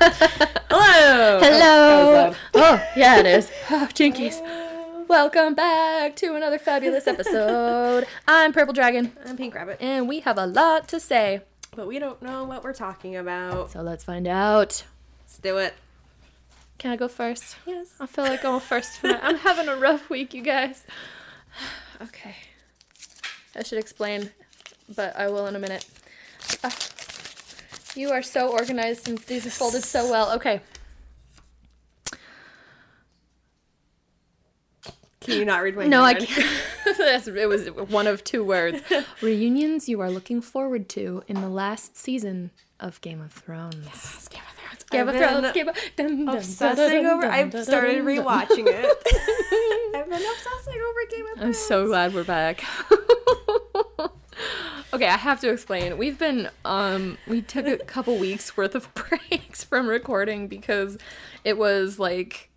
Hello. 0.00 1.38
Hello. 1.42 2.34
Oh, 2.54 2.88
yeah, 2.96 3.18
it 3.20 3.26
is. 3.26 3.50
Oh, 3.70 3.86
jinkies. 3.92 4.40
Welcome 5.08 5.54
back 5.54 6.16
to 6.16 6.34
another 6.34 6.58
fabulous 6.58 7.06
episode. 7.06 8.06
I'm 8.26 8.52
Purple 8.54 8.72
Dragon, 8.72 9.12
I'm 9.26 9.36
Pink 9.36 9.54
Rabbit, 9.54 9.76
and 9.80 10.08
we 10.08 10.20
have 10.20 10.38
a 10.38 10.46
lot 10.46 10.88
to 10.88 11.00
say. 11.00 11.42
but 11.76 11.86
we 11.86 11.98
don't 11.98 12.22
know 12.22 12.44
what 12.44 12.64
we're 12.64 12.72
talking 12.72 13.14
about. 13.14 13.72
So 13.72 13.82
let's 13.82 14.02
find 14.02 14.26
out. 14.26 14.84
Let's 15.22 15.38
do 15.38 15.58
it. 15.58 15.74
Can 16.78 16.92
I 16.92 16.96
go 16.96 17.06
first? 17.06 17.56
Yes. 17.66 17.88
I 18.00 18.06
feel 18.06 18.24
like 18.24 18.42
going 18.42 18.60
first 18.60 19.00
tonight. 19.02 19.20
I'm 19.22 19.36
having 19.36 19.68
a 19.68 19.76
rough 19.76 20.08
week, 20.08 20.32
you 20.32 20.42
guys. 20.42 20.84
Okay. 22.02 22.36
I 23.54 23.62
should 23.62 23.76
explain, 23.78 24.30
but 24.96 25.14
I 25.16 25.28
will 25.28 25.46
in 25.46 25.54
a 25.54 25.58
minute. 25.58 25.84
Ah. 26.64 26.74
You 27.94 28.10
are 28.10 28.22
so 28.22 28.48
organized 28.50 29.08
and 29.08 29.18
these 29.18 29.46
are 29.46 29.50
folded 29.50 29.84
so 29.84 30.10
well. 30.10 30.32
Okay. 30.32 30.60
Can 35.20 35.34
you 35.34 35.44
not 35.44 35.62
read 35.62 35.76
my 35.76 35.86
No, 35.86 36.02
I 36.02 36.14
can't. 36.14 36.46
It 36.86 37.48
was 37.48 37.68
one 37.90 38.06
of 38.06 38.24
two 38.24 38.42
words. 38.42 38.82
Reunions 39.20 39.88
you 39.88 40.00
are 40.00 40.10
looking 40.10 40.40
forward 40.40 40.88
to 40.90 41.22
in 41.28 41.40
the 41.40 41.48
last 41.48 41.96
season 41.96 42.50
of 42.78 43.00
Game 43.00 43.20
of 43.20 43.32
Thrones. 43.32 43.76
Yes, 43.84 44.28
Game 44.28 44.42
of 44.48 44.56
Thrones. 44.56 44.84
Game 44.90 45.08
of 45.08 45.14
I've 45.14 45.20
been 45.20 45.40
Thrones. 45.40 45.54
Game 45.54 45.68
of 45.68 45.76
dun, 45.96 46.24
dun, 46.26 46.36
Obsessing 46.36 47.02
dun, 47.02 47.06
over. 47.06 47.26
I've 47.26 47.52
started 47.64 48.02
rewatching 48.04 48.64
it. 48.66 48.84
I've 49.96 50.08
been 50.08 50.22
obsessing 50.22 50.80
over 50.80 51.10
Game 51.10 51.26
of 51.26 51.38
Thrones. 51.38 51.42
I'm 51.42 51.52
so 51.54 51.86
glad 51.86 52.14
we're 52.14 52.24
back. 52.24 52.64
okay, 54.92 55.06
I 55.06 55.16
have 55.16 55.40
to 55.40 55.50
explain. 55.50 55.96
We've 55.98 56.18
been 56.18 56.48
um 56.64 57.18
we 57.26 57.42
took 57.42 57.66
a 57.66 57.78
couple 57.78 58.16
weeks 58.18 58.56
worth 58.56 58.74
of 58.74 58.92
breaks 58.94 59.64
from 59.64 59.86
recording 59.86 60.48
because 60.48 60.98
it 61.44 61.58
was 61.58 61.98
like 61.98 62.50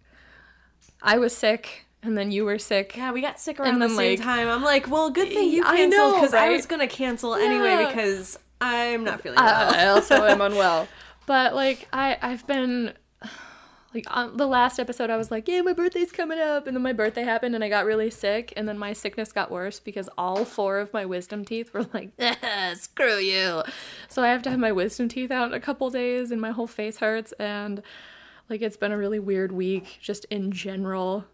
I 1.02 1.18
was 1.18 1.36
sick 1.36 1.86
and 2.02 2.18
then 2.18 2.32
you 2.32 2.46
were 2.46 2.60
sick. 2.60 2.96
Yeah, 2.98 3.12
we 3.12 3.22
got 3.22 3.40
sick 3.40 3.60
around 3.60 3.80
the 3.80 3.90
same 3.90 4.18
like- 4.18 4.22
time. 4.22 4.48
I'm 4.48 4.64
like, 4.64 4.90
well, 4.90 5.10
good 5.10 5.30
thing 5.30 5.50
you 5.52 5.64
I 5.66 5.78
canceled 5.78 6.16
because 6.16 6.34
I 6.34 6.48
right? 6.48 6.56
was 6.56 6.66
gonna 6.66 6.88
cancel 6.88 7.36
anyway 7.36 7.86
because 7.88 8.38
I'm 8.62 9.04
not 9.04 9.22
feeling 9.22 9.40
I, 9.40 9.44
well. 9.44 9.74
I 9.74 9.86
also 9.88 10.24
am 10.26 10.42
unwell. 10.50 10.88
But 11.26 11.56
like 11.56 11.88
I 11.94 12.18
I've 12.22 12.46
been 12.48 12.94
like 13.94 14.06
on 14.10 14.38
the 14.38 14.48
last 14.48 14.80
episode 14.80 15.10
I 15.10 15.18
was 15.18 15.32
like, 15.32 15.48
"Yeah, 15.48 15.62
my 15.62 15.74
birthday's 15.74 16.12
coming 16.12 16.40
up." 16.40 16.68
And 16.68 16.76
then 16.76 16.82
my 16.82 16.94
birthday 16.94 17.24
happened 17.24 17.56
and 17.56 17.64
I 17.64 17.70
got 17.70 17.86
really 17.86 18.10
sick 18.10 18.54
and 18.56 18.68
then 18.68 18.78
my 18.78 18.94
sickness 18.94 19.32
got 19.32 19.52
worse 19.52 19.80
because 19.80 20.10
all 20.18 20.46
four 20.46 20.80
of 20.80 20.94
my 20.94 21.06
wisdom 21.06 21.46
teeth 21.46 21.74
were 21.74 21.88
like, 21.94 22.12
"Screw 22.76 23.18
you." 23.18 23.64
So 24.08 24.24
I 24.24 24.28
have 24.30 24.42
to 24.44 24.52
have 24.52 24.60
my 24.60 24.72
wisdom 24.72 25.10
teeth 25.10 25.32
out 25.32 25.48
in 25.48 25.54
a 25.54 25.60
couple 25.60 25.90
days 25.90 26.32
and 26.32 26.42
my 26.42 26.52
whole 26.52 26.68
face 26.68 26.98
hurts 26.98 27.32
and 27.34 27.82
like 28.50 28.62
it's 28.62 28.78
been 28.78 28.92
a 28.92 28.98
really 28.98 29.20
weird 29.20 29.52
week 29.52 29.98
just 30.02 30.26
in 30.26 30.52
general. 30.52 31.26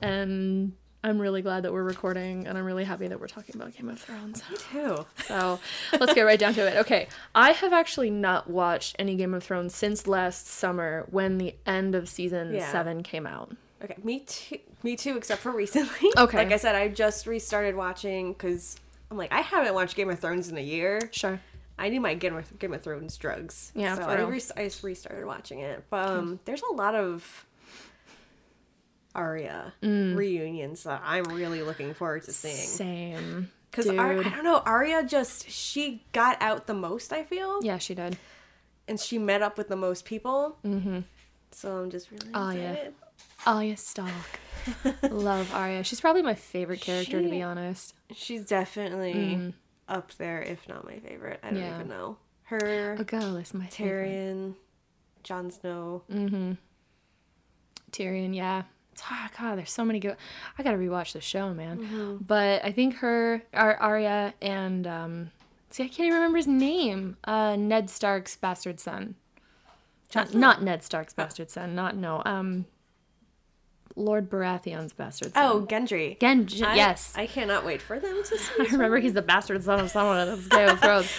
And 0.00 0.72
I'm 1.06 1.20
really 1.20 1.40
glad 1.40 1.62
that 1.62 1.72
we're 1.72 1.84
recording 1.84 2.46
and 2.48 2.58
I'm 2.58 2.64
really 2.64 2.82
happy 2.84 3.06
that 3.06 3.20
we're 3.20 3.28
talking 3.28 3.54
about 3.54 3.74
Game 3.76 3.88
of 3.88 4.00
Thrones. 4.00 4.42
Me 4.50 4.56
too. 4.56 5.06
So 5.24 5.60
let's 6.00 6.14
get 6.14 6.22
right 6.22 6.38
down 6.38 6.52
to 6.54 6.66
it. 6.66 6.76
Okay, 6.78 7.06
I 7.34 7.52
have 7.52 7.72
actually 7.72 8.10
not 8.10 8.50
watched 8.50 8.96
any 8.98 9.14
Game 9.14 9.32
of 9.32 9.44
Thrones 9.44 9.74
since 9.74 10.06
last 10.08 10.48
summer 10.48 11.06
when 11.10 11.38
the 11.38 11.54
end 11.64 11.94
of 11.94 12.08
season 12.08 12.52
Yeah. 12.54 12.70
seven 12.72 13.02
came 13.04 13.26
out. 13.26 13.52
Okay, 13.84 13.94
me 14.02 14.20
too. 14.20 14.58
Me 14.82 14.96
too, 14.96 15.16
except 15.16 15.42
for 15.42 15.52
recently. 15.56 16.10
Okay. 16.16 16.38
Like 16.38 16.50
I 16.52 16.56
said, 16.56 16.74
I 16.74 16.88
just 16.88 17.26
restarted 17.26 17.76
watching 17.76 18.32
because 18.32 18.76
I'm 19.10 19.16
like, 19.16 19.30
I 19.32 19.42
haven't 19.42 19.74
watched 19.74 19.94
Game 19.94 20.10
of 20.10 20.18
Thrones 20.18 20.48
in 20.48 20.58
a 20.58 20.62
year. 20.62 21.08
Sure. 21.12 21.38
I 21.78 21.88
need 21.90 21.98
my 22.00 22.14
Game 22.14 22.34
of, 22.36 22.58
Game 22.58 22.72
of 22.72 22.82
Thrones 22.82 23.16
drugs. 23.16 23.70
Yeah, 23.74 23.94
so 23.94 24.02
I, 24.02 24.20
re- 24.22 24.40
I 24.56 24.64
just 24.64 24.82
restarted 24.82 25.24
watching 25.26 25.60
it. 25.60 25.84
But 25.90 26.08
um, 26.08 26.40
there's 26.46 26.62
a 26.62 26.72
lot 26.74 26.94
of 26.94 27.46
Arya 29.16 29.72
Mm. 29.82 30.14
reunions 30.14 30.84
that 30.84 31.02
I'm 31.04 31.24
really 31.24 31.62
looking 31.62 31.92
forward 31.94 32.22
to 32.24 32.32
seeing. 32.32 32.54
Same. 32.54 33.50
Because 33.70 33.86
Dude. 33.86 33.98
I 33.98 34.14
don't 34.22 34.44
know, 34.44 34.58
Arya 34.64 35.04
just 35.04 35.50
she 35.50 36.04
got 36.12 36.40
out 36.40 36.66
the 36.66 36.74
most. 36.74 37.12
I 37.12 37.24
feel, 37.24 37.62
yeah, 37.64 37.78
she 37.78 37.94
did. 37.94 38.16
and 38.86 39.00
she 39.00 39.18
met 39.18 39.42
up 39.42 39.58
with 39.58 39.68
the 39.68 39.76
most 39.76 40.04
people. 40.04 40.58
Mm-hmm. 40.64 41.00
So 41.50 41.78
I'm 41.78 41.90
just 41.90 42.10
really 42.10 42.30
Oh, 42.34 42.50
yeah. 42.50 42.72
excited. 42.72 42.94
Arya 43.46 43.76
Stark. 43.76 44.40
Love 45.10 45.52
Arya. 45.54 45.82
She's 45.84 46.00
probably 46.00 46.22
my 46.22 46.34
favorite 46.34 46.80
character, 46.80 47.20
to 47.22 47.28
be 47.28 47.42
honest. 47.42 47.94
She's 48.14 48.44
definitely 48.46 49.52
up 49.88 50.12
there, 50.14 50.42
if 50.42 50.66
not 50.68 50.84
my 50.84 50.98
favorite. 51.00 51.40
I 51.42 51.50
don't 51.50 51.58
Mm. 51.58 51.62
Yeah. 51.62 51.74
even 51.76 51.88
know 51.88 52.16
her. 52.44 52.94
A 52.98 53.04
girl 53.04 53.36
is 53.36 53.52
my 53.54 53.66
favorite. 53.66 54.08
Tyrion, 54.10 54.54
Jon 55.22 55.50
Snow. 55.50 56.02
Tyrion, 57.92 58.34
yeah. 58.34 58.62
Hard. 59.00 59.30
God, 59.38 59.58
there's 59.58 59.70
so 59.70 59.84
many 59.84 59.98
good. 60.00 60.16
I 60.58 60.62
gotta 60.62 60.76
rewatch 60.78 61.12
the 61.12 61.20
show, 61.20 61.52
man. 61.54 62.18
But 62.26 62.64
I 62.64 62.72
think 62.72 62.96
her, 62.96 63.42
Ar- 63.54 63.76
Arya, 63.76 64.34
and 64.42 64.86
um, 64.86 65.30
see, 65.70 65.84
I 65.84 65.88
can't 65.88 66.06
even 66.06 66.14
remember 66.14 66.38
his 66.38 66.46
name. 66.46 67.16
Uh, 67.24 67.56
Ned 67.56 67.90
Stark's 67.90 68.36
bastard 68.36 68.80
son. 68.80 69.14
Not, 70.14 70.34
not 70.34 70.62
Ned 70.62 70.82
Stark's 70.82 71.12
bastard 71.12 71.50
son. 71.50 71.74
Not 71.74 71.96
no. 71.96 72.22
Um, 72.24 72.64
Lord 73.96 74.28
Baratheon's 74.30 74.92
bastard 74.92 75.32
son. 75.34 75.42
Oh, 75.44 75.66
Gendry. 75.66 76.18
Gendry. 76.18 76.62
I- 76.62 76.74
yes. 76.76 77.12
I 77.16 77.26
cannot 77.26 77.64
wait 77.64 77.80
for 77.82 77.98
them 77.98 78.22
to 78.24 78.38
see. 78.38 78.52
I 78.60 78.64
remember 78.64 78.98
he's 78.98 79.14
the 79.14 79.22
bastard 79.22 79.62
son 79.64 79.80
of 79.80 79.90
someone 79.90 80.28
in 80.28 80.48
Game 80.48 80.68
of 80.68 80.80
Thrones. 80.82 81.10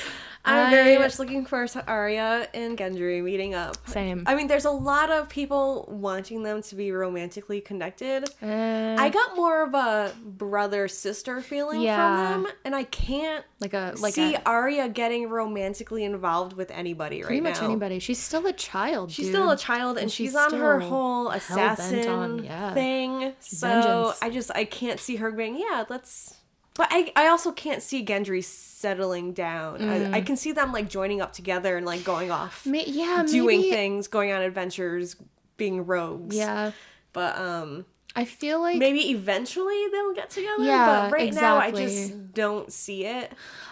I'm 0.47 0.71
very 0.71 0.97
much 0.97 1.19
looking 1.19 1.45
for 1.45 1.67
Arya 1.87 2.47
and 2.53 2.77
Gendry 2.77 3.21
meeting 3.23 3.53
up. 3.53 3.75
Same. 3.87 4.23
I 4.25 4.35
mean, 4.35 4.47
there's 4.47 4.65
a 4.65 4.71
lot 4.71 5.09
of 5.11 5.29
people 5.29 5.85
wanting 5.89 6.43
them 6.43 6.61
to 6.63 6.75
be 6.75 6.91
romantically 6.91 7.61
connected. 7.61 8.23
Uh, 8.41 8.95
I 8.97 9.09
got 9.09 9.35
more 9.35 9.63
of 9.63 9.73
a 9.73 10.13
brother 10.23 10.87
sister 10.87 11.41
feeling 11.41 11.81
Yeah. 11.81 12.33
from 12.33 12.43
them, 12.43 12.53
and 12.65 12.75
I 12.75 12.83
can't 12.83 13.43
like 13.59 13.73
a 13.73 13.93
like 13.99 14.13
see 14.13 14.35
a 14.35 14.41
Arya 14.45 14.89
getting 14.89 15.29
romantically 15.29 16.03
involved 16.03 16.53
with 16.53 16.71
anybody 16.71 17.21
pretty 17.21 17.35
right 17.41 17.43
much 17.51 17.59
now. 17.61 17.67
anybody. 17.67 17.99
She's 17.99 18.19
still 18.21 18.45
a 18.47 18.53
child. 18.53 19.11
She's 19.11 19.25
dude. 19.27 19.35
still 19.35 19.51
a 19.51 19.57
child, 19.57 19.97
and, 19.97 20.03
And 20.03 20.11
she's, 20.11 20.29
she's 20.29 20.35
on 20.35 20.53
her 20.53 20.79
whole 20.79 21.29
assassin 21.29 22.07
on- 22.07 22.43
yeah. 22.43 22.73
thing. 22.73 23.33
So 23.39 23.67
Vengeance. 23.67 24.19
I 24.21 24.29
just 24.29 24.51
I 24.55 24.65
can't 24.65 24.99
see 24.99 25.17
her 25.17 25.31
being 25.31 25.57
yeah. 25.59 25.85
Let's. 25.89 26.35
But 26.77 26.87
I 26.91 27.11
I 27.15 27.27
also 27.27 27.51
can't 27.51 27.81
see 27.81 28.05
Gendry 28.05 28.43
settling 28.43 29.33
down. 29.33 29.79
Mm. 29.79 30.13
I, 30.13 30.17
I 30.17 30.21
can 30.21 30.37
see 30.37 30.51
them 30.51 30.71
like 30.71 30.87
joining 30.89 31.21
up 31.21 31.33
together 31.33 31.75
and 31.75 31.85
like 31.85 32.03
going 32.03 32.29
off, 32.31 32.65
Ma- 32.65 32.79
yeah, 32.85 33.23
doing 33.27 33.59
maybe- 33.61 33.71
things, 33.71 34.07
going 34.07 34.31
on 34.31 34.41
adventures, 34.43 35.15
being 35.57 35.85
rogues. 35.85 36.35
Yeah, 36.35 36.71
But 37.13 37.37
um, 37.37 37.85
I 38.15 38.25
feel 38.25 38.61
like 38.61 38.77
maybe 38.77 39.09
eventually 39.11 39.85
they'll 39.91 40.13
get 40.13 40.29
together. 40.29 40.63
Yeah, 40.63 41.07
but 41.09 41.11
right 41.13 41.33
now 41.33 41.57
I 41.57 41.71
just 41.71 42.33
don't 42.33 42.71
see 42.71 43.05
it. 43.05 43.31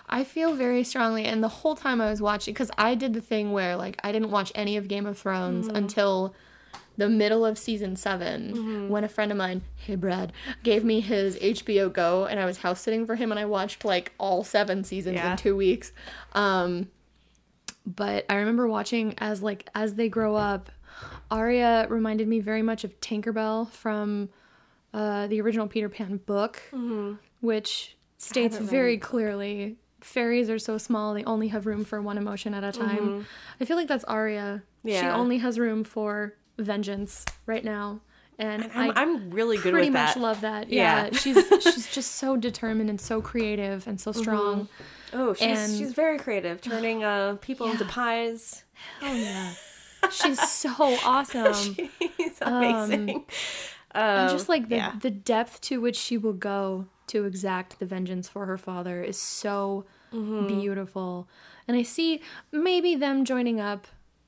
I 0.10 0.24
feel 0.24 0.54
very 0.54 0.84
strongly, 0.84 1.26
and 1.26 1.44
the 1.44 1.48
whole 1.48 1.76
time 1.76 2.00
I 2.02 2.10
was 2.10 2.22
watching, 2.22 2.54
because 2.54 2.70
I 2.78 2.96
did 2.96 3.14
the 3.14 3.22
thing 3.22 3.52
where 3.54 3.76
like 3.76 4.00
I 4.04 4.12
didn't 4.12 4.32
watch 4.32 4.52
any 4.56 4.78
of 4.78 4.88
Game 4.88 5.06
of 5.06 5.18
Thrones 5.18 5.68
Mm-hmm. 5.68 5.76
until 5.78 6.34
the 6.98 7.10
middle 7.10 7.46
of 7.46 7.58
season 7.58 7.96
7 7.96 8.54
Mm-hmm. 8.54 8.90
when 8.90 9.04
a 9.04 9.10
friend 9.10 9.32
of 9.32 9.38
mine, 9.38 9.62
hey 9.76 9.96
Brad, 9.96 10.32
gave 10.64 10.84
me 10.84 11.02
his 11.02 11.36
HBO 11.38 11.92
Go, 11.92 12.26
and 12.26 12.40
I 12.40 12.46
was 12.46 12.60
house 12.60 12.80
sitting 12.82 13.06
for 13.06 13.16
him, 13.16 13.32
and 13.32 13.40
I 13.40 13.46
watched 13.46 13.84
like 13.86 14.12
all 14.18 14.44
seven 14.44 14.84
seasons 14.84 15.16
Yeah. 15.16 15.32
in 15.32 15.38
two 15.38 15.56
weeks. 15.56 15.92
Um, 16.34 16.88
but 17.86 18.26
I 18.30 18.36
remember 18.36 18.68
watching 18.68 19.14
as 19.18 19.42
like 19.44 19.70
as 19.76 19.96
they 19.96 20.10
grow 20.10 20.36
up. 20.36 20.72
Arya 21.30 21.88
reminded 21.90 22.28
me 22.28 22.40
very 22.40 22.62
much 22.62 22.84
of 22.84 23.00
Tinkerbell 23.02 23.70
from 23.72 24.30
uh, 24.94 25.28
the 25.28 25.42
original 25.42 25.68
Peter 25.68 25.90
Pan 25.90 26.18
book, 26.26 26.62
which 27.42 27.98
states 28.18 28.58
very 28.58 28.98
clearly 28.98 29.78
fairies 30.02 30.50
are 30.50 30.60
so 30.60 30.78
small 30.78 31.14
they 31.14 31.24
only 31.26 31.48
have 31.50 31.66
room 31.66 31.84
for 31.84 32.02
one 32.02 32.18
emotion 32.18 32.54
at 32.54 32.64
a 32.64 32.72
time. 32.72 33.26
I 33.60 33.66
feel 33.66 33.76
like 33.76 33.88
that's 33.88 34.04
Arya. 34.06 34.64
She 34.86 34.96
only 34.98 35.40
has 35.40 35.58
room 35.60 35.84
for 35.84 36.36
vengeance 36.58 37.26
right 37.46 37.64
now, 37.64 38.02
and 38.40 38.70
I'm, 38.74 38.92
I 38.92 39.02
I'm 39.02 39.30
really 39.32 39.58
good 39.58 39.72
pretty 39.74 39.90
much 39.90 40.14
that. 40.16 40.20
love 40.20 40.42
that. 40.42 40.70
Yeah. 40.70 41.06
Yeah, 41.06 41.12
she's 41.18 41.48
she's 41.64 41.88
just 41.94 42.14
so 42.14 42.38
determined 42.38 42.90
and 42.90 43.00
so 43.00 43.22
creative 43.22 43.88
and 43.88 44.00
so 44.00 44.12
strong. 44.12 44.68
oh, 45.14 45.34
she's 45.34 45.42
and- 45.58 45.78
she's 45.78 45.94
very 45.94 46.18
creative, 46.18 46.62
turning 46.62 47.04
uh 47.04 47.36
people 47.42 47.70
into 47.70 47.86
pies. 47.86 48.64
Oh 49.02 49.14
yeah, 49.14 49.54
she's 50.12 50.40
so 50.50 50.72
awesome. 51.06 51.54
she's 52.18 52.38
amazing. 52.42 53.10
and 53.92 54.30
Um, 54.30 54.30
just 54.36 54.50
like 54.50 54.68
the 54.70 54.76
yeah. 54.76 54.94
the 55.02 55.12
depth 55.12 55.62
to 55.62 55.80
which 55.80 55.96
she 55.96 56.18
will 56.18 56.34
go 56.34 56.88
to 57.08 57.24
exact 57.26 57.80
the 57.80 57.86
vengeance 57.86 58.28
for 58.28 58.46
her 58.46 58.58
father 58.58 59.02
is 59.04 59.20
so 59.20 59.86
Mm-hmm. 60.14 60.48
beautiful. 60.48 61.28
And 61.68 61.76
I 61.76 61.84
see 61.84 62.22
maybe 62.52 62.96
them 62.96 63.26
joining 63.26 63.60
up 63.60 63.86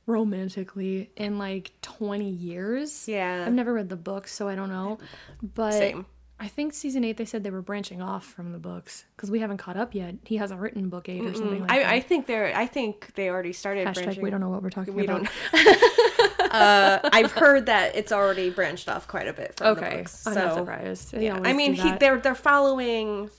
romantically 0.07 1.12
in 1.15 1.38
like 1.38 1.74
20 1.83 2.27
years. 2.27 3.07
Yeah. 3.07 3.44
I've 3.45 3.54
never 3.54 3.74
read 3.74 3.89
the 3.89 3.95
books, 3.95 4.33
so 4.33 4.48
I 4.48 4.56
don't 4.56 4.69
know. 4.69 4.98
But 5.44 5.74
Same. 5.74 6.06
I 6.39 6.48
think 6.48 6.74
season 6.74 7.04
8 7.04 7.18
they 7.18 7.25
said 7.25 7.44
they 7.44 7.50
were 7.51 7.62
branching 7.62 8.01
off 8.01 8.24
from 8.25 8.51
the 8.51 8.57
books 8.59 9.06
cuz 9.18 9.30
we 9.30 9.39
haven't 9.39 9.57
caught 9.57 9.75
up 9.75 9.94
yet. 9.94 10.15
He 10.24 10.38
hasn't 10.38 10.59
written 10.59 10.88
book 10.89 11.09
8 11.09 11.21
or 11.21 11.33
something 11.33 11.59
like 11.59 11.69
that. 11.69 11.86
I, 11.88 11.95
I 11.95 12.00
think 12.00 12.25
they're. 12.25 12.56
I 12.56 12.65
think 12.65 13.13
they 13.15 13.30
already 13.30 13.54
started. 13.54 13.88
Hashtag 13.88 14.04
branching. 14.06 14.24
we 14.24 14.30
don't 14.30 14.39
know 14.39 14.50
what 14.50 14.63
we're 14.63 14.69
talking 14.69 14.95
We 14.95 15.04
about. 15.04 15.27
don't. 15.54 16.51
uh, 16.53 17.10
I've 17.12 17.31
heard 17.33 17.65
that 17.65 17.95
it's 17.95 18.12
already 18.12 18.50
branched 18.50 18.88
off 18.88 19.07
quite 19.07 19.27
a 19.27 19.33
bit 19.33 19.56
from 19.57 19.75
the 19.75 19.86
Okay, 19.86 19.98
books. 19.98 20.25
I'm 20.25 20.33
so 20.33 20.45
not 20.45 20.56
surprised. 20.56 21.12
They 21.12 21.25
yeah. 21.25 21.39
I 21.44 21.53
mean, 21.53 21.74
he, 21.74 21.92
they're 21.98 22.18
they're 22.19 22.36
following. 22.36 23.30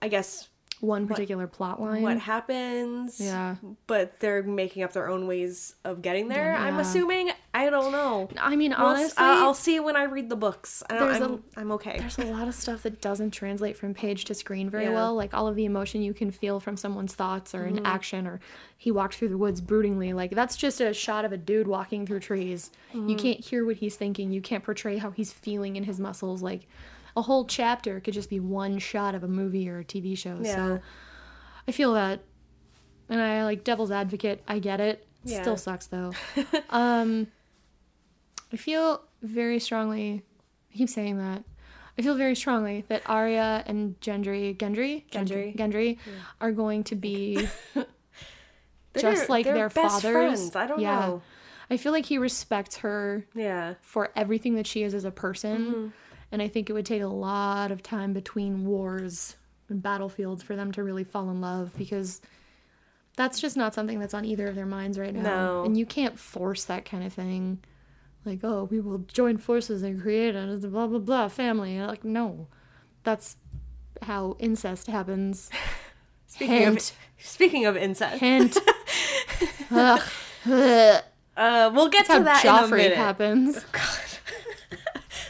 I 0.00 0.08
guess 0.08 0.48
one 0.82 1.06
particular 1.06 1.46
plot 1.46 1.80
line. 1.80 2.02
what 2.02 2.18
happens. 2.18 3.20
Yeah. 3.20 3.54
But 3.86 4.18
they're 4.18 4.42
making 4.42 4.82
up 4.82 4.92
their 4.92 5.08
own 5.08 5.26
ways 5.28 5.76
of 5.84 6.02
getting 6.02 6.26
there. 6.28 6.54
I'm 6.56 6.78
assuming. 6.80 7.30
I 7.54 7.70
don't 7.70 7.92
know. 7.92 8.28
I 8.40 8.56
mean, 8.56 8.72
We'll 8.76 8.80
honestly, 8.88 9.14
I'll, 9.22 9.44
I'll 9.44 9.54
see 9.54 9.78
when 9.78 9.94
I 9.94 10.04
read 10.04 10.28
the 10.28 10.36
books. 10.36 10.82
I 10.90 10.98
don't, 10.98 11.22
I'm, 11.22 11.44
I'm 11.56 11.72
okay. 11.72 11.98
there's 11.98 12.18
a 12.18 12.24
lot 12.24 12.48
of 12.48 12.54
stuff 12.54 12.82
that 12.82 13.00
doesn't 13.00 13.30
translate 13.30 13.76
from 13.76 13.94
page 13.94 14.24
to 14.24 14.34
screen 14.34 14.68
very 14.70 14.84
Yeah. 14.86 14.94
well. 14.94 15.14
Like 15.14 15.34
all 15.34 15.46
of 15.46 15.54
the 15.54 15.66
emotion 15.66 16.02
you 16.02 16.14
can 16.14 16.30
feel 16.32 16.58
from 16.60 16.76
someone's 16.76 17.14
thoughts 17.14 17.54
or 17.54 17.62
Mm-hmm. 17.66 17.78
an 17.78 17.86
action, 17.86 18.26
or 18.26 18.40
he 18.76 18.90
walked 18.90 19.14
through 19.14 19.28
the 19.28 19.38
woods 19.38 19.60
broodingly. 19.60 20.12
Like 20.14 20.32
that's 20.32 20.56
just 20.56 20.80
a 20.80 20.92
shot 20.92 21.24
of 21.24 21.30
a 21.32 21.36
dude 21.36 21.68
walking 21.68 22.06
through 22.06 22.20
trees. 22.20 22.70
Mm-hmm. 22.92 23.08
You 23.08 23.16
can't 23.16 23.40
hear 23.40 23.64
what 23.64 23.76
he's 23.76 23.94
thinking. 23.96 24.32
You 24.32 24.40
can't 24.40 24.64
portray 24.64 24.96
how 24.96 25.10
he's 25.12 25.32
feeling 25.32 25.76
in 25.76 25.84
his 25.84 26.00
muscles. 26.00 26.42
Like 26.42 26.66
a 27.16 27.22
whole 27.22 27.44
chapter 27.44 28.00
could 28.00 28.14
just 28.14 28.30
be 28.30 28.40
one 28.40 28.78
shot 28.78 29.14
of 29.14 29.22
a 29.22 29.28
movie 29.28 29.68
or 29.68 29.80
a 29.80 29.84
TV 29.84 30.16
show. 30.16 30.38
Yeah. 30.40 30.54
So 30.54 30.80
I 31.68 31.72
feel 31.72 31.94
that, 31.94 32.20
and 33.08 33.20
I 33.20 33.44
like 33.44 33.64
devil's 33.64 33.90
advocate. 33.90 34.42
I 34.48 34.58
get 34.58 34.80
it. 34.80 35.06
Yeah. 35.24 35.42
Still 35.42 35.56
sucks 35.56 35.86
though. 35.86 36.12
um, 36.70 37.28
I 38.52 38.56
feel 38.56 39.02
very 39.22 39.58
strongly. 39.58 40.22
I 40.72 40.76
keep 40.76 40.88
saying 40.88 41.18
that. 41.18 41.44
I 41.98 42.02
feel 42.02 42.14
very 42.14 42.34
strongly 42.34 42.84
that 42.88 43.02
Arya 43.06 43.64
and 43.66 44.00
Gendry, 44.00 44.56
Gendry, 44.56 45.04
Gendry. 45.10 45.54
Gendry, 45.54 45.98
are 46.40 46.50
going 46.50 46.84
to 46.84 46.96
be 46.96 47.48
just 48.96 49.28
like 49.28 49.44
their 49.44 49.68
fathers. 49.68 50.02
friends. 50.02 50.56
I 50.56 50.66
don't 50.66 50.80
yeah. 50.80 51.00
know. 51.00 51.22
I 51.70 51.76
feel 51.76 51.92
like 51.92 52.06
he 52.06 52.18
respects 52.18 52.78
her 52.78 53.26
Yeah. 53.34 53.74
for 53.82 54.10
everything 54.16 54.54
that 54.56 54.66
she 54.66 54.82
is 54.82 54.94
as 54.94 55.04
a 55.04 55.10
person. 55.10 55.58
Mm-hmm. 55.58 55.88
And 56.32 56.42
I 56.42 56.48
think 56.48 56.68
it 56.68 56.72
would 56.72 56.86
take 56.86 57.02
a 57.02 57.06
lot 57.06 57.70
of 57.70 57.82
time 57.82 58.12
between 58.12 58.64
wars 58.64 59.36
and 59.68 59.82
battlefields 59.82 60.42
for 60.42 60.56
them 60.56 60.72
to 60.72 60.82
really 60.82 61.04
fall 61.04 61.30
in 61.30 61.40
love 61.40 61.72
because 61.78 62.20
that's 63.16 63.38
just 63.38 63.56
not 63.56 63.74
something 63.74 64.00
that's 64.00 64.14
on 64.14 64.24
either 64.24 64.48
of 64.48 64.54
their 64.54 64.66
minds 64.66 64.98
right 64.98 65.14
now. 65.14 65.22
No. 65.22 65.64
And 65.64 65.76
you 65.76 65.84
can't 65.86 66.18
force 66.18 66.64
that 66.64 66.84
kind 66.84 67.04
of 67.04 67.12
thing. 67.12 67.62
Like, 68.24 68.40
oh, 68.42 68.64
we 68.70 68.80
will 68.80 68.98
join 68.98 69.36
forces 69.36 69.82
and 69.82 70.00
create 70.00 70.34
a 70.34 70.56
blah, 70.56 70.86
blah, 70.86 70.98
blah 70.98 71.28
family. 71.28 71.76
And 71.76 71.86
like, 71.86 72.04
no. 72.04 72.48
That's 73.04 73.36
how 74.02 74.36
incest 74.38 74.86
happens. 74.86 75.50
Speaking 76.26 76.56
Hint. 76.56 76.78
of 76.78 76.92
speaking 77.26 77.66
of 77.66 77.76
incest, 77.76 78.20
Hint. 78.20 78.56
Ugh. 79.70 80.00
Uh, 80.46 81.70
we'll 81.74 81.88
get 81.90 82.06
That's 82.08 82.18
to 82.20 82.24
that 82.24 82.42
how 82.42 82.64
in 82.64 82.64
a 82.64 82.66
Joffrey 82.68 82.76
minute. 82.78 82.96
happens. 82.96 83.64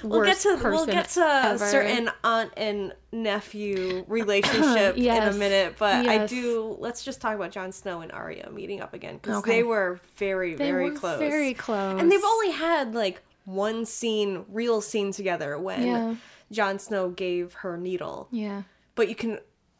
We'll 0.02 0.24
get 0.24 0.38
to 0.40 0.58
we'll 0.62 0.86
get 0.86 1.08
to 1.10 1.20
ever. 1.20 1.66
certain 1.66 2.10
aunt 2.24 2.50
and 2.56 2.92
nephew 3.12 4.04
relationship 4.08 4.96
in 4.96 5.22
a 5.22 5.32
minute, 5.32 5.76
but 5.78 6.06
I 6.06 6.26
do. 6.26 6.76
Let's 6.78 7.04
just 7.04 7.20
talk 7.20 7.34
about 7.34 7.50
Jon 7.52 7.72
Snow 7.72 8.00
and 8.00 8.10
Arya 8.12 8.50
meeting 8.50 8.80
up 8.80 8.94
again 8.94 9.16
because 9.16 9.38
Okay. 9.38 9.50
they 9.58 9.62
were 9.62 10.00
very 10.16 10.54
They 10.54 10.70
very 10.70 10.90
were 10.90 10.96
close. 10.96 11.18
very 11.18 11.54
close. 11.54 12.00
and 12.00 12.10
they've 12.10 12.24
only 12.24 12.50
had 12.52 12.94
like 12.94 13.22
one 13.44 13.84
scene, 13.84 14.44
real 14.48 14.80
scene 14.80 15.12
together 15.12 15.58
when 15.58 15.82
Yeah. 15.86 16.14
Jon 16.50 16.78
Snow 16.78 17.08
gave 17.10 17.54
her 17.54 17.76
needle, 17.76 18.28
Yeah. 18.30 18.62
but 18.94 19.08
you 19.08 19.14
can 19.14 19.38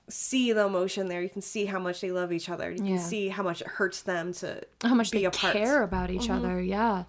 see 0.08 0.52
the 0.52 0.66
emotion 0.66 1.08
there. 1.08 1.22
You 1.22 1.28
can 1.28 1.42
see 1.42 1.66
how 1.66 1.78
much 1.78 2.00
they 2.00 2.10
love 2.10 2.32
each 2.32 2.48
other. 2.50 2.70
You 2.70 2.78
can 2.82 2.98
see 2.98 3.28
how 3.28 3.42
much 3.42 3.60
it 3.62 3.66
hurts 3.68 4.02
them 4.02 4.32
to 4.34 4.60
how 4.82 4.94
much 4.94 5.10
be 5.10 5.18
they 5.20 5.24
apart. 5.26 5.52
care 5.54 5.82
about 5.82 6.10
each 6.10 6.22
Mm-hmm. 6.22 6.44
other. 6.44 6.60
Yeah. 6.60 7.04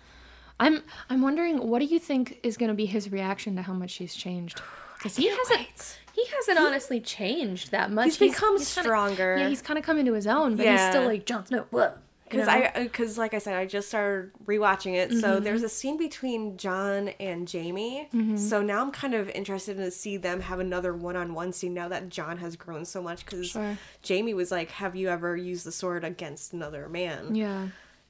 I'm 0.59 0.83
I'm 1.09 1.21
wondering 1.21 1.67
what 1.67 1.79
do 1.79 1.85
you 1.85 1.99
think 1.99 2.39
is 2.43 2.57
going 2.57 2.69
to 2.69 2.75
be 2.75 2.85
his 2.85 3.11
reaction 3.11 3.55
to 3.57 3.61
how 3.63 3.73
much 3.73 3.91
she's 3.91 4.15
changed? 4.15 4.61
Cuz 5.01 5.15
he 5.17 5.27
hasn't 5.27 5.59
wait. 5.59 5.99
he 6.13 6.25
hasn't 6.35 6.59
honestly 6.59 6.99
changed 7.01 7.71
that 7.71 7.91
much. 7.91 8.05
He's 8.17 8.17
become 8.19 8.57
kinda- 8.57 8.65
stronger. 8.65 9.35
yeah, 9.37 9.49
he's 9.49 9.61
kind 9.61 9.77
of 9.77 9.83
come 9.85 9.97
into 9.97 10.13
his 10.13 10.27
own, 10.27 10.55
but 10.55 10.65
he's 10.65 10.81
still 10.87 11.05
like 11.05 11.25
Jon 11.25 11.45
Snow. 11.45 11.65
What? 11.71 11.99
Because 12.29 12.47
I, 12.47 12.71
because 12.81 13.15
like 13.19 13.35
I 13.35 13.37
said, 13.37 13.55
I 13.55 13.67
just 13.67 13.89
started 13.89 14.31
rewatching 14.45 14.95
it. 14.95 15.11
So 15.11 15.35
Mm-hmm. 15.35 15.43
there's 15.43 15.61
a 15.61 15.69
scene 15.69 15.97
between 15.97 16.57
Jon 16.57 17.09
and 17.19 17.47
Jaime. 17.51 18.07
So 18.37 18.63
now 18.63 18.81
I'm 18.81 18.91
kind 18.91 19.13
of 19.13 19.29
interested 19.29 19.77
to 19.77 19.91
see 19.91 20.17
them 20.17 20.41
have 20.41 20.59
another 20.59 20.95
one-on-one 20.95 21.53
scene 21.53 21.75
now 21.75 21.89
that 21.89 22.09
Jon 22.09 22.37
has 22.37 22.55
grown 22.55 22.85
so 22.85 23.03
much. 23.03 23.23
Because 23.23 23.49
Sure. 23.49 23.77
Jaime 24.07 24.33
was 24.33 24.49
like, 24.49 24.71
"Have 24.71 24.95
you 24.95 25.09
ever 25.09 25.37
used 25.37 25.63
the 25.63 25.71
sword 25.71 26.03
against 26.03 26.53
another 26.53 26.89
man?" 26.89 27.35
Yeah. 27.35 27.67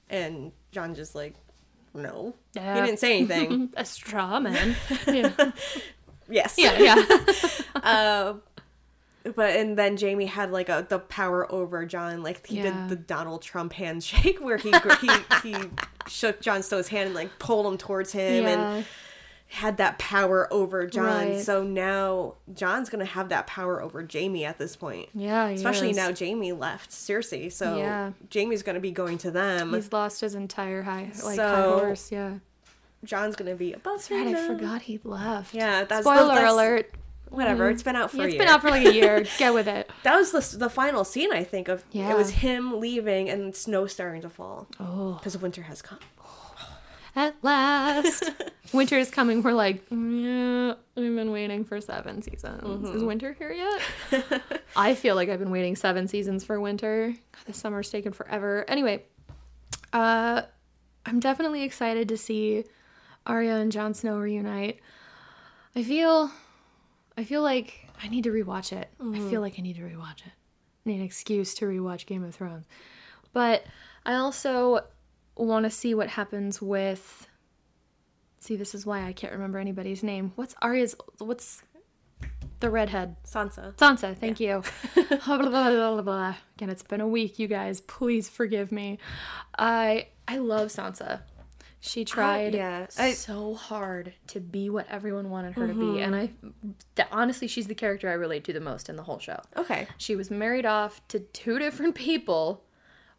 And 0.09 0.53
Jon 0.71 0.95
just 0.95 1.15
like, 1.15 1.35
"No." 1.93 2.35
Yeah. 2.53 2.75
He 2.75 2.81
didn't 2.85 2.99
say 2.99 3.17
anything. 3.17 3.71
A 3.77 3.85
straw 3.85 4.39
man. 4.39 4.75
yeah. 5.07 5.51
yes. 6.29 6.55
Yeah, 6.57 6.77
yeah. 6.79 7.03
Uh, 7.83 8.35
but 9.35 9.55
and 9.55 9.77
then 9.77 9.97
Jaime 9.97 10.25
had 10.25 10.51
like 10.51 10.69
a 10.69 10.85
the 10.87 10.99
power 10.99 11.49
over 11.51 11.85
Jon, 11.85 12.23
like 12.23 12.45
he 12.45 12.57
Yeah. 12.57 12.63
did 12.63 12.89
the 12.89 12.95
Donald 12.95 13.41
Trump 13.41 13.73
handshake 13.73 14.39
where 14.41 14.57
he 14.57 14.71
he 15.01 15.09
he 15.41 15.55
shook 16.07 16.39
Jon 16.41 16.61
Snow's 16.63 16.87
hand 16.89 17.07
and 17.07 17.15
like 17.15 17.39
pulled 17.39 17.65
him 17.65 17.77
towards 17.77 18.11
him 18.11 18.45
and 18.45 18.61
yeah. 18.79 18.83
Had 19.53 19.77
that 19.77 19.99
power 19.99 20.51
over 20.51 20.87
Jon. 20.87 21.05
Right. 21.05 21.39
So 21.39 21.63
now 21.63 22.35
Jon's 22.53 22.89
gonna 22.89 23.05
have 23.05 23.29
that 23.29 23.45
power 23.45 23.81
over 23.81 24.05
Jaime 24.11 24.43
at 24.45 24.57
this 24.57 24.75
point. 24.75 25.09
Yeah, 25.13 25.47
Especially 25.49 25.91
is. 25.91 25.95
now 25.95 26.11
Jaime 26.11 26.51
left 26.53 26.89
Cersei, 26.89 27.51
so 27.51 27.77
Yeah. 27.77 28.11
Jaime's 28.33 28.63
gonna 28.63 28.79
be 28.79 28.89
going 28.91 29.19
to 29.19 29.29
them. 29.31 29.71
He's 29.73 29.93
lost 29.93 30.21
his 30.21 30.33
entire 30.33 30.81
high 30.81 31.11
like 31.23 31.23
high 31.23 31.35
So- 31.35 31.77
horse, 31.79 32.11
yeah. 32.11 32.35
Jon's 33.03 33.35
gonna 33.35 33.53
be 33.55 33.73
above 33.73 34.07
God, 34.09 34.27
I 34.27 34.31
now. 34.31 34.47
forgot 34.47 34.81
he 34.83 34.99
left. 35.03 35.53
Yeah, 35.53 35.83
that's 35.83 36.03
Spoiler 36.05 36.29
that's- 36.33 36.51
alert. 36.51 36.91
Whatever, 37.29 37.63
mm-hmm. 37.65 37.73
it's 37.73 37.83
been 37.83 37.95
out 37.95 38.11
for 38.11 38.17
Yeah, 38.17 38.23
a 38.23 38.27
it's 38.27 38.37
been 38.37 38.47
out 38.47 38.61
for 38.61 38.69
like 38.69 38.85
a 38.85 38.93
year. 38.93 39.25
Get 39.39 39.53
with 39.55 39.67
it. 39.67 39.89
that 40.03 40.15
was 40.15 40.31
the 40.31 40.57
the 40.57 40.69
final 40.69 41.03
scene 41.03 41.31
I 41.33 41.43
think 41.43 41.67
of. 41.67 41.83
Yeah. 41.91 42.11
It 42.11 42.17
was 42.17 42.29
him 42.29 42.79
leaving 42.79 43.29
and 43.29 43.55
snow 43.55 43.85
starting 43.87 44.21
to 44.21 44.29
fall 44.29 44.67
Oh. 44.79 45.13
because 45.13 45.37
winter 45.37 45.63
has 45.63 45.81
come. 45.81 45.99
At 47.15 47.35
last. 47.43 48.31
winter 48.73 48.97
is 48.97 49.11
coming. 49.11 49.43
We're 49.43 49.53
like, 49.53 49.83
yeah, 49.91 50.73
we've 50.95 51.15
been 51.15 51.31
waiting 51.31 51.63
for 51.63 51.79
seven 51.79 52.21
seasons. 52.21 52.63
Mm-hmm. 52.63 52.97
Is 52.97 53.03
winter 53.03 53.33
here 53.33 53.51
yet? 53.51 54.41
I 54.75 54.95
feel 54.95 55.15
like 55.15 55.29
I've 55.29 55.39
been 55.39 55.51
waiting 55.51 55.75
seven 55.75 56.07
seasons 56.07 56.43
for 56.43 56.59
winter. 56.59 57.13
God, 57.31 57.41
this 57.45 57.57
summer's 57.57 57.91
taken 57.91 58.13
forever. 58.13 58.65
Anyway, 58.67 59.03
uh, 59.91 60.41
I'm 61.05 61.19
definitely 61.19 61.63
excited 61.63 62.09
to 62.09 62.17
see 62.17 62.63
Arya 63.27 63.57
and 63.57 63.71
Jon 63.71 63.93
Snow 63.93 64.17
reunite. 64.17 64.79
I 65.75 65.83
feel, 65.83 66.31
I 67.15 67.23
feel 67.23 67.43
like 67.43 67.89
I 68.01 68.07
need 68.07 68.23
to 68.23 68.31
rewatch 68.31 68.73
it. 68.73 68.89
I 68.99 69.19
feel 69.29 69.41
like 69.41 69.55
I 69.57 69.61
need 69.61 69.75
to 69.75 69.83
rewatch 69.83 70.25
it. 70.25 70.33
I 70.85 70.89
need 70.89 70.97
an 70.97 71.05
excuse 71.05 71.53
to 71.55 71.65
rewatch 71.65 72.05
Game 72.05 72.23
of 72.23 72.33
Thrones. 72.33 72.65
But 73.33 73.65
I 74.05 74.15
also 74.15 74.81
want 75.35 75.65
to 75.65 75.69
see 75.69 75.93
what 75.93 76.09
happens 76.09 76.61
with. 76.61 77.27
See, 78.39 78.55
this 78.55 78.75
is 78.75 78.85
why 78.85 79.05
I 79.05 79.13
can't 79.13 79.31
remember 79.33 79.57
anybody's 79.57 80.03
name. 80.03 80.33
What's 80.35 80.55
Arya's? 80.61 80.95
What's 81.19 81.63
the 82.59 82.69
redhead? 82.69 83.15
Sansa. 83.23 83.73
Sansa, 83.75 84.17
thank 84.17 84.39
you. 84.39 84.63
Blah, 85.25 85.37
blah, 85.37 85.49
blah, 85.49 85.93
blah, 85.93 86.01
blah. 86.01 86.35
Again, 86.57 86.69
it's 86.69 86.83
been 86.83 87.01
a 87.01 87.07
week, 87.07 87.39
you 87.39 87.47
guys. 87.47 87.81
Please 87.81 88.29
forgive 88.29 88.71
me. 88.71 88.99
I 89.57 90.07
I 90.27 90.37
love 90.37 90.69
Sansa. 90.69 91.21
She 91.85 92.05
tried 92.05 92.55
yeah, 92.55 92.87
I- 92.97 93.11
so 93.11 93.55
hard 93.55 94.13
to 94.27 94.39
be 94.39 94.69
what 94.69 94.87
everyone 94.89 95.29
wanted 95.29 95.55
her 95.55 95.67
to 95.67 95.73
be, 95.73 95.81
mm-hmm. 95.81 95.97
and 95.97 96.15
I 96.15 96.29
th- 96.95 97.09
honestly, 97.11 97.45
she's 97.49 97.67
the 97.67 97.75
character 97.75 98.09
I 98.09 98.13
relate 98.13 98.45
to 98.45 98.53
the 98.53 98.61
most 98.61 98.87
in 98.87 98.95
the 98.95 99.03
whole 99.03 99.19
show. 99.19 99.41
Okay. 99.57 99.87
She 99.97 100.15
was 100.15 100.31
married 100.31 100.65
off 100.65 101.05
to 101.09 101.19
two 101.19 101.59
different 101.59 101.93
people. 101.95 102.63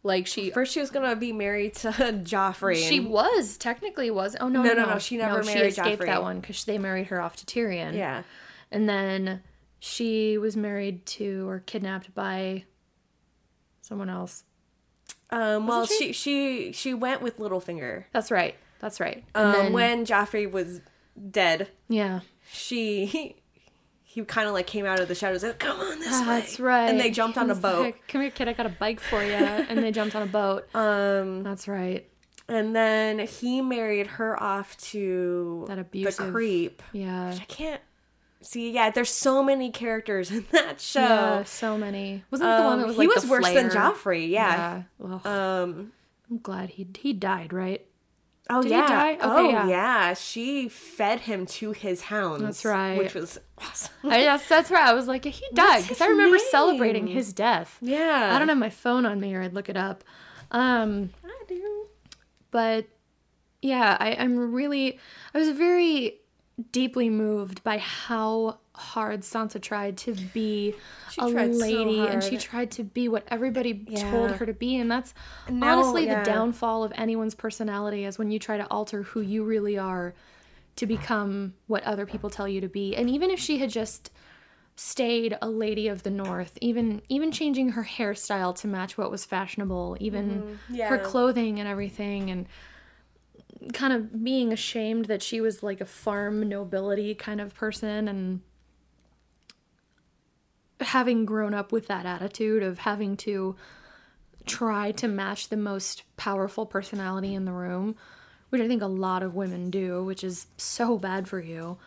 Like 0.05 0.27
she 0.27 0.51
First, 0.51 0.71
she 0.71 0.79
was 0.79 0.91
gonna 0.91 1.15
be 1.15 1.33
married 1.33 1.73
to 1.77 1.87
Joffrey. 2.23 2.75
she 2.87 2.99
was 2.99 3.57
technically 3.57 4.11
was. 4.11 4.35
Oh 4.39 4.47
no, 4.47 4.61
No, 4.61 4.69
no, 4.69 4.75
no, 4.75 4.85
no, 4.85 4.93
no, 4.93 4.99
she 4.99 5.17
never 5.17 5.41
she 5.43 5.47
married 5.55 5.73
She 5.73 5.81
escaped 5.81 6.01
Joffrey. 6.03 6.05
that 6.05 6.21
one 6.21 6.39
because 6.39 6.63
they 6.65 6.77
married 6.77 7.07
her 7.07 7.19
off 7.19 7.35
to 7.37 7.45
Tyrion. 7.47 7.95
yeah. 7.95 8.21
and 8.71 8.87
then 8.87 9.41
she 9.79 10.37
was 10.37 10.55
married 10.55 11.05
to 11.07 11.47
or 11.49 11.59
kidnapped 11.59 12.13
by 12.13 12.65
someone 13.81 14.09
else. 14.09 14.43
Um, 15.31 15.67
well, 15.67 15.81
Wasn't 15.81 15.99
she? 15.99 16.13
she 16.13 16.71
she 16.71 16.93
went 16.93 17.21
with 17.21 17.39
Littlefinger. 17.39 18.05
That's 18.11 18.29
right. 18.31 18.55
That's 18.79 18.99
right. 18.99 19.23
And 19.33 19.47
Um, 19.47 19.53
then 19.53 19.73
when 19.73 20.05
Joffrey 20.05 20.49
was 20.49 20.81
dead, 21.31 21.69
yeah, 21.89 22.19
she 22.51 23.37
he, 24.15 24.21
he 24.21 24.25
kind 24.25 24.47
of 24.47 24.53
like 24.53 24.67
came 24.67 24.85
out 24.85 24.99
of 24.99 25.07
the 25.07 25.15
shadows. 25.15 25.43
Like, 25.43 25.59
Come 25.59 25.79
on 25.79 25.99
this 25.99 26.19
way. 26.21 26.25
that's 26.25 26.59
right. 26.59 26.89
And 26.89 26.99
they 26.99 27.11
jumped 27.11 27.35
He 27.37 27.41
on 27.41 27.49
a 27.49 27.55
boat. 27.55 27.81
like, 27.81 28.07
Come 28.07 28.21
here, 28.21 28.31
kid. 28.31 28.47
I 28.47 28.53
got 28.53 28.65
a 28.65 28.69
bike 28.69 28.99
for 28.99 29.23
you. 29.23 29.31
and 29.33 29.79
they 29.79 29.91
jumped 29.91 30.15
on 30.15 30.21
a 30.23 30.25
boat. 30.27 30.67
Um, 30.75 31.43
That's 31.43 31.67
right. 31.67 32.07
and 32.47 32.75
then 32.75 33.19
he 33.19 33.61
married 33.61 34.07
her 34.07 34.41
off 34.41 34.77
to 34.91 35.65
That 35.67 35.91
the 35.91 36.11
creep. 36.31 36.81
Yeah. 36.93 37.33
I 37.39 37.45
can't 37.45 37.81
see. 38.41 38.71
Yeah, 38.71 38.89
there's 38.91 39.09
so 39.09 39.41
many 39.43 39.71
characters 39.71 40.31
in 40.37 40.45
that 40.51 40.79
show. 40.79 40.99
Yeah, 41.01 41.43
so 41.43 41.77
many. 41.77 42.23
Wasn't 42.31 42.47
it 42.49 42.57
the 42.57 42.63
one 42.63 42.77
that 42.79 42.83
Um, 42.83 42.87
was 42.89 42.95
he 42.97 43.07
like 43.07 43.15
was 43.15 43.23
the 43.23 43.29
worse 43.31 43.45
than 43.45 43.69
flare? 43.69 43.91
Joffrey. 43.91 44.29
Yeah. 44.29 44.83
Yeah. 45.03 45.19
Um, 45.25 45.91
I'm 46.29 46.37
glad 46.39 46.69
he 46.71 46.87
he 46.99 47.13
died, 47.13 47.53
right? 47.53 47.85
Oh 48.49 48.61
Did 48.61 48.71
yeah. 48.71 48.83
Okay, 48.85 49.17
oh 49.21 49.49
yeah. 49.49 49.67
yeah. 49.67 50.13
She 50.13 50.69
fed 50.69 51.21
him 51.21 51.45
to 51.47 51.71
his 51.71 52.01
hounds. 52.01 52.43
That's 52.43 52.65
right. 52.65 52.97
Which 52.97 53.15
was 53.15 53.39
awesome. 53.57 53.93
I, 54.03 54.21
that's, 54.21 54.47
that's 54.47 54.69
right. 54.69 54.87
I 54.87 54.93
was 54.93 55.07
like, 55.07 55.25
he 55.25 55.45
died 55.53 55.81
because 55.81 55.99
I 56.01 56.07
remember 56.07 56.37
name? 56.37 56.45
celebrating 56.51 57.07
his 57.07 57.33
death. 57.33 57.77
yeah. 57.81 58.31
I 58.33 58.39
don't 58.39 58.49
have 58.49 58.57
my 58.57 58.69
phone 58.69 59.05
on 59.05 59.19
me, 59.19 59.33
or 59.33 59.41
I'd 59.41 59.53
look 59.53 59.69
it 59.69 59.77
up. 59.77 60.03
Um, 60.51 61.09
I 61.23 61.43
do. 61.47 61.87
but 62.51 62.85
yeah, 63.61 63.97
I, 63.99 64.15
I'm 64.15 64.53
really, 64.53 64.99
I 65.33 65.39
was 65.39 65.49
very 65.49 66.19
deeply 66.71 67.09
moved 67.09 67.63
by 67.63 67.79
how 67.79 68.59
hard 68.77 69.21
Sansa 69.21 69.61
tried 69.61 69.97
to 69.97 70.13
be 70.33 70.75
She 71.11 71.21
a 71.21 71.31
tried 71.31 71.53
so 71.53 71.59
lady 71.59 71.99
and 72.07 72.23
she 72.23 72.37
tried 72.37 72.71
to 72.71 72.83
be 72.83 73.07
what 73.07 73.23
everybody 73.29 73.85
Yeah. 73.87 74.11
told 74.11 74.31
her 74.31 74.45
to 74.45 74.53
be. 74.53 74.75
And 74.77 74.89
that's 74.91 75.13
now- 75.49 75.79
honestly 75.79 76.05
yeah. 76.05 76.23
the 76.23 76.29
downfall 76.29 76.83
of 76.83 76.91
anyone's 76.95 77.35
personality 77.35 78.05
is 78.05 78.17
when 78.17 78.31
you 78.31 78.39
try 78.39 78.57
to 78.57 78.65
alter 78.67 79.03
who 79.03 79.21
you 79.21 79.43
really 79.43 79.77
are 79.77 80.13
to 80.75 80.85
become 80.85 81.53
what 81.67 81.83
other 81.83 82.05
people 82.05 82.29
tell 82.29 82.47
you 82.47 82.59
to 82.61 82.67
be. 82.67 82.95
And 82.95 83.09
even 83.09 83.31
if 83.31 83.39
she 83.39 83.59
had 83.59 83.69
just 83.69 84.11
stayed 84.77 85.37
a 85.41 85.47
lady 85.49 85.87
of 85.87 86.03
the 86.03 86.09
north 86.09 86.57
even 86.59 87.01
even 87.07 87.31
changing 87.31 87.69
her 87.69 87.85
hairstyle 87.85 88.53
to 88.53 88.67
match 88.67 88.97
what 88.97 89.09
was 89.09 89.23
fashionable 89.23 89.95
even 90.01 90.57
mm-hmm. 90.69 90.75
her 90.81 90.97
Yeah. 90.97 90.97
clothing 90.97 91.59
and 91.61 91.69
everything 91.69 92.29
and 92.29 92.45
kind 93.71 93.93
of 93.93 94.21
being 94.23 94.51
ashamed 94.51 95.05
that 95.05 95.21
she 95.21 95.39
was 95.39 95.63
like 95.63 95.79
a 95.79 95.85
farm 95.85 96.47
nobility 96.49 97.15
kind 97.15 97.39
of 97.39 97.55
person 97.55 98.09
and 98.09 98.41
having 100.81 101.25
grown 101.25 101.53
up 101.53 101.71
with 101.71 101.87
that 101.87 102.05
attitude 102.05 102.63
of 102.63 102.79
having 102.79 103.15
to 103.17 103.55
try 104.45 104.91
to 104.91 105.07
match 105.07 105.49
the 105.49 105.57
most 105.57 106.03
powerful 106.17 106.65
personality 106.65 107.33
in 107.33 107.45
the 107.45 107.51
room, 107.51 107.95
which 108.49 108.61
I 108.61 108.67
think 108.67 108.81
a 108.81 108.87
lot 108.87 109.23
of 109.23 109.33
women 109.35 109.69
do, 109.69 110.03
which 110.03 110.23
is 110.23 110.47
so 110.57 110.97
bad 110.97 111.27
for 111.27 111.39
you. 111.39 111.77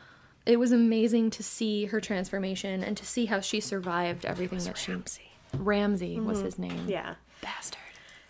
It 0.47 0.59
was 0.59 0.73
amazing 0.73 1.31
to 1.31 1.43
see 1.43 1.85
her 1.87 2.01
transformation 2.01 2.83
and 2.83 2.97
to 2.97 3.05
see 3.05 3.27
how 3.27 3.41
she 3.41 3.61
survived 3.61 4.25
everything 4.25 4.61
that 4.61 4.79
she 4.79 4.93
Ramsay. 4.93 5.31
Ramsay 5.57 6.21
was 6.21 6.41
his 6.41 6.59
name. 6.59 6.87
Yeah. 6.89 7.15
Bastard. 7.43 7.81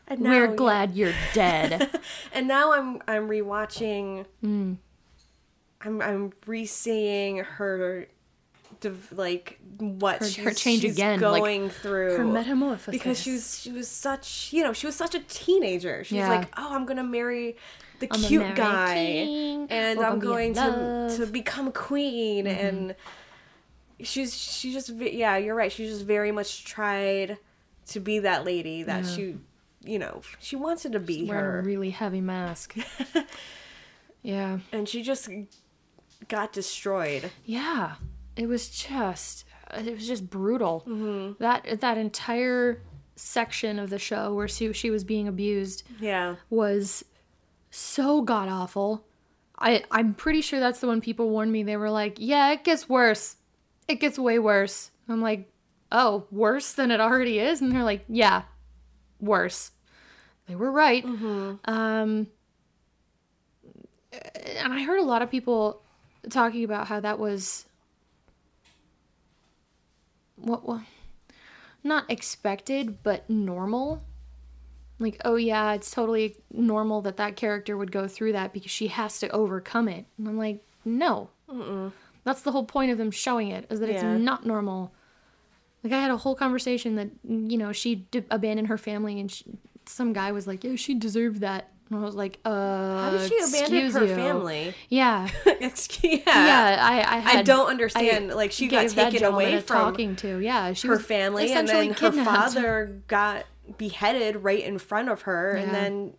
And 0.09 0.21
We're 0.21 0.49
now- 0.49 0.55
glad 0.55 0.95
you're 0.97 1.15
dead. 1.35 1.91
And 2.33 2.49
now 2.49 2.73
I'm 2.73 3.01
I'm 3.09 3.29
rewatching. 3.29 4.27
Mm. 4.45 4.77
I'm 5.81 6.03
I'm 6.03 6.33
re-seeing 6.47 7.39
her, 7.39 8.07
like 9.13 9.59
what 9.79 10.19
Her- 10.21 10.27
she's, 10.29 10.45
her 10.45 10.51
change 10.53 10.83
she's 10.83 10.93
again, 10.95 11.21
like, 11.21 11.43
going 11.43 11.71
through. 11.71 12.17
her 12.17 12.25
metamorphosis. 12.25 12.93
because 12.93 13.21
she 13.21 13.33
was 13.33 13.61
she 13.61 13.73
was 13.73 13.89
such 13.89 14.53
you 14.53 14.63
know 14.63 14.73
she 14.73 14.87
was 14.87 14.95
such 14.97 15.15
a 15.15 15.21
teenager. 15.21 16.05
She 16.05 16.17
Yeah. 16.17 16.29
was 16.29 16.39
like, 16.39 16.49
oh, 16.57 16.75
I'm 16.75 16.87
gonna 16.87 17.03
marry 17.05 17.57
the 18.01 18.09
I'm 18.11 18.21
cute 18.21 18.55
guy, 18.55 18.95
king. 18.95 19.67
and 19.71 19.99
We're 19.99 20.05
I'm 20.05 20.19
gonna 20.19 20.21
be 20.21 20.27
going 20.27 20.49
in 20.51 20.55
to. 20.55 20.61
Mm-hmm. 20.61 21.33
become 21.33 21.73
queen 21.73 22.47
and. 22.47 22.95
She's 24.01 24.33
she 24.37 24.73
just 24.73 24.91
yeah 24.91 25.37
you're 25.39 25.57
right 25.57 25.73
she 25.73 25.85
just 25.87 26.05
very 26.05 26.31
much 26.31 26.65
tried 26.65 27.37
to 27.89 27.99
be 27.99 28.21
that 28.21 28.45
lady 28.45 28.85
that 28.85 29.05
she 29.05 29.39
you 29.83 29.99
know 29.99 30.21
she 30.39 30.55
wanted 30.55 30.93
to 30.93 31.01
be 31.01 31.25
wearing 31.25 31.45
her 31.45 31.59
a 31.59 31.63
really 31.65 31.91
heavy 31.91 32.21
mask. 32.21 32.77
yeah. 34.23 34.59
and 34.73 34.89
she 34.89 35.03
just 35.03 35.29
got 36.29 36.53
destroyed. 36.53 37.31
Yeah, 37.45 37.95
it 38.39 38.47
was 38.47 38.71
just 38.71 39.45
it 39.75 39.93
was 39.95 40.07
just 40.07 40.31
brutal. 40.31 40.85
Mm-hmm. 40.89 41.43
That 41.43 41.81
that 41.81 41.99
entire 41.99 42.81
section 43.17 43.79
of 43.79 43.91
the 43.91 43.99
show 43.99 44.33
where 44.35 44.49
she 44.49 44.73
she 44.73 44.91
was 44.91 45.05
being 45.05 45.27
abused 45.29 45.83
Yeah. 46.01 46.37
was 46.49 47.05
so 47.71 48.23
god 48.23 48.49
awful. 48.49 49.05
I 49.59 49.83
I'm 49.91 50.15
pretty 50.15 50.41
sure 50.41 50.61
that's 50.61 50.81
the 50.81 50.87
one 50.87 51.01
people 51.01 51.29
warned 51.31 51.53
me. 51.53 51.65
They 51.65 51.77
were 51.77 51.91
like, 51.91 52.17
"Yeah, 52.19 52.53
it 52.53 52.63
gets 52.65 52.89
worse. 52.89 53.37
It 53.89 53.97
gets 54.01 54.19
way 54.19 54.39
worse." 54.39 54.91
I'm 55.09 55.21
like, 55.21 55.51
"Oh, 55.91 56.27
worse 56.31 56.73
than 56.73 56.91
it 56.93 57.01
already 57.01 57.41
is?" 57.41 57.61
And 57.61 57.73
they're 57.73 57.83
like, 57.83 58.05
"Yeah, 58.09 58.43
worse." 59.21 59.73
They 60.47 60.55
were 60.55 60.71
right. 60.71 61.05
Um 61.65 62.29
and 64.13 64.73
I 64.73 64.83
heard 64.83 65.01
a 65.01 65.05
lot 65.05 65.23
of 65.23 65.31
people 65.31 65.83
talking 66.31 66.65
about 66.65 66.87
how 66.89 67.01
that 67.01 67.19
was 67.19 67.67
what 70.41 70.67
what? 70.67 70.83
Not 71.85 72.11
expected 72.11 73.03
but 73.03 73.29
normal. 73.31 74.03
Like 74.99 75.21
oh 75.25 75.37
yeah 75.37 75.73
it's 75.75 75.91
totally 75.91 76.37
normal 76.53 77.03
that 77.03 77.17
that 77.19 77.37
character 77.37 77.77
would 77.77 77.93
go 77.93 78.09
through 78.09 78.33
that 78.33 78.53
because 78.53 78.71
she 78.71 78.89
has 78.89 79.19
to 79.21 79.29
overcome 79.31 79.89
it. 79.89 80.07
And 80.19 80.29
i'm 80.29 80.37
like 80.39 80.65
no. 80.85 81.31
That's 82.25 82.43
the 82.43 82.53
whole 82.53 82.65
point 82.65 82.91
of 82.91 82.99
them 82.99 83.11
showing 83.11 83.49
it 83.51 83.67
is 83.71 83.81
that 83.81 83.89
Yeah. 83.89 83.95
it's 84.15 84.23
not 84.23 84.45
normal. 84.45 84.93
Like 85.85 85.93
i 85.93 86.01
had 86.01 86.11
a 86.11 86.17
whole 86.17 86.35
conversation 86.35 86.97
that 86.97 87.09
you 87.25 87.57
know 87.57 87.73
she 87.73 87.95
d- 87.97 88.25
abandoned 88.31 88.69
her 88.69 88.79
family 88.79 89.21
and 89.21 89.31
she, 89.31 89.45
some 89.87 90.13
guy 90.13 90.33
was 90.33 90.47
like 90.47 90.65
yeah 90.65 90.75
she 90.77 90.95
deserved 90.95 91.41
that 91.41 91.71
and 91.91 91.99
i 91.99 92.03
was 92.03 92.15
like 92.15 92.39
uh 92.45 92.51
How 92.51 93.11
did 93.11 93.29
she 93.29 93.39
abandon 93.39 93.91
her 93.93 94.05
you. 94.07 94.15
family? 94.15 94.75
yeah 94.89 95.29
Excuse- 95.47 96.23
yeah 96.27 96.77
i 96.81 97.01
i, 97.01 97.39
I 97.39 97.43
don't 97.43 97.69
understand. 97.69 98.29
like 98.35 98.53
she 98.53 98.69
got 98.69 98.89
taken 98.89 99.25
away 99.25 99.61
from 99.61 99.77
talking 99.77 100.17
to 100.17 100.39
yeah 100.39 100.73
she 100.73 100.89
her 100.89 100.99
family, 100.99 101.53
and 101.53 101.69
then 101.69 101.93
her 101.93 102.13
father 102.13 103.01
got 103.09 103.45
beheaded 103.77 104.37
right 104.43 104.65
in 104.65 104.79
front 104.79 105.09
of 105.09 105.23
her, 105.23 105.53
and 105.53 105.75
then 105.75 106.15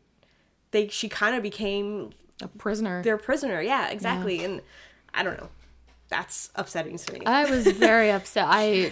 they 0.71 0.88
she 0.88 1.09
kind 1.09 1.35
of 1.35 1.41
became 1.43 2.11
a 2.41 2.47
prisoner 2.47 3.01
their 3.03 3.17
prisoner. 3.17 3.61
Yeah, 3.61 3.89
exactly. 3.89 4.43
And 4.43 4.61
I 5.13 5.23
don't 5.23 5.38
know. 5.38 5.49
That's 6.09 6.49
upsetting 6.55 6.97
to 6.97 7.13
me. 7.13 7.21
I 7.25 7.45
was 7.49 7.67
very 7.67 8.09
upset. 8.17 8.45
I 8.47 8.91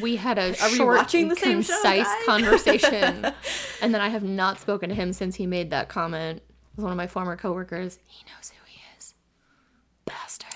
we 0.00 0.16
had 0.16 0.38
a 0.38 0.58
Are 0.62 0.70
we 0.70 0.76
short, 0.76 0.96
watching 0.96 1.28
the 1.28 1.36
same 1.36 1.60
show, 1.62 1.74
concise 1.74 2.06
guys? 2.06 2.24
conversation, 2.26 3.26
and 3.82 3.94
then 3.94 4.00
I 4.00 4.08
have 4.08 4.22
not 4.22 4.58
spoken 4.60 4.88
to 4.88 4.94
him 4.94 5.12
since 5.12 5.36
he 5.36 5.46
made 5.46 5.70
that 5.70 5.88
comment. 5.88 6.38
It 6.38 6.44
was 6.76 6.84
one 6.84 6.92
of 6.92 6.96
my 6.96 7.06
former 7.06 7.36
coworkers. 7.36 7.98
He 8.06 8.24
knows 8.24 8.50
who 8.50 8.64
he 8.66 8.80
is. 8.96 9.14
Bastard. 10.06 10.54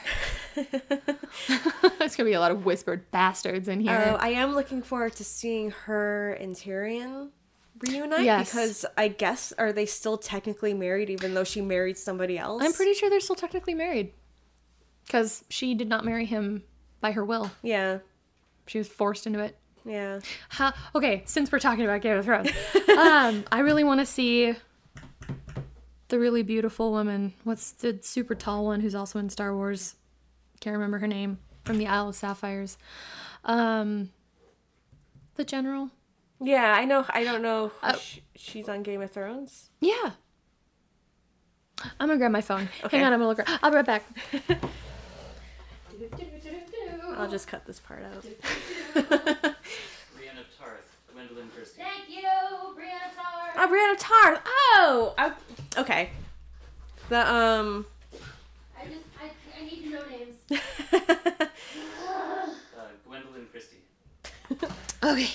There's 1.99 2.16
gonna 2.16 2.28
be 2.28 2.34
a 2.34 2.40
lot 2.40 2.50
of 2.52 2.64
whispered 2.64 3.11
bastards 3.11 3.68
in 3.68 3.80
here. 3.80 3.92
Uh, 3.92 4.16
I 4.20 4.28
am 4.30 4.54
looking 4.54 4.82
forward 4.82 5.14
to 5.16 5.25
seeing 5.25 5.70
her 5.70 6.32
and 6.34 6.54
Tyrion 6.54 7.30
reunite 7.87 8.25
Yes. 8.25 8.50
because 8.50 8.87
I 8.96 9.08
guess 9.08 9.52
are 9.58 9.72
they 9.72 9.87
still 9.87 10.16
technically 10.18 10.72
married 10.75 11.11
even 11.11 11.34
though 11.34 11.44
she 11.44 11.61
married 11.61 11.99
somebody 11.99 12.38
else? 12.38 12.62
I'm 12.64 12.72
pretty 12.72 12.94
sure 12.94 13.11
they're 13.11 13.20
still 13.20 13.37
technically 13.37 13.75
married, 13.75 14.12
because 15.12 15.45
she 15.50 15.75
did 15.75 15.90
not 15.90 16.07
marry 16.07 16.25
him 16.25 16.62
by 17.02 17.12
her 17.12 17.23
will. 17.23 17.50
Yeah. 17.62 17.99
She 18.66 18.78
was 18.78 18.88
forced 18.88 19.26
into 19.26 19.40
it. 19.40 19.59
Yeah. 19.85 20.21
Ha- 20.52 20.75
okay, 20.95 21.23
since 21.26 21.52
we're 21.52 21.59
talking 21.59 21.85
about 21.85 22.00
Game 22.00 22.16
of 22.16 22.25
Thrones, 22.25 22.49
um, 22.97 23.45
I 23.52 23.59
really 23.61 23.85
want 23.85 24.00
to 24.00 24.07
see 24.07 24.54
the 26.09 26.19
really 26.19 26.42
beautiful 26.42 26.92
woman. 26.92 27.35
What's 27.45 27.73
the 27.73 27.99
super 28.00 28.35
tall 28.35 28.64
one 28.64 28.81
who's 28.81 28.95
also 28.95 29.19
in 29.19 29.28
Star 29.28 29.54
Wars? 29.54 29.97
Can't 30.61 30.73
remember 30.73 30.99
her 30.99 31.07
name 31.07 31.38
from 31.64 31.76
the 31.76 31.87
Isle 31.88 32.09
of 32.09 32.14
Sapphires. 32.14 32.78
Um, 33.45 34.12
the 35.35 35.45
general. 35.45 35.90
Yeah, 36.40 36.73
I 36.75 36.87
know. 36.87 37.04
I 37.11 37.23
don't 37.23 37.42
know. 37.42 37.71
Oh. 37.83 37.99
sh- 37.99 38.21
she's 38.35 38.66
on 38.66 38.83
Game 38.83 39.02
of 39.02 39.11
Thrones. 39.11 39.69
Yeah. 39.78 40.12
I'm 42.00 42.09
gonna 42.09 42.16
grab 42.16 42.33
my 42.33 42.40
phone. 42.40 42.71
Okay. 42.85 42.97
Hang 42.97 43.07
on, 43.07 43.12
I'm 43.12 43.19
gonna 43.19 43.28
look. 43.28 43.62
I'll 43.62 43.71
be 43.71 43.76
right 43.76 43.85
back. 43.85 44.04
I'll 47.16 47.28
just 47.31 47.47
cut 47.47 47.64
this 47.66 47.78
part 47.81 48.02
out. 48.04 48.23
Brienne 48.95 50.38
of 50.38 50.47
Tarth, 50.59 50.97
Gwendoline 51.14 51.52
Christie. 51.54 51.81
Thank 51.83 52.09
you, 52.09 52.23
Brianna 52.75 53.14
Tar. 53.14 53.52
Oh, 53.57 53.69
Brianna 53.69 53.97
Tarth. 53.99 54.40
Oh, 54.47 55.14
I, 55.19 55.33
okay. 55.78 56.11
The 57.09 57.33
um. 57.33 57.87
I 58.81 58.87
just, 58.87 59.04
I, 59.23 59.61
I 59.61 59.64
need 59.64 59.85
to 59.85 59.90
know 59.90 60.02
names. 60.11 60.37
Uh, 62.76 62.88
Gwendoline 63.09 63.50
Christie. 63.50 63.83
Okay. 65.04 65.31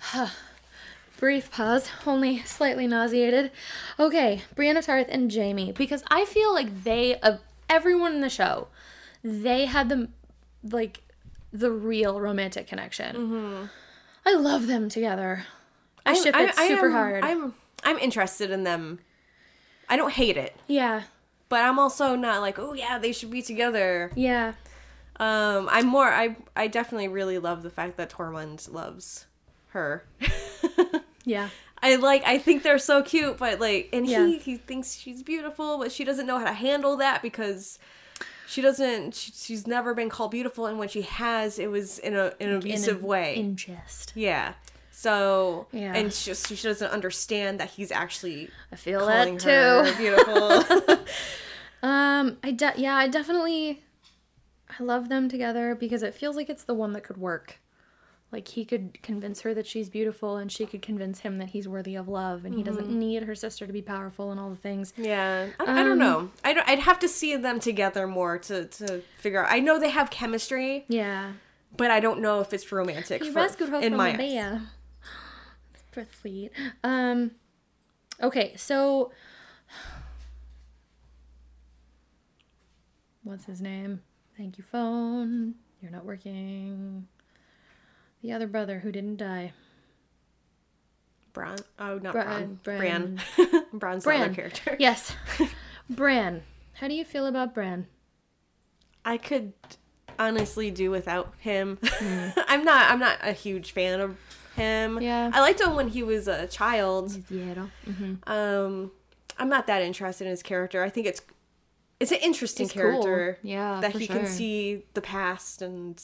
Huh. 0.00 0.28
Brief 1.18 1.50
pause, 1.52 1.88
only 2.04 2.42
slightly 2.42 2.86
nauseated. 2.88 3.52
Okay, 3.98 4.42
Brianna 4.56 4.84
Tarth 4.84 5.06
and 5.08 5.32
Jaime, 5.32 5.70
because 5.70 6.02
I 6.10 6.24
feel 6.24 6.52
like 6.52 6.82
they, 6.82 7.14
of 7.20 7.38
everyone 7.70 8.14
in 8.14 8.20
the 8.22 8.28
show, 8.28 8.66
they 9.22 9.66
had 9.66 9.88
the, 9.88 10.08
like, 10.62 11.00
the 11.52 11.70
real 11.70 12.20
romantic 12.20 12.66
connection. 12.66 13.68
I 14.24 14.34
love 14.34 14.66
them 14.66 14.88
together. 14.88 15.44
I 16.04 16.14
ship 16.14 16.34
it 16.36 16.54
super 16.54 16.86
am, 16.86 16.92
hard. 16.92 17.24
I'm 17.24 17.54
I'm 17.84 17.98
interested 17.98 18.50
in 18.50 18.64
them. 18.64 18.98
I 19.88 19.96
don't 19.96 20.12
hate 20.12 20.36
it, 20.36 20.54
yeah, 20.66 21.02
but 21.48 21.60
I'm 21.64 21.78
also 21.78 22.16
not 22.16 22.40
like, 22.40 22.58
oh 22.58 22.72
yeah, 22.72 22.98
they 22.98 23.12
should 23.12 23.30
be 23.30 23.42
together. 23.42 24.10
yeah. 24.14 24.54
Um, 25.20 25.68
I'm 25.70 25.86
more. 25.86 26.06
I 26.08 26.36
I 26.56 26.66
definitely 26.68 27.08
really 27.08 27.38
love 27.38 27.62
the 27.62 27.70
fact 27.70 27.96
that 27.98 28.10
Tormund 28.10 28.72
loves 28.72 29.26
her. 29.68 30.04
Yeah. 31.24 31.50
I 31.80 31.96
like 31.96 32.24
I 32.26 32.38
think 32.38 32.62
they're 32.64 32.78
so 32.78 33.02
cute, 33.02 33.38
but 33.38 33.60
like 33.60 33.88
and 33.92 34.06
Yeah. 34.08 34.26
he 34.26 34.38
he 34.38 34.56
thinks 34.56 34.96
she's 34.96 35.22
beautiful, 35.22 35.78
but 35.78 35.92
she 35.92 36.02
doesn't 36.04 36.26
know 36.26 36.38
how 36.38 36.46
to 36.46 36.52
handle 36.52 36.96
that 36.96 37.22
because 37.22 37.78
she 38.52 38.60
doesn't 38.60 39.14
she, 39.14 39.32
she's 39.32 39.66
never 39.66 39.94
been 39.94 40.10
called 40.10 40.30
beautiful 40.30 40.66
and 40.66 40.78
when 40.78 40.88
she 40.88 41.02
has 41.02 41.58
it 41.58 41.70
was 41.70 41.98
in 42.00 42.14
a 42.14 42.32
in 42.38 42.50
an 42.50 42.56
abusive 42.56 42.98
in 42.98 43.04
a, 43.04 43.06
way. 43.06 43.36
in 43.36 43.56
jest. 43.56 44.12
yeah. 44.14 44.52
So 44.90 45.66
Yeah. 45.72 45.94
and 45.94 46.12
she 46.12 46.34
she 46.34 46.54
doesn't 46.56 46.90
understand 46.90 47.58
that 47.60 47.70
he's 47.70 47.90
actually 47.90 48.50
I 48.70 48.76
feel 48.76 49.00
calling 49.00 49.38
that 49.38 49.94
too. 49.96 49.96
beautiful. 50.02 50.98
Um, 51.82 52.36
I 52.44 52.52
de- 52.52 52.74
yeah, 52.76 52.94
I 52.94 53.08
definitely 53.08 53.82
I 54.78 54.82
love 54.82 55.08
them 55.08 55.28
together 55.28 55.74
because 55.74 56.02
it 56.02 56.14
feels 56.14 56.36
like 56.36 56.48
it's 56.48 56.64
the 56.64 56.74
one 56.74 56.92
that 56.92 57.02
could 57.04 57.16
work. 57.16 57.58
Like 58.32 58.48
he 58.48 58.64
could 58.64 59.02
convince 59.02 59.42
her 59.42 59.52
that 59.52 59.66
she's 59.66 59.90
beautiful 59.90 60.38
and 60.38 60.50
she 60.50 60.64
could 60.64 60.80
convince 60.80 61.20
him 61.20 61.36
that 61.36 61.50
he's 61.50 61.68
worthy 61.68 61.94
of 61.96 62.08
love 62.08 62.46
and 62.46 62.54
he 62.54 62.62
doesn't 62.62 62.88
need 62.88 63.24
her 63.24 63.34
sister 63.34 63.66
to 63.66 63.72
be 63.74 63.82
powerful 63.82 64.30
and 64.30 64.40
all 64.40 64.48
the 64.48 64.56
things. 64.56 64.94
Yeah, 64.96 65.48
I, 65.60 65.64
I 65.64 65.80
Um, 65.80 65.86
don't 65.86 65.98
know. 65.98 66.30
I 66.42 66.54
don't, 66.54 66.66
I'd 66.66 66.78
have 66.78 66.98
to 67.00 67.08
see 67.08 67.36
them 67.36 67.60
together 67.60 68.06
more 68.06 68.38
to, 68.38 68.64
to 68.64 69.02
figure 69.18 69.44
out. 69.44 69.52
I 69.52 69.60
know 69.60 69.78
they 69.78 69.90
have 69.90 70.08
chemistry, 70.10 70.86
Yeah. 70.88 71.32
but 71.76 71.90
I 71.90 72.00
don't 72.00 72.22
know 72.22 72.40
if 72.40 72.54
it's 72.54 72.72
romantic. 72.72 73.22
He 73.22 73.28
for- 73.30 73.40
rescued 73.40 73.68
her 73.68 73.76
in 73.82 73.90
from 73.92 73.96
my 73.98 74.16
a 74.18 74.54
eyes. 74.54 74.60
sweet. 76.22 76.52
Um 76.82 77.32
okay, 78.22 78.54
so 78.56 79.12
what's 83.24 83.44
his 83.44 83.60
name? 83.60 84.00
Thank 84.38 84.56
you, 84.58 84.64
phone. 84.64 85.54
You're 85.82 85.92
not 85.92 86.04
working. 86.06 87.06
The 88.22 88.32
other 88.32 88.46
brother 88.46 88.80
who 88.80 88.92
didn't 88.92 89.16
die. 89.16 89.52
Bronn. 91.34 91.60
Oh, 91.78 91.98
not 91.98 92.12
Bran- 92.12 92.60
Bran. 92.62 92.78
Bran. 92.78 93.64
Bran's 93.72 94.04
the 94.04 94.08
Bran. 94.08 94.22
other 94.22 94.34
character. 94.34 94.76
Yes. 94.78 95.16
Bran. 95.90 96.42
How 96.74 96.88
do 96.88 96.94
you 96.94 97.04
feel 97.04 97.26
about 97.26 97.54
Bran? 97.54 97.86
I 99.04 99.16
could 99.16 99.52
honestly 100.18 100.70
do 100.70 100.90
without 100.90 101.32
him. 101.38 101.78
Hmm. 101.82 102.28
I'm 102.48 102.64
not. 102.64 102.90
I'm 102.90 103.00
not 103.00 103.18
a 103.22 103.32
huge 103.32 103.72
fan 103.72 104.00
of 104.00 104.16
him. 104.56 105.00
Yeah. 105.00 105.30
I 105.32 105.40
liked 105.40 105.60
him 105.60 105.74
when 105.74 105.88
he 105.88 106.02
was 106.02 106.28
a 106.28 106.46
child. 106.46 107.10
Mm-hmm. 107.10 108.30
Um, 108.30 108.92
I'm 109.38 109.48
not 109.48 109.66
that 109.66 109.82
interested 109.82 110.24
in 110.24 110.30
his 110.30 110.42
character. 110.42 110.82
I 110.84 110.90
think 110.90 111.06
it's 111.06 111.22
it's 111.98 112.12
an 112.12 112.18
interesting 112.18 112.68
cool. 112.68 112.82
character. 112.82 113.38
Yeah, 113.42 113.80
that 113.80 113.92
he 113.92 114.06
sure. 114.06 114.16
can 114.16 114.26
see 114.26 114.84
the 114.94 115.00
past 115.00 115.62
and 115.62 116.02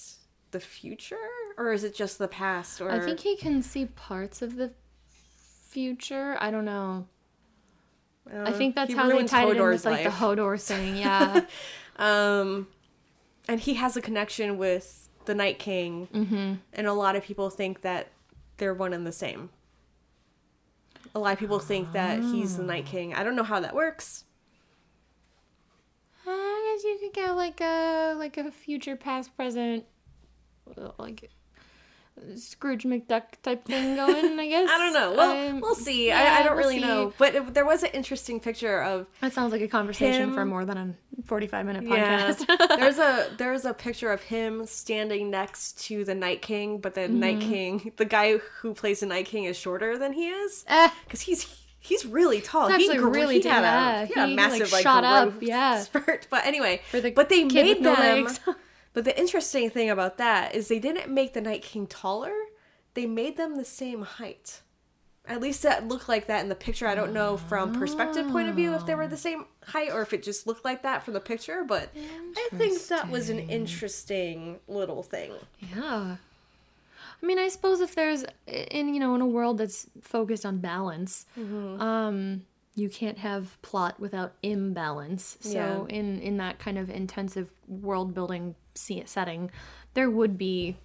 the 0.51 0.61
future, 0.61 1.17
or 1.57 1.73
is 1.73 1.85
it 1.85 1.95
just 1.95 2.19
the 2.19 2.29
past? 2.29 2.81
Or 2.81 2.91
I 2.91 3.01
think 3.01 3.21
he 3.21 3.37
can 3.37 3.63
see 3.63 3.87
parts 3.87 4.43
of 4.43 4.57
the 4.57 4.73
future. 5.69 6.37
I 6.41 6.51
don't 6.51 6.65
know. 6.65 7.07
I 8.33 8.53
think 8.53 8.75
that's 8.75 8.93
how 8.93 9.05
they 9.07 9.13
Uh, 9.13 9.15
ruined 9.15 9.33
it 9.33 9.33
in 9.33 9.39
Hodor's 9.57 9.73
with 9.73 9.85
like 9.87 10.05
the. 10.05 10.11
Hodor 10.11 10.61
thing. 10.61 10.97
Yeah. 10.99 11.41
Um, 11.97 12.69
and 13.49 13.59
he 13.61 13.75
has 13.75 13.97
a 13.97 14.01
connection 14.03 14.57
with 14.59 15.09
the 15.25 15.35
Night 15.35 15.59
King, 15.59 16.09
mm-hmm. 16.15 16.55
and 16.73 16.87
a 16.87 16.93
lot 16.93 17.17
of 17.17 17.25
people 17.25 17.51
think 17.51 17.81
that 17.81 18.09
they're 18.59 18.75
one 18.75 18.93
and 18.93 19.07
the 19.07 19.13
same. 19.13 19.51
A 21.15 21.19
lot 21.19 21.33
of 21.33 21.39
people 21.39 21.59
think 21.59 21.93
that 21.93 22.21
he's 22.21 22.57
the 22.57 22.63
Night 22.63 22.87
King. 22.87 23.15
I 23.15 23.25
don't 23.25 23.35
know 23.35 23.43
how 23.43 23.61
that 23.61 23.75
works. 23.75 24.25
I 26.27 26.75
guess 26.77 26.85
you 26.85 26.99
could 27.01 27.15
get 27.15 27.31
like 27.33 27.61
a 27.61 28.15
like 28.17 28.37
a 28.37 28.51
future, 28.51 28.95
past, 28.97 29.35
present, 29.35 29.85
uh, 29.85 29.87
like 30.99 31.31
Scrooge 32.35 32.83
McDuck 32.83 33.23
type 33.45 33.65
thing 33.65 33.95
going. 33.95 34.39
I 34.41 34.47
guess 34.49 34.69
I 34.69 34.77
don't 34.79 34.93
know. 34.93 35.13
Well, 35.15 35.51
Um, 35.51 35.61
we'll 35.61 35.75
see. 35.77 36.09
yeah, 36.09 36.35
I, 36.37 36.41
I 36.41 36.43
don't 36.43 36.57
we'll 36.57 36.65
really 36.67 36.81
see. 36.81 36.87
know. 36.87 37.13
But 37.17 37.35
it, 37.37 37.55
there 37.55 37.65
was 37.65 37.85
an 37.85 37.91
interesting 37.93 38.41
picture 38.41 38.83
of 38.83 39.07
That 39.21 39.33
sounds 39.33 39.53
like 39.53 39.61
a 39.63 39.69
conversation 39.69 40.35
for 40.35 40.45
more 40.45 40.65
than 40.65 40.77
a 40.77 40.95
forty-five 41.27 41.65
minute 41.65 41.85
Yeah. 41.85 42.33
podcast. 42.35 42.69
there's 42.81 42.99
a 42.99 43.31
there's 43.39 43.65
a 43.65 43.73
picture 43.73 44.11
of 44.11 44.21
him 44.23 44.67
standing 44.67 45.31
next 45.31 45.81
to 45.87 46.05
the 46.05 46.15
Night 46.15 46.43
King, 46.43 46.79
but 46.79 46.95
the 46.95 47.03
Mm-hmm. 47.03 47.21
Night 47.21 47.41
King, 47.41 47.93
the 47.99 48.05
guy 48.05 48.39
who 48.39 48.75
plays 48.75 48.99
the 49.01 49.07
Night 49.07 49.27
King, 49.27 49.45
is 49.45 49.57
shorter 49.57 49.97
than 49.97 50.13
he 50.13 50.29
is 50.29 50.65
Eh, 50.69 50.91
because 51.05 51.21
he's 51.21 51.47
he's 51.79 52.05
really 52.05 52.41
tall. 52.41 52.67
It's 52.69 52.83
he 52.83 52.99
really 52.99 53.41
he 53.41 53.49
had 53.49 53.61
yeah, 53.63 54.03
a, 54.03 54.07
he 54.07 54.15
had 54.15 54.27
he, 54.29 54.35
a 54.35 54.37
like, 54.37 54.51
massive 54.51 54.73
like, 54.73 54.83
shot 54.83 55.05
up, 55.05 55.35
yeah. 55.41 55.79
spurt. 55.83 56.27
But 56.31 56.45
anyway, 56.47 56.83
but 56.91 57.29
they 57.29 57.45
made 57.45 57.85
them. 57.85 58.27
But 58.99 59.05
the 59.05 59.17
interesting 59.17 59.71
thing 59.71 59.89
about 59.91 60.19
that 60.19 60.57
is 60.57 60.67
they 60.67 60.81
didn't 60.81 61.09
make 61.09 61.33
the 61.33 61.41
Night 61.41 61.63
King 61.63 61.87
taller. 61.87 62.33
They 62.95 63.07
made 63.07 63.37
them 63.37 63.55
the 63.57 63.65
same 63.65 64.03
height. 64.03 64.61
At 65.25 65.41
least 65.41 65.63
that 65.63 65.87
looked 65.87 66.09
like 66.09 66.27
that 66.27 66.43
in 66.43 66.49
the 66.49 66.57
picture. 66.57 66.89
I 66.89 66.97
don't 66.97 67.13
know 67.13 67.37
from 67.37 67.79
perspective 67.79 68.27
point 68.33 68.49
of 68.49 68.57
view 68.57 68.75
if 68.75 68.87
they 68.87 68.97
were 68.97 69.07
the 69.07 69.17
same 69.17 69.45
height 69.67 69.93
or 69.93 70.03
if 70.03 70.13
it 70.13 70.25
just 70.25 70.49
looked 70.49 70.65
like 70.65 70.83
that 70.83 71.05
from 71.05 71.15
the 71.15 71.21
picture, 71.21 71.63
but 71.65 71.91
I 72.37 72.49
think 72.57 72.83
that 72.89 73.09
was 73.09 73.29
an 73.31 73.39
interesting 73.39 74.59
little 74.67 75.05
thing. 75.05 75.31
Yeah. 75.77 76.17
I 77.23 77.27
mean, 77.27 77.39
I 77.39 77.49
suppose 77.51 77.81
if 77.81 77.95
there's 77.95 78.25
in 78.49 78.95
you 78.95 78.99
know 79.01 79.15
in 79.15 79.21
a 79.21 79.27
world 79.27 79.59
that's 79.59 79.87
focused 80.03 80.45
on 80.45 80.59
balance, 80.59 81.27
Mm-hmm. 81.39 81.81
um, 81.81 82.43
you 82.75 82.89
can't 82.89 83.19
have 83.19 83.61
plot 83.61 83.99
without 83.99 84.35
imbalance. 84.43 85.37
So 85.41 85.51
Yeah. 85.91 85.95
in 85.99 86.21
in 86.21 86.37
that 86.39 86.59
kind 86.59 86.79
of 86.79 86.89
intensive 86.89 87.51
world 87.67 88.15
building 88.15 88.55
se- 88.79 89.05
setting, 89.07 89.51
there 89.95 90.11
would 90.11 90.39
be 90.39 90.77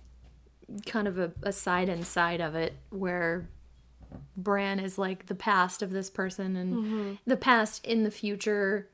kind 0.85 1.07
of 1.07 1.17
a, 1.19 1.31
a 1.43 1.51
side 1.51 1.89
and 1.89 2.05
side 2.05 2.41
of 2.41 2.55
it 2.55 2.73
where 2.89 3.47
Bran 4.37 4.79
is 4.79 4.97
like 4.97 5.25
the 5.27 5.35
past 5.35 5.81
of 5.81 5.91
this 5.91 6.09
person 6.09 6.55
and 6.55 6.73
Mm-hmm. 6.73 7.13
the 7.25 7.37
past 7.37 7.85
in 7.85 8.03
the 8.03 8.11
future, 8.11 8.87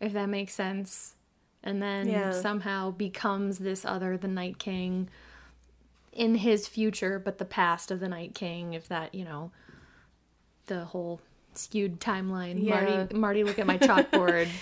if 0.00 0.12
that 0.12 0.28
makes 0.28 0.54
sense. 0.54 1.14
And 1.62 1.82
then 1.82 2.08
Yeah. 2.08 2.30
somehow 2.32 2.90
becomes 2.92 3.58
this 3.58 3.84
other, 3.84 4.16
the 4.16 4.28
Night 4.28 4.58
King, 4.58 5.08
in 6.12 6.36
his 6.36 6.66
future, 6.68 7.18
but 7.18 7.38
the 7.38 7.44
past 7.44 7.90
of 7.90 8.00
the 8.00 8.08
Night 8.08 8.34
King, 8.34 8.74
if 8.74 8.88
that, 8.88 9.14
you 9.14 9.24
know, 9.24 9.50
the 10.66 10.84
whole 10.84 11.20
skewed 11.54 12.00
timeline. 12.00 12.62
Yeah. 12.62 12.80
Marty, 12.84 13.14
Marty, 13.14 13.44
look 13.44 13.58
at 13.58 13.66
my 13.66 13.78
chalkboard. 13.78 14.48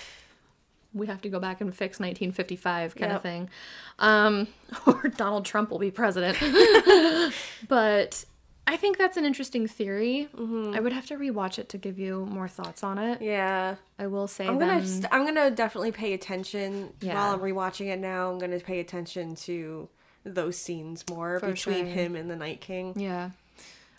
we 0.94 1.06
have 1.08 1.20
to 1.22 1.28
go 1.28 1.38
back 1.38 1.60
and 1.60 1.74
fix 1.74 1.98
1955 2.00 2.94
kind 2.94 3.10
Yep. 3.12 3.16
of 3.16 3.22
thing. 3.22 3.50
Um, 3.98 4.48
or 4.86 5.08
Donald 5.08 5.44
Trump 5.44 5.70
will 5.70 5.78
be 5.78 5.90
president. 5.90 6.36
but 7.68 8.24
I 8.66 8.76
think 8.76 8.98
that's 8.98 9.16
an 9.16 9.24
interesting 9.24 9.66
theory. 9.68 10.28
Mm-hmm. 10.34 10.74
I 10.74 10.80
would 10.80 10.92
have 10.92 11.06
to 11.06 11.16
rewatch 11.16 11.58
it 11.58 11.68
to 11.70 11.78
give 11.78 11.98
you 11.98 12.26
more 12.26 12.48
thoughts 12.48 12.82
on 12.82 12.98
it. 12.98 13.22
Yeah. 13.22 13.76
I 13.98 14.06
will 14.08 14.26
say 14.26 14.46
I'm 14.46 14.58
gonna 14.58 14.78
them- 14.80 14.86
st- 14.86 15.06
I'm 15.12 15.24
gonna 15.24 15.50
definitely 15.50 15.92
pay 15.92 16.12
attention 16.14 16.92
Yeah. 17.00 17.14
while 17.14 17.34
I'm 17.34 17.40
rewatching 17.40 17.86
it 17.86 17.98
now. 18.00 18.30
I'm 18.30 18.38
gonna 18.38 18.58
pay 18.60 18.80
attention 18.80 19.36
to 19.36 19.88
those 20.24 20.56
scenes 20.58 21.04
more 21.08 21.38
For 21.38 21.52
between 21.52 21.84
sure. 21.84 21.94
him 21.94 22.16
and 22.16 22.28
the 22.28 22.34
Night 22.36 22.60
King 22.60 22.94
yeah. 22.98 23.30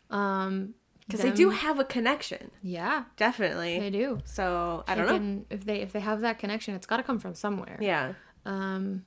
Um, 0.10 0.74
because 1.08 1.22
they 1.22 1.32
do 1.32 1.50
have 1.52 1.80
a 1.80 1.86
connection, 1.86 2.52
Yeah, 2.62 3.06
definitely. 3.16 3.80
they 3.80 3.90
do. 3.90 4.20
So 4.26 4.84
I 4.88 4.96
don't 4.96 5.08
know. 5.08 5.14
can- 5.14 5.46
if 5.50 5.66
they 5.66 5.82
if 5.82 5.92
they 5.94 6.02
have 6.02 6.22
that 6.22 6.38
connection, 6.40 6.76
it's 6.76 6.86
got 6.88 6.98
to 6.98 7.04
come 7.04 7.20
from 7.20 7.34
somewhere. 7.34 7.78
Yeah. 7.82 8.14
Um, 8.46 9.06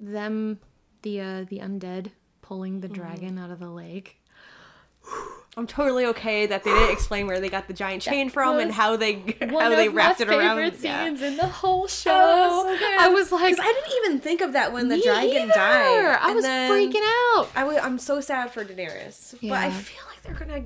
them, 0.00 0.58
the 1.02 1.20
uh, 1.20 1.44
the 1.48 1.58
undead 1.58 2.10
pulling 2.42 2.80
the 2.80 2.88
dragon 2.88 3.38
out 3.38 3.50
of 3.50 3.58
the 3.58 3.70
lake. 3.70 4.20
I'm 5.56 5.68
totally 5.68 6.04
okay 6.06 6.46
that 6.46 6.64
they 6.64 6.70
didn't 6.72 6.90
explain 6.90 7.28
where 7.28 7.38
they 7.38 7.48
got 7.48 7.68
the 7.68 7.74
giant 7.74 8.02
chain 8.02 8.28
from 8.28 8.58
and 8.58 8.72
how 8.72 8.96
they 8.96 9.22
how 9.40 9.68
they 9.68 9.88
wrapped 9.88 10.20
it 10.20 10.28
around. 10.28 10.56
favorite 10.56 10.80
Yeah. 10.82 11.04
scenes 11.04 11.22
in 11.22 11.36
the 11.36 11.46
whole 11.46 11.86
show. 11.86 12.10
Oh, 12.12 12.76
so. 12.76 12.86
I 12.98 13.08
was 13.08 13.30
like, 13.30 13.54
I 13.60 13.72
didn't 13.72 13.92
even 14.04 14.18
think 14.20 14.40
of 14.40 14.54
that 14.54 14.72
when 14.72 14.88
the 14.88 15.00
dragon 15.00 15.42
either." 15.42 15.52
died. 15.54 16.18
I 16.20 16.26
And 16.26 16.34
was 16.34 16.44
freaking 16.44 17.02
out. 17.38 17.48
I 17.54 17.60
w- 17.60 17.78
I'm 17.78 18.00
so 18.00 18.20
sad 18.20 18.50
for 18.50 18.64
Daenerys, 18.64 19.36
but 19.42 19.52
I 19.52 19.70
feel 19.70 20.02
like 20.08 20.22
they're 20.22 20.34
gonna 20.34 20.64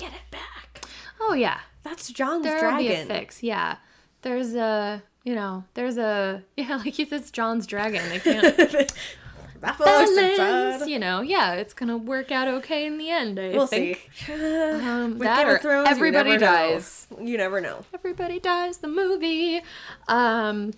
get 0.00 0.12
it 0.12 0.30
back. 0.30 0.82
Oh 1.20 1.34
yeah, 1.34 1.60
That's 1.82 2.08
Jon's 2.10 2.44
there'll 2.44 2.76
be 2.78 2.88
a 2.88 2.90
dragon. 2.92 3.08
fix. 3.08 3.42
Yeah, 3.42 3.76
there's 4.22 4.54
a 4.54 5.02
you 5.24 5.34
know 5.34 5.64
there's 5.74 5.98
a 5.98 6.42
yeah 6.56 6.76
like 6.76 6.98
if 6.98 7.12
it's 7.12 7.30
Jon's 7.30 7.66
dragon, 7.66 8.02
they 8.08 8.18
can't 8.18 8.92
balance. 9.60 10.86
You 10.88 10.98
know, 10.98 11.20
yeah, 11.20 11.52
it's 11.54 11.74
gonna 11.74 11.96
work 11.98 12.32
out 12.32 12.48
okay 12.48 12.86
in 12.86 12.98
the 12.98 13.10
end. 13.10 13.38
I 13.38 13.48
We'll 13.50 13.66
think. 13.66 14.08
see. 14.26 14.32
Um, 14.32 15.18
that 15.18 15.38
Game 15.44 15.48
or 15.48 15.58
Thrones, 15.58 15.88
you 15.88 15.94
everybody 15.94 16.30
know. 16.32 16.38
dies. 16.38 17.06
You 17.20 17.36
never 17.36 17.60
know. 17.60 17.84
Everybody 17.94 18.38
dies. 18.40 18.78
The 18.78 18.88
movie. 18.88 19.60
Um, 20.08 20.72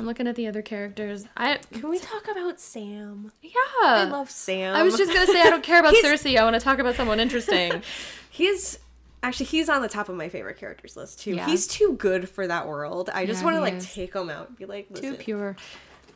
I'm 0.00 0.06
looking 0.06 0.26
at 0.26 0.34
the 0.34 0.46
other 0.46 0.62
characters. 0.62 1.26
I 1.36 1.58
Can 1.72 1.88
we 1.90 1.98
talk 1.98 2.26
about 2.28 2.58
Sam? 2.58 3.30
yeah. 3.42 3.52
I 3.82 4.04
love 4.04 4.30
Sam. 4.30 4.74
I 4.74 4.82
was 4.82 4.96
just 4.96 5.12
gonna 5.12 5.26
say 5.26 5.42
I 5.42 5.50
don't 5.50 5.62
care 5.62 5.78
about 5.80 5.94
Cersei. 6.04 6.38
I 6.38 6.42
want 6.44 6.54
to 6.54 6.60
talk 6.60 6.78
about 6.78 6.94
someone 6.96 7.20
interesting. 7.20 7.82
He's 8.30 8.78
actually 9.22 9.46
he's 9.46 9.68
on 9.68 9.82
the 9.82 9.88
top 9.88 10.08
of 10.08 10.16
my 10.16 10.30
favorite 10.30 10.56
characters 10.58 10.96
list 10.96 11.20
too. 11.20 11.34
Yeah. 11.34 11.44
He's 11.46 11.66
too 11.66 11.92
good 11.98 12.28
for 12.28 12.46
that 12.46 12.66
world. 12.66 13.10
I 13.12 13.26
just 13.26 13.40
Yeah, 13.40 13.44
want 13.44 13.56
to 13.56 13.60
like 13.60 13.74
is. 13.74 13.92
take 13.92 14.14
him 14.14 14.30
out 14.30 14.48
and 14.48 14.56
be 14.56 14.64
like, 14.64 14.92
Too 14.94 15.14
pure, 15.14 15.56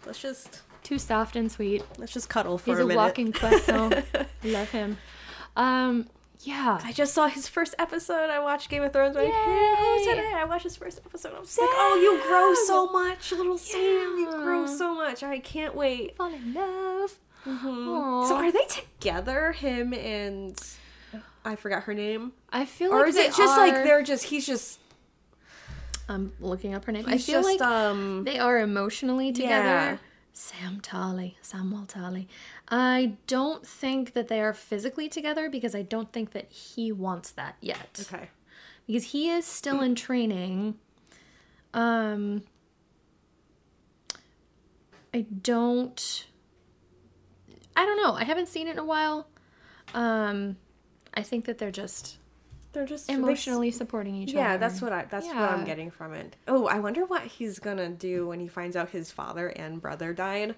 let's 0.07 0.21
just 0.23 0.63
too 0.83 0.99
soft 0.99 1.37
and 1.37 1.53
sweet. 1.53 1.85
let's 1.99 2.13
just 2.13 2.29
cuddle 2.31 2.57
for 2.57 2.71
He's 2.71 2.79
a 2.79 2.83
a, 2.83 2.87
minute. 2.87 3.01
walking 3.01 3.33
queso. 3.33 3.91
Love 4.45 4.71
him. 4.71 4.97
Um, 5.57 6.09
yeah. 6.47 6.81
I 6.83 6.93
just 6.93 7.15
saw 7.15 7.29
his 7.29 7.49
first 7.49 7.75
episode. 7.79 8.31
I 8.31 8.39
watched 8.39 8.69
Game 8.69 8.83
of 8.83 8.93
Thrones. 8.93 9.17
Like, 9.17 9.29
Yay! 9.29 9.33
hey, 9.33 10.05
today 10.09 10.33
I 10.35 10.45
watched 10.45 10.65
his 10.65 10.77
first 10.77 11.01
episode. 11.05 11.35
I 11.35 11.41
was 11.41 11.57
like, 11.59 11.69
oh, 11.73 11.99
you 12.01 12.29
grow 12.29 12.55
so 12.67 12.93
much, 12.93 13.33
little 13.33 13.59
Sam. 13.59 14.17
You 14.19 14.31
grow 14.31 14.67
so 14.67 14.95
much. 14.95 15.23
I 15.23 15.39
can't 15.39 15.75
wait. 15.75 16.17
Fall 16.17 16.33
in 16.33 16.55
love. 16.55 17.19
Aw. 17.47 18.27
So 18.29 18.37
are 18.37 18.51
they 18.53 18.65
together? 18.67 19.53
Him 19.53 19.93
and 19.93 20.59
I 21.45 21.57
forgot 21.57 21.85
her 21.85 21.95
name. 21.95 22.33
I 22.51 22.65
feel 22.65 22.91
like 22.91 23.01
Or 23.01 23.07
is 23.07 23.17
it 23.17 23.35
just 23.35 23.59
like 23.59 23.75
they're 23.75 24.03
just 24.03 24.25
he's 24.25 24.47
just 24.47 24.81
I'm 26.09 26.33
looking 26.41 26.75
up 26.75 26.85
her 26.87 26.93
name. 26.93 27.05
I 27.07 27.19
feel 27.19 27.43
just 27.43 27.61
like 27.61 27.61
um 27.61 28.25
they 28.25 28.39
are 28.39 28.59
emotionally 28.59 29.33
together. 29.33 29.65
Yeah. 29.65 29.97
Sam 30.33 30.81
Tarly, 30.81 31.35
Samwell 31.45 31.87
Tarly. 31.87 32.27
I 32.69 33.17
don't 33.27 33.67
think 33.67 34.15
that 34.15 34.29
they 34.29 34.41
are 34.41 34.55
physically 34.55 35.09
together 35.09 35.51
because 35.51 35.75
I 35.75 35.83
don't 35.83 36.13
think 36.13 36.33
that 36.33 36.51
he 36.51 36.91
wants 36.93 37.31
that 37.33 37.57
yet. 37.61 38.07
okay. 38.13 38.29
Because 38.87 39.05
he 39.05 39.31
is 39.31 39.45
still 39.47 39.81
in 39.83 39.95
training. 39.95 40.77
Um 41.75 42.43
I 45.13 45.27
don't 45.43 46.27
I 47.77 47.85
don't 47.85 47.97
know. 48.03 48.13
I 48.15 48.25
haven't 48.25 48.49
seen 48.49 48.69
it 48.69 48.73
in 48.73 48.79
a 48.79 48.85
while. 48.85 49.29
Um 49.95 50.57
I 51.13 51.23
think 51.23 51.45
that 51.45 51.59
they're 51.59 51.71
just 51.71 52.19
They're 52.73 52.87
just 52.87 53.07
they- 53.07 53.15
emotionally 53.15 53.71
supporting 53.71 54.15
each 54.17 54.31
other. 54.31 54.39
Yeah, 54.39 54.57
that's 54.57 54.81
what 54.83 54.93
I 54.93 55.05
that's 55.05 55.27
what 55.27 55.37
I'm 55.37 55.65
getting 55.65 55.91
from 55.91 56.15
it. 56.15 56.37
Oh, 56.49 56.67
I 56.67 56.79
wonder 56.81 57.05
what 57.05 57.23
he's 57.23 57.59
gonna 57.59 57.91
do 57.91 58.27
when 58.27 58.41
he 58.41 58.49
finds 58.49 58.75
out 58.77 58.91
his 58.91 59.11
father 59.13 59.49
and 59.49 59.81
brother 59.81 60.13
died. 60.13 60.55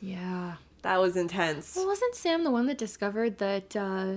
Yeah. 0.00 0.54
That 0.82 1.00
was 1.00 1.16
intense. 1.16 1.76
Well, 1.76 1.86
wasn't 1.86 2.14
Sam 2.14 2.44
the 2.44 2.50
one 2.50 2.66
that 2.66 2.78
discovered 2.78 3.38
that 3.38 3.76
uh, 3.76 4.16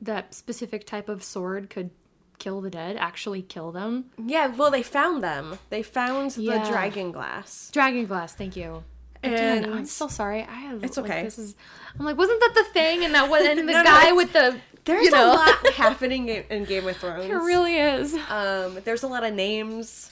that 0.00 0.34
specific 0.34 0.86
type 0.86 1.08
of 1.08 1.22
sword 1.22 1.70
could 1.70 1.90
kill 2.38 2.60
the 2.60 2.70
dead? 2.70 2.96
Actually, 2.96 3.42
kill 3.42 3.72
them? 3.72 4.06
Yeah, 4.24 4.48
well, 4.48 4.70
they 4.70 4.82
found 4.82 5.22
them. 5.22 5.58
They 5.70 5.82
found 5.82 6.32
the 6.32 6.62
dragon 6.68 7.12
glass. 7.12 7.70
Dragon 7.72 8.06
glass. 8.06 8.34
Thank 8.34 8.56
you. 8.56 8.84
And 9.24 9.34
Again, 9.34 9.72
I'm 9.72 9.86
so 9.86 10.08
sorry. 10.08 10.42
I 10.42 10.54
have. 10.54 10.82
It's 10.82 10.96
like, 10.96 11.06
okay. 11.10 11.22
this 11.22 11.38
is. 11.38 11.54
I'm 11.98 12.04
like, 12.04 12.16
wasn't 12.18 12.40
that 12.40 12.54
the 12.54 12.64
thing? 12.72 13.04
And 13.04 13.14
that 13.14 13.30
was, 13.30 13.46
and 13.46 13.58
the 13.68 13.72
No, 13.72 13.78
no, 13.78 13.84
guy 13.84 14.00
it's- 14.08 14.16
with 14.16 14.32
the. 14.32 14.56
There's 14.84 15.04
you 15.04 15.10
know, 15.12 15.32
a 15.32 15.34
lot 15.34 15.66
happening 15.74 16.28
in, 16.28 16.42
in 16.50 16.64
Game 16.64 16.88
of 16.88 16.96
Thrones. 16.96 17.26
It 17.26 17.32
really 17.34 17.76
is. 17.76 18.14
Um, 18.28 18.78
there's 18.82 19.04
a 19.04 19.06
lot 19.06 19.22
of 19.22 19.32
names. 19.32 20.11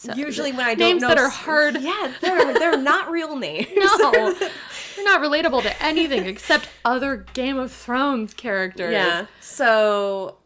So- 0.00 0.14
Usually, 0.14 0.50
when 0.52 0.64
I 0.64 0.74
don't 0.74 0.78
names 0.88 1.02
know 1.02 1.08
that 1.08 1.18
are 1.18 1.28
hard. 1.28 1.78
yeah, 1.82 2.14
they're 2.22 2.54
they're 2.54 2.78
not 2.78 3.10
real 3.10 3.36
names. 3.36 3.66
No, 3.76 4.32
they're 4.32 5.04
not 5.04 5.20
relatable 5.20 5.62
to 5.62 5.82
anything 5.82 6.24
except 6.26 6.68
other 6.86 7.26
Game 7.34 7.58
of 7.58 7.70
Thrones 7.70 8.32
characters. 8.32 8.92
Yeah. 8.92 9.26
So, 9.40 10.38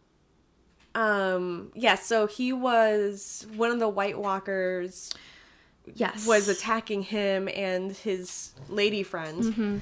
um, 0.95 1.71
yeah. 1.75 1.95
So 1.95 2.27
he 2.27 2.53
was 2.53 3.47
one 3.57 3.71
of 3.71 3.79
the 3.79 3.89
White 3.89 4.19
Walkers 4.19 5.13
Yes. 5.95 6.27
was 6.27 6.49
attacking 6.49 7.03
him 7.03 7.49
and 7.55 7.93
his 7.93 8.55
lady 8.69 9.03
friend. 9.03 9.43
Mm-hmm. 9.43 9.79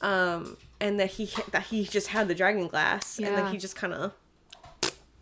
Um, 0.00 0.56
and 0.80 0.98
that 1.00 1.10
he 1.12 1.30
that 1.52 1.64
he 1.64 1.84
just 1.84 2.08
had 2.08 2.28
the 2.28 2.34
dragon 2.34 2.66
glass, 2.68 3.18
and 3.18 3.28
then 3.28 3.52
he 3.52 3.58
just 3.58 3.74
kind 3.76 3.92
of, 3.94 4.12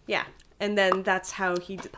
yeah. 0.07 0.25
And 0.59 0.77
then 0.79 1.03
that's 1.03 1.33
how 1.33 1.57
he 1.59 1.77
d- 1.77 1.89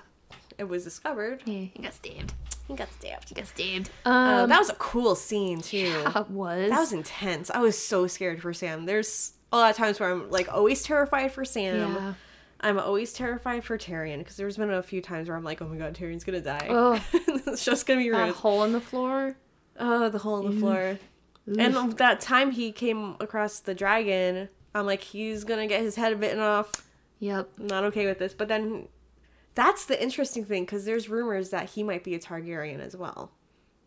it 0.58 0.64
was 0.64 0.84
discovered. 0.84 1.42
Yeah, 1.44 1.66
he 1.74 1.82
got 1.82 1.92
stabbed. 1.94 2.32
He 2.68 2.74
got 2.74 2.92
stabbed. 2.92 3.28
He 3.28 3.34
got 3.34 3.46
stabbed. 3.46 3.90
Um, 4.04 4.12
Um, 4.14 4.48
that 4.48 4.58
was 4.58 4.70
a 4.70 4.74
cool 4.74 5.14
scene 5.14 5.60
too. 5.60 5.92
that 6.14 6.30
was. 6.30 6.70
That 6.70 6.80
was 6.80 6.92
intense. 6.92 7.50
I 7.50 7.58
was 7.60 7.78
so 7.78 8.06
scared 8.06 8.40
for 8.40 8.52
Sam. 8.54 8.86
There's 8.86 9.32
a 9.52 9.56
lot 9.56 9.70
of 9.70 9.76
times 9.76 10.00
where 10.00 10.10
I'm 10.10 10.30
like 10.30 10.52
always 10.52 10.82
terrified 10.82 11.32
for 11.32 11.44
Sam. 11.44 11.92
Yeah. 11.94 12.14
I'm 12.60 12.78
always 12.78 13.12
terrified 13.12 13.62
for 13.64 13.76
Tyrion 13.76 14.18
because 14.18 14.36
there's 14.36 14.56
been 14.56 14.70
a 14.70 14.82
few 14.82 15.02
times 15.02 15.28
where 15.28 15.36
I'm 15.36 15.44
like, 15.44 15.60
oh 15.60 15.68
my 15.68 15.76
god, 15.76 15.94
Tyrion's 15.94 16.24
gonna 16.24 16.40
die. 16.40 16.66
Oh, 16.70 16.98
it's 17.12 17.64
just 17.64 17.86
gonna 17.86 18.00
be 18.00 18.08
that 18.10 18.30
hole 18.34 18.64
in 18.64 18.72
the 18.72 18.80
floor. 18.80 19.36
Oh, 19.78 20.08
the 20.08 20.18
hole 20.18 20.46
in 20.46 20.54
the 20.54 20.60
floor. 20.60 20.98
And 21.58 21.92
that 21.98 22.20
time 22.22 22.52
he 22.52 22.72
came 22.72 23.16
across 23.20 23.60
the 23.60 23.74
dragon, 23.74 24.48
I'm 24.74 24.86
like, 24.86 25.02
he's 25.02 25.44
gonna 25.44 25.66
get 25.66 25.82
his 25.82 25.96
head 25.96 26.18
bitten 26.18 26.38
off. 26.40 26.70
Yep. 27.18 27.50
Not 27.58 27.84
okay 27.84 28.06
with 28.06 28.18
this. 28.18 28.32
But 28.32 28.48
then 28.48 28.88
that's 29.54 29.86
the 29.86 30.00
interesting 30.02 30.44
thing 30.44 30.64
because 30.64 30.84
there's 30.84 31.08
rumors 31.08 31.50
that 31.50 31.70
he 31.70 31.82
might 31.82 32.04
be 32.04 32.14
a 32.14 32.18
Targaryen 32.18 32.80
as 32.80 32.96
well. 32.96 33.32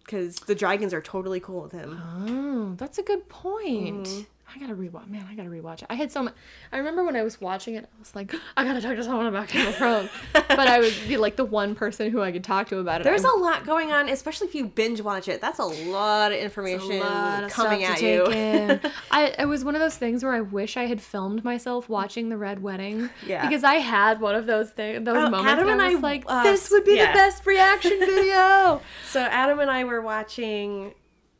Because 0.05 0.37
the 0.37 0.55
dragons 0.55 0.93
are 0.93 1.01
totally 1.01 1.39
cool 1.41 1.63
with 1.63 1.73
him. 1.73 2.01
Oh, 2.01 2.75
that's 2.77 2.97
a 2.97 3.03
good 3.03 3.27
point. 3.27 4.05
Mm-hmm. 4.05 4.21
I 4.55 4.59
gotta 4.59 4.75
rewatch. 4.75 5.09
Man, 5.09 5.25
I 5.29 5.35
gotta 5.35 5.49
rewatch 5.49 5.81
it. 5.81 5.87
I 5.89 5.95
had 5.95 6.11
so 6.11 6.23
much. 6.23 6.33
I 6.71 6.77
remember 6.77 7.03
when 7.03 7.15
I 7.15 7.23
was 7.23 7.41
watching 7.41 7.75
it, 7.75 7.83
I 7.83 7.99
was 7.99 8.15
like, 8.15 8.33
I 8.57 8.63
gotta 8.63 8.81
talk 8.81 8.95
to 8.95 9.03
someone 9.03 9.25
about 9.27 9.49
Game 9.49 9.67
of 9.67 9.75
Thrones. 9.75 10.09
but 10.33 10.59
I 10.59 10.79
would 10.79 10.93
be 11.07 11.17
like 11.17 11.35
the 11.35 11.45
one 11.45 11.75
person 11.75 12.11
who 12.11 12.21
I 12.21 12.31
could 12.31 12.43
talk 12.43 12.69
to 12.69 12.77
about 12.79 13.01
it. 13.01 13.03
There's 13.03 13.25
I, 13.25 13.29
a 13.29 13.37
lot 13.39 13.65
going 13.65 13.91
on, 13.91 14.07
especially 14.09 14.47
if 14.47 14.55
you 14.55 14.65
binge 14.67 15.01
watch 15.01 15.27
it. 15.27 15.41
That's 15.41 15.59
a 15.59 15.65
lot 15.65 16.31
of 16.31 16.37
information 16.37 16.99
lot 16.99 17.43
of 17.43 17.51
coming 17.51 17.81
stuff 17.81 17.93
at 17.93 17.99
to 17.99 18.07
you. 18.07 18.25
take 18.25 18.35
in. 18.35 18.91
I 19.11 19.35
it 19.39 19.47
was 19.47 19.65
one 19.65 19.75
of 19.75 19.81
those 19.81 19.97
things 19.97 20.23
where 20.23 20.33
I 20.33 20.41
wish 20.41 20.77
I 20.77 20.85
had 20.85 21.01
filmed 21.01 21.43
myself 21.43 21.89
watching 21.89 22.29
the 22.29 22.37
Red 22.37 22.61
Wedding. 22.63 23.09
Yeah. 23.25 23.47
Because 23.47 23.63
I 23.63 23.75
had 23.75 24.21
one 24.21 24.35
of 24.35 24.45
those 24.45 24.69
things, 24.71 25.03
those 25.05 25.17
Oh, 25.17 25.29
moments. 25.29 25.51
Adam 25.51 25.69
and 25.69 25.81
I 25.81 25.89
was 25.89 25.97
I, 25.97 25.99
like, 26.01 26.23
uh, 26.27 26.43
this 26.43 26.71
would 26.71 26.85
be 26.85 26.95
yeah. 26.95 27.11
the 27.11 27.17
best 27.17 27.45
reaction 27.45 27.99
video. 27.99 28.81
So 29.09 29.21
Adam 29.21 29.59
and 29.59 29.69
I 29.69 29.83
were 29.83 30.01
watching 30.01 30.93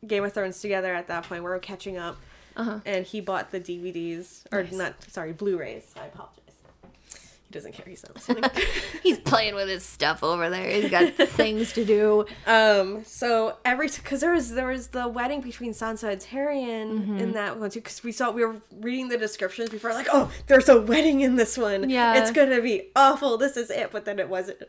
Game 0.06 0.24
of 0.24 0.34
Thrones 0.34 0.60
together 0.62 0.94
at 0.94 1.08
that 1.08 1.24
point. 1.24 1.44
We 1.44 1.50
were 1.50 1.60
catching 1.60 1.98
up, 1.98 2.18
Uh-huh. 2.58 2.80
and 2.86 3.06
he 3.06 3.22
bought 3.22 3.52
the 3.52 3.60
DVDs 3.60 4.44
or 4.52 4.64
Nice. 4.64 4.74
not, 4.74 4.94
sorry, 5.10 5.32
Blu-rays. 5.32 5.94
I 5.96 6.08
apologize. 6.08 6.47
He 7.50 7.54
doesn't 7.54 7.72
care. 7.76 7.86
He's 7.88 8.04
not 8.04 8.14
listening. 8.16 8.44
He's 9.04 9.18
playing 9.20 9.56
with 9.56 9.70
his 9.70 9.84
stuff 9.86 10.22
over 10.22 10.50
there. 10.50 10.70
He's 10.70 10.92
got 10.92 11.14
things 11.30 11.72
to 11.74 11.86
do. 11.86 12.26
um. 12.46 13.04
So 13.06 13.56
every 13.64 13.88
because 13.88 14.20
there 14.20 14.34
was 14.34 14.52
there 14.52 14.68
was 14.68 14.88
the 14.90 15.08
wedding 15.08 15.40
between 15.40 15.72
Sansa 15.74 16.12
and 16.12 16.22
Tyrion 16.22 16.88
Mm-hmm. 17.00 17.18
in 17.20 17.32
that 17.34 17.58
one 17.58 17.70
too. 17.70 17.80
Because 17.80 18.04
we 18.04 18.12
saw 18.12 18.32
we 18.32 18.44
were 18.44 18.58
reading 18.82 19.08
the 19.08 19.18
descriptions 19.18 19.70
before, 19.70 19.94
like, 19.94 20.08
oh, 20.12 20.30
there's 20.48 20.68
a 20.68 20.82
wedding 20.82 21.22
in 21.22 21.38
this 21.38 21.58
one. 21.58 21.90
Yeah. 21.90 22.16
it's 22.22 22.32
gonna 22.32 22.62
be 22.62 22.90
awful. 22.98 23.38
This 23.38 23.56
is 23.56 23.70
it. 23.70 23.92
But 23.92 24.04
then 24.04 24.20
it 24.20 24.28
wasn't. 24.28 24.60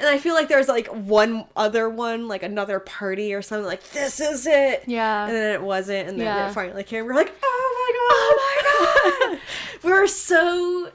And 0.00 0.08
I 0.08 0.18
feel 0.18 0.34
like 0.34 0.48
there's 0.48 0.68
like 0.68 0.88
one 0.88 1.44
other 1.56 1.88
one, 1.88 2.26
like 2.26 2.42
another 2.42 2.80
party 2.80 3.32
or 3.32 3.42
something. 3.42 3.64
Like 3.66 3.88
this 3.90 4.18
is 4.18 4.44
it. 4.46 4.82
Yeah. 4.88 5.26
And 5.26 5.34
then 5.36 5.52
it 5.54 5.62
wasn't, 5.62 6.08
and 6.08 6.18
then 6.18 6.26
Yeah. 6.26 6.48
it 6.50 6.52
finally 6.52 6.82
came. 6.82 7.04
We're 7.06 7.14
like, 7.14 7.32
oh 7.44 7.70
my 7.76 7.92
god, 7.94 8.14
oh 8.16 9.28
my 9.30 9.36
god. 9.36 9.40
we 9.84 9.92
were 9.92 10.08
so 10.08 10.90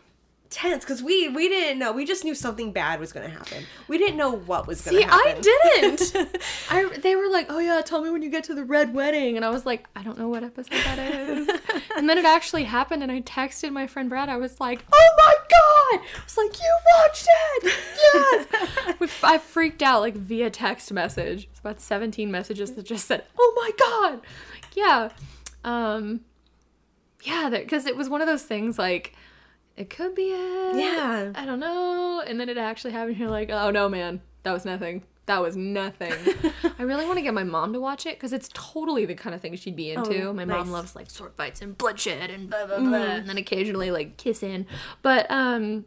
tense 0.49 0.83
because 0.83 1.03
we 1.03 1.29
we 1.29 1.47
didn't 1.47 1.79
know. 1.79 1.91
We 1.91 2.05
just 2.05 2.23
knew 2.23 2.35
something 2.35 2.71
bad 2.71 2.99
was 2.99 3.11
going 3.11 3.29
to 3.29 3.35
happen. 3.35 3.65
We 3.87 3.97
didn't 3.97 4.17
know 4.17 4.31
what 4.31 4.67
was 4.67 4.81
going 4.81 5.03
to 5.03 5.07
happen. 5.07 5.43
See, 5.43 5.49
I 5.49 5.79
didn't. 5.81 6.37
I 6.69 6.97
they 6.97 7.15
were 7.15 7.29
like, 7.29 7.47
"Oh 7.49 7.59
yeah, 7.59 7.81
tell 7.81 8.01
me 8.01 8.09
when 8.09 8.21
you 8.21 8.29
get 8.29 8.43
to 8.45 8.55
the 8.55 8.63
red 8.63 8.93
wedding," 8.93 9.35
and 9.35 9.45
I 9.45 9.49
was 9.49 9.65
like, 9.65 9.85
"I 9.95 10.03
don't 10.03 10.17
know 10.17 10.27
what 10.27 10.43
episode 10.43 10.71
that 10.71 10.99
is." 10.99 11.49
and 11.95 12.09
then 12.09 12.17
it 12.17 12.25
actually 12.25 12.63
happened, 12.63 13.03
and 13.03 13.11
I 13.11 13.21
texted 13.21 13.71
my 13.71 13.87
friend 13.87 14.09
Brad. 14.09 14.29
I 14.29 14.37
was 14.37 14.59
like, 14.59 14.83
"Oh 14.91 15.15
my 15.17 15.35
god!" 15.49 16.07
I 16.17 16.23
was 16.23 16.37
like, 16.37 16.59
"You 16.59 16.77
watched 16.97 17.27
it? 17.27 17.73
Yes!" 18.13 18.99
we, 18.99 19.07
I 19.23 19.37
freaked 19.37 19.83
out 19.83 20.01
like 20.01 20.15
via 20.15 20.49
text 20.49 20.91
message. 20.91 21.47
It's 21.51 21.59
about 21.59 21.81
seventeen 21.81 22.31
messages 22.31 22.73
that 22.73 22.83
just 22.83 23.05
said, 23.05 23.25
"Oh 23.37 23.53
my 23.55 23.71
god!" 23.77 24.21
Like, 24.53 24.75
yeah, 24.75 25.09
um, 25.63 26.21
yeah, 27.23 27.49
because 27.49 27.85
it 27.85 27.95
was 27.95 28.09
one 28.09 28.21
of 28.21 28.27
those 28.27 28.43
things 28.43 28.79
like. 28.79 29.13
It 29.79 29.89
could 29.89 30.13
be 30.13 30.23
it. 30.23 30.75
Yeah. 30.75 31.31
I 31.33 31.45
don't 31.45 31.61
know. 31.61 32.21
And 32.27 32.37
then 32.37 32.49
it 32.49 32.57
actually 32.57 32.91
happened. 32.91 33.17
You're 33.17 33.29
like, 33.29 33.49
oh 33.49 33.71
no, 33.71 33.87
man, 33.87 34.21
that 34.43 34.51
was 34.51 34.65
nothing. 34.65 35.03
That 35.25 35.41
was 35.41 35.55
nothing. 35.55 36.11
I 36.79 36.83
really 36.83 37.05
want 37.05 37.17
to 37.17 37.21
get 37.21 37.33
my 37.33 37.45
mom 37.45 37.71
to 37.71 37.79
watch 37.79 38.05
it 38.05 38.17
because 38.17 38.33
it's 38.33 38.49
totally 38.53 39.05
the 39.05 39.15
kind 39.15 39.33
of 39.33 39.41
thing 39.41 39.55
she'd 39.55 39.77
be 39.77 39.91
into. 39.91 40.23
Oh, 40.23 40.33
my 40.33 40.43
nice. 40.43 40.65
mom 40.65 40.71
loves 40.71 40.97
like 40.97 41.09
sword 41.09 41.31
fights 41.37 41.61
and 41.61 41.77
bloodshed 41.77 42.29
and 42.29 42.49
blah 42.49 42.65
blah 42.65 42.79
blah, 42.79 42.97
and 42.97 43.29
then 43.29 43.37
occasionally 43.37 43.89
like 43.89 44.17
kissing. 44.17 44.65
But 45.01 45.31
um, 45.31 45.85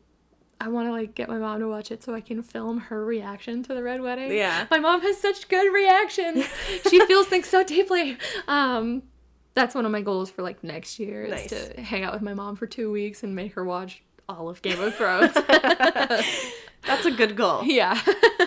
I 0.59 0.69
want 0.69 0.89
to 0.89 0.93
like 0.93 1.15
get 1.15 1.29
my 1.29 1.39
mom 1.39 1.61
to 1.61 1.69
watch 1.69 1.91
it 1.91 2.03
so 2.03 2.15
I 2.15 2.21
can 2.21 2.43
film 2.43 2.79
her 2.79 3.05
reaction 3.05 3.63
to 3.65 3.75
the 3.75 3.83
red 3.83 4.01
wedding. 4.01 4.33
Yeah. 4.33 4.69
my 4.71 4.79
mom 4.79 5.03
has 5.03 5.19
such 5.19 5.49
good 5.49 5.71
reactions. 5.71 6.47
she 6.89 7.05
feels 7.07 7.27
things 7.27 7.49
so 7.49 7.63
deeply. 7.63 8.17
Um, 8.49 9.03
that's 9.55 9.75
one 9.75 9.85
of 9.87 9.93
my 9.93 10.01
goals 10.01 10.31
for 10.31 10.43
like 10.43 10.63
next 10.65 10.99
year 10.99 11.25
is 11.25 11.31
Nice. 11.31 11.51
to 11.51 11.81
hang 11.81 12.05
out 12.05 12.13
with 12.13 12.23
my 12.23 12.35
mom 12.35 12.57
for 12.57 12.67
two 12.67 12.91
weeks 12.91 13.23
and 13.23 13.35
make 13.35 13.53
her 13.55 13.65
watch 13.65 14.03
all 14.29 14.49
of 14.49 14.63
Game 14.63 14.81
of 14.81 14.95
Thrones. 14.97 15.35
That's 15.35 17.05
a 17.07 17.11
good 17.11 17.37
goal. 17.37 17.63
yeah. 17.65 18.01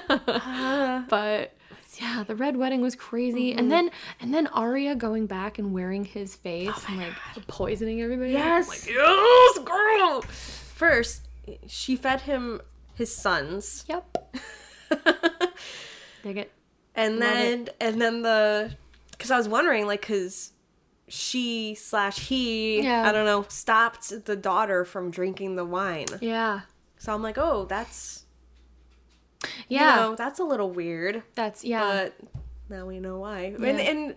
Uh, 0.10 1.04
but 1.10 1.54
yeah, 2.02 2.24
the 2.28 2.36
red 2.36 2.58
wedding 2.58 2.82
was 2.82 2.96
crazy. 2.96 3.52
Mm-hmm. 3.52 3.60
And 3.60 3.72
then 3.72 3.92
and 4.20 4.34
then 4.34 4.48
Arya 4.48 4.96
going 4.96 5.28
back 5.28 5.60
and 5.60 5.74
wearing 5.74 6.04
his 6.06 6.36
face 6.36 6.84
and 6.90 6.98
like 6.98 7.14
poisoning 7.48 8.02
everybody. 8.02 8.32
Oh 8.36 8.40
Yes. 8.40 8.68
Like, 8.68 8.88
yes, 8.88 9.60
girl. 9.60 10.22
First, 10.22 11.28
she 11.68 11.96
fed 11.96 12.22
him 12.22 12.62
his 12.96 13.14
sons, 13.16 13.86
Yep. 13.88 14.18
Dig 16.24 16.38
it. 16.38 16.52
and 16.96 17.20
Love 17.20 17.30
then 17.30 17.70
and 17.80 18.02
then 18.02 18.22
the 18.24 18.72
because 19.12 19.32
I 19.32 19.38
was 19.38 19.48
wondering 19.48 19.86
like 19.86 20.02
because 20.02 20.52
she 21.08 21.76
slash 21.76 22.20
he 22.30 22.82
Yeah. 22.82 23.08
I 23.08 23.12
don't 23.12 23.26
know 23.26 23.46
stopped 23.50 24.26
the 24.26 24.36
daughter 24.36 24.86
from 24.86 25.12
drinking 25.12 25.56
the 25.56 25.66
wine. 25.66 26.08
Yeah. 26.22 26.62
So 26.98 27.14
I'm 27.14 27.22
like, 27.22 27.38
oh, 27.38 27.66
that's 27.66 28.24
Yeah. 29.68 29.96
you 29.96 30.02
know, 30.02 30.16
that's 30.16 30.40
a 30.40 30.44
little 30.44 30.72
weird. 30.72 31.24
That's 31.36 31.64
yeah. 31.64 32.10
But 32.10 32.16
now 32.70 32.86
we 32.86 33.00
know 33.00 33.20
why. 33.20 33.54
And 33.58 33.64
Yeah. 33.64 33.78
and 33.78 34.16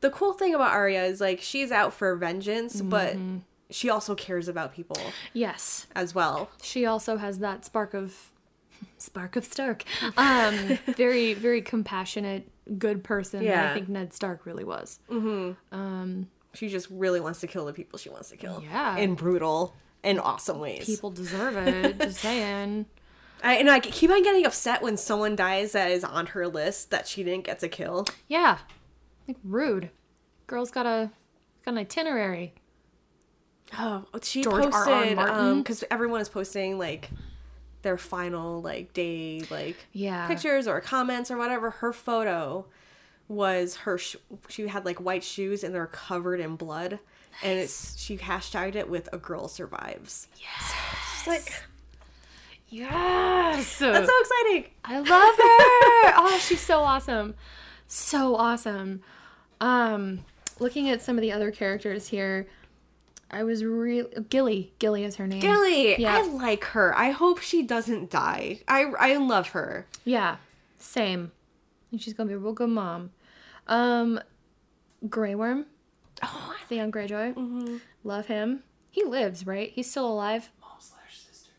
the 0.00 0.10
cool 0.10 0.32
thing 0.32 0.54
about 0.54 0.72
Arya 0.72 1.04
is 1.04 1.20
like 1.20 1.40
she's 1.40 1.72
out 1.72 1.92
for 1.94 2.14
vengeance, 2.16 2.80
but 2.80 3.14
Mm-hmm. 3.14 3.38
she 3.70 3.88
also 3.90 4.14
cares 4.14 4.48
about 4.48 4.74
people 4.74 4.98
yes. 5.32 5.86
as 5.94 6.14
well. 6.14 6.50
She 6.62 6.84
also 6.86 7.16
has 7.16 7.38
that 7.38 7.64
spark 7.64 7.94
of 7.94 8.14
spark 8.98 9.36
of 9.36 9.44
Stark. 9.44 9.84
Um 10.16 10.78
very 10.96 11.32
very 11.34 11.62
compassionate 11.62 12.48
good 12.78 13.04
person 13.04 13.44
that 13.44 13.70
I 13.70 13.74
think 13.74 13.88
Ned 13.88 14.12
Stark 14.12 14.46
really 14.46 14.64
was. 14.64 15.00
Um, 15.10 16.28
she 16.54 16.68
just 16.68 16.88
really 16.90 17.20
wants 17.20 17.40
to 17.40 17.46
kill 17.46 17.66
the 17.66 17.72
people 17.72 17.98
she 17.98 18.10
wants 18.10 18.30
to 18.30 18.36
kill. 18.36 18.62
Yeah. 18.62 18.96
In 18.96 19.14
brutal 19.14 19.74
and 20.02 20.20
awesome 20.20 20.60
ways. 20.60 20.86
People 20.86 21.10
deserve 21.10 21.56
it. 21.56 21.98
just 22.00 22.20
saying. 22.20 22.86
I, 23.42 23.54
and 23.54 23.70
I 23.70 23.78
keep 23.80 24.10
on 24.10 24.22
getting 24.22 24.44
upset 24.44 24.82
when 24.82 24.96
someone 24.96 25.36
dies 25.36 25.72
that 25.72 25.90
is 25.90 26.02
on 26.02 26.26
her 26.26 26.48
list 26.48 26.90
that 26.90 27.06
she 27.06 27.22
didn't 27.22 27.44
get 27.44 27.60
to 27.60 27.68
kill. 27.68 28.06
Yeah. 28.26 28.58
Like 29.28 29.36
rude. 29.44 29.90
Girl's 30.46 30.70
got 30.70 30.86
a 30.86 31.10
got 31.64 31.72
an 31.72 31.78
itinerary. 31.78 32.54
Oh, 33.78 34.06
she 34.22 34.42
George 34.42 34.70
posted 34.72 35.16
because 35.58 35.84
everyone 35.90 36.20
is 36.20 36.28
posting 36.28 36.78
like 36.78 37.10
their 37.82 37.96
final 37.98 38.60
like 38.62 38.92
day 38.92 39.42
like 39.50 39.76
Yeah. 39.92 40.26
pictures 40.26 40.66
or 40.66 40.80
comments 40.80 41.30
or 41.30 41.36
whatever. 41.36 41.70
Her 41.70 41.92
photo 41.92 42.66
was 43.28 43.76
her. 43.76 43.98
Sh- 43.98 44.16
she 44.48 44.66
had 44.68 44.84
like 44.84 45.00
white 45.00 45.22
shoes 45.24 45.62
and 45.62 45.74
they're 45.74 45.86
covered 45.86 46.40
in 46.40 46.56
blood, 46.56 46.98
and 47.42 47.58
it's 47.58 47.98
she 48.00 48.16
hashtagged 48.18 48.74
it 48.74 48.88
with 48.88 49.08
"a 49.12 49.18
girl 49.18 49.48
survives." 49.48 50.28
Yes. 50.36 50.74
It's 51.18 51.26
like 51.26 51.62
Yes. 52.70 53.78
that's 53.78 54.06
so 54.06 54.20
exciting. 54.20 54.70
I 54.84 54.98
love 54.98 55.08
her. 55.08 56.14
oh, 56.20 56.38
she's 56.42 56.60
so 56.60 56.80
awesome. 56.80 57.34
So 57.86 58.34
awesome. 58.36 59.02
Um 59.60 60.24
looking 60.58 60.90
at 60.90 61.00
some 61.00 61.16
of 61.16 61.22
the 61.22 61.32
other 61.32 61.50
characters 61.50 62.08
here, 62.08 62.46
I 63.30 63.44
was 63.44 63.62
real 63.64 64.06
Gilly. 64.30 64.72
Gilly 64.78 65.04
is 65.04 65.16
her 65.16 65.26
name. 65.26 65.40
Gilly, 65.40 66.00
Yeah. 66.00 66.16
I 66.18 66.22
like 66.26 66.64
her. 66.64 66.96
I 66.96 67.10
hope 67.10 67.40
she 67.40 67.62
doesn't 67.62 68.10
die. 68.10 68.60
I 68.66 68.84
I 68.98 69.16
love 69.16 69.48
her. 69.50 69.86
Yeah. 70.04 70.36
Same. 70.78 71.32
And 71.92 72.00
she's 72.00 72.14
gonna 72.14 72.28
be 72.28 72.34
a 72.34 72.38
real 72.38 72.52
good 72.54 72.70
mom. 72.70 73.10
Um 73.66 74.20
Grey 75.08 75.34
Worm, 75.34 75.66
Oh, 76.22 76.54
Theon 76.68 76.90
Greyjoy. 76.90 77.34
Mm-hmm. 77.34 77.76
Love 78.02 78.26
him. 78.26 78.62
He 78.90 79.04
lives, 79.04 79.46
right? 79.46 79.70
He's 79.70 79.90
still 79.90 80.08
alive. 80.08 80.50
Mom 80.60 80.70
slash 80.80 81.18
sister. 81.20 81.52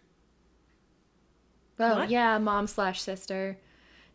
Oh 1.80 2.00
What? 2.00 2.10
yeah, 2.10 2.38
mom 2.40 2.68
slash 2.68 3.02
sister. 3.02 3.58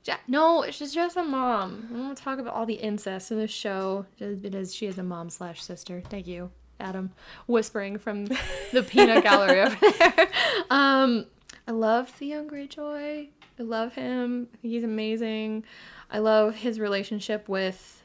Ja- 0.05 0.17
no, 0.29 0.65
she's 0.67 0.79
just, 0.93 0.95
just 0.95 1.17
a 1.17 1.23
mom. 1.23 1.87
I 1.89 1.93
don't 1.95 2.05
want 2.07 2.19
to 2.19 2.23
talk 2.23 2.39
about 2.39 2.53
all 2.53 2.67
the 2.67 2.75
incest 2.75 3.31
in 3.31 3.39
this 3.39 3.51
show. 3.51 4.05
Just- 4.19 4.45
It 4.45 4.55
is 4.55 4.75
she 4.75 4.87
is 4.87 4.99
a 4.99 5.03
mom 5.03 5.31
slash 5.31 5.63
sister. 5.63 6.03
Thank 6.11 6.27
you, 6.27 6.51
Adam, 6.81 7.13
whispering 7.47 7.99
from 7.99 8.27
the 8.73 8.85
peanut 8.89 9.23
gallery 9.23 9.61
over 9.63 9.77
there. 9.99 10.29
Um, 10.71 11.27
I 11.67 11.73
love 11.73 12.09
Theon 12.11 12.49
Greyjoy. 12.49 13.29
I 13.59 13.63
love 13.63 13.95
him. 13.95 14.49
I 14.53 14.57
think 14.59 14.73
he's 14.75 14.85
amazing. 14.85 15.65
I 16.11 16.19
love 16.19 16.57
his 16.57 16.79
relationship 16.81 17.49
with, 17.49 18.03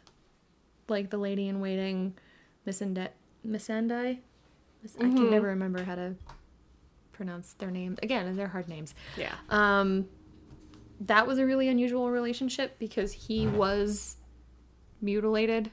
like 0.88 1.10
the 1.10 1.17
lady 1.17 1.47
in 1.47 1.60
waiting, 1.60 2.13
Miss 2.65 2.82
Inde- 2.82 3.10
Miss 3.43 3.67
Andai. 3.67 4.19
Miss- 4.84 4.95
I 4.97 5.01
can 5.01 5.29
never 5.32 5.47
remember 5.47 5.84
how 5.84 5.95
to 5.95 6.15
pronounce 7.12 7.53
their 7.53 7.71
names. 7.71 7.97
Again, 8.03 8.36
they're 8.38 8.47
hard 8.47 8.69
names. 8.69 8.93
yeah. 9.17 9.34
Um, 9.49 10.08
that 11.01 11.25
was 11.27 11.39
a 11.39 11.45
really 11.45 11.67
unusual 11.69 12.12
relationship 12.12 12.77
because 12.77 13.12
he 13.13 13.47
was 13.47 14.17
mutilated. 15.01 15.71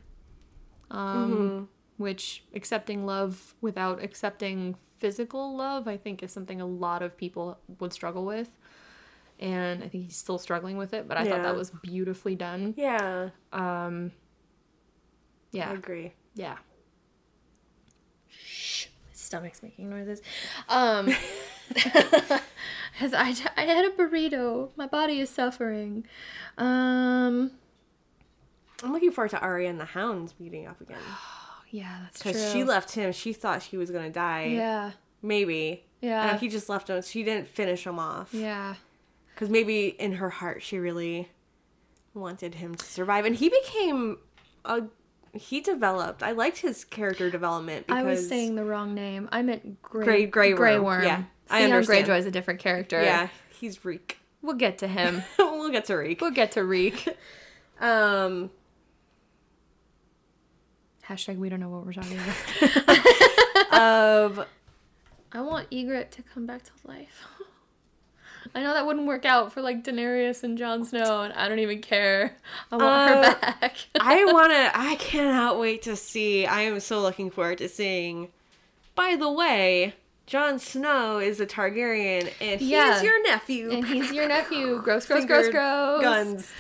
Um, 0.90 1.68
which 1.96 2.44
accepting 2.54 3.06
love 3.06 3.54
without 3.60 4.02
accepting 4.02 4.76
physical 4.98 5.56
love, 5.56 5.86
I 5.88 5.96
think, 5.96 6.22
is 6.22 6.32
something 6.32 6.60
a 6.60 6.66
lot 6.66 7.02
of 7.02 7.16
people 7.16 7.58
would 7.78 7.92
struggle 7.92 8.24
with. 8.24 8.50
And 9.38 9.84
I 9.84 9.88
think 9.88 10.04
he's 10.04 10.16
still 10.16 10.38
struggling 10.38 10.76
with 10.78 10.94
it, 10.94 11.06
but 11.06 11.16
I 11.18 11.24
thought 11.28 11.42
that 11.42 11.56
was 11.56 11.70
beautifully 11.70 12.34
done. 12.34 12.72
Yeah, 12.76 13.30
Um, 13.52 14.12
yeah. 15.52 15.70
I 15.70 15.74
agree. 15.74 16.12
yeah. 16.34 16.56
Shh, 18.28 18.86
my 19.06 19.12
stomach's 19.12 19.62
making 19.62 19.90
noises. 19.90 20.22
Um, 20.68 21.08
as 23.00 23.12
I, 23.14 23.34
I 23.56 23.62
had 23.64 23.84
a 23.84 23.90
burrito. 23.90 24.70
My 24.76 24.86
body 24.86 25.20
is 25.20 25.28
suffering. 25.30 26.06
Um, 26.58 27.50
I'm 28.82 28.92
looking 28.92 29.10
forward 29.12 29.30
to 29.30 29.40
Arya 29.40 29.68
and 29.70 29.80
the 29.80 29.84
Hounds 29.86 30.34
meeting 30.38 30.66
up 30.66 30.80
again 30.80 30.98
yeah, 31.70 31.98
that's 32.02 32.20
true. 32.20 32.32
because 32.32 32.52
she 32.52 32.64
left 32.64 32.92
him. 32.94 33.12
She 33.12 33.32
thought 33.32 33.62
he 33.62 33.76
was 33.76 33.90
gonna 33.90 34.10
die. 34.10 34.46
Yeah, 34.46 34.92
Maybe. 35.22 35.84
Yeah. 36.00 36.30
And 36.32 36.40
he 36.40 36.48
just 36.48 36.68
left 36.68 36.88
him. 36.90 37.00
She 37.02 37.22
didn't 37.24 37.48
finish 37.48 37.86
him 37.86 37.98
off. 37.98 38.32
yeah, 38.32 38.74
Because 39.34 39.48
maybe 39.50 39.86
in 39.88 40.12
her 40.12 40.28
heart 40.30 40.62
she 40.62 40.78
really 40.78 41.28
wanted 42.14 42.54
him 42.56 42.74
to 42.74 42.84
survive, 42.84 43.24
and 43.24 43.34
he 43.36 43.48
became 43.48 44.18
a. 44.64 44.82
He 45.32 45.60
developed. 45.60 46.22
I 46.22 46.32
liked 46.32 46.58
his 46.58 46.84
character 46.84 47.28
development 47.30 47.86
because 47.88 48.00
I 48.00 48.04
was 48.04 48.26
saying 48.26 48.54
the 48.54 48.64
wrong 48.64 48.94
name. 48.94 49.28
I 49.32 49.42
meant 49.42 49.82
Grey 49.82 50.04
Grey- 50.04 50.26
Grey 50.26 50.52
Grey 50.54 50.74
Worm. 50.76 50.84
Worm. 50.84 51.02
Yeah, 51.04 51.22
I 51.50 51.58
Theon 51.60 51.72
understand. 51.72 52.06
Greyjoy 52.06 52.18
is 52.20 52.26
a 52.26 52.30
different 52.30 52.60
character. 52.60 53.02
yeah, 53.02 53.28
he's 53.50 53.84
Reek. 53.84 54.18
we'll 54.40 54.54
get 54.56 54.78
to 54.78 54.88
him. 54.88 55.22
we'll 55.38 55.70
get 55.70 55.84
to 55.86 55.94
Reek. 55.96 56.20
we'll 56.22 56.30
get 56.30 56.52
to 56.52 56.64
Reek. 56.64 57.06
Um, 57.78 58.48
Hashtag 61.08 61.38
we 61.38 61.48
don't 61.48 61.60
know 61.60 61.68
what 61.68 61.86
we're 61.86 61.92
talking 61.92 62.18
about. 62.18 63.72
um, 64.40 64.44
I 65.32 65.40
want 65.40 65.70
Ygritte 65.70 66.10
to 66.10 66.22
come 66.22 66.46
back 66.46 66.62
to 66.64 66.70
life. 66.84 67.24
I 68.54 68.62
know 68.62 68.74
that 68.74 68.86
wouldn't 68.86 69.06
work 69.06 69.24
out 69.24 69.52
for 69.52 69.60
like 69.60 69.84
Daenerys 69.84 70.42
and 70.44 70.56
Jon 70.56 70.84
Snow, 70.84 71.22
and 71.22 71.32
I 71.34 71.48
don't 71.48 71.58
even 71.58 71.80
care. 71.80 72.36
I 72.72 72.76
want 72.76 72.84
Uh, 73.10 73.24
her 73.32 73.40
back. 73.40 73.76
I 74.00 74.24
want 74.24 74.52
to. 74.52 74.70
I 74.74 74.94
cannot 74.96 75.58
wait 75.58 75.82
to 75.82 75.96
see. 75.96 76.46
I 76.46 76.62
am 76.62 76.78
so 76.80 77.00
looking 77.00 77.30
forward 77.30 77.58
to 77.58 77.68
seeing. 77.68 78.28
By 78.94 79.16
the 79.16 79.30
way, 79.30 79.94
Jon 80.26 80.58
Snow 80.58 81.18
is 81.18 81.38
a 81.38 81.46
Targaryen, 81.46 82.32
and 82.40 82.60
he's 82.60 82.68
Yeah. 82.70 83.00
your 83.00 83.22
nephew. 83.22 83.70
and 83.70 83.86
he's 83.86 84.10
your 84.10 84.26
nephew. 84.26 84.80
Gross, 84.82 85.06
gross, 85.06 85.24
gross, 85.24 85.44
Fingered 85.46 85.52
gross. 85.52 86.02
Guns. 86.02 86.52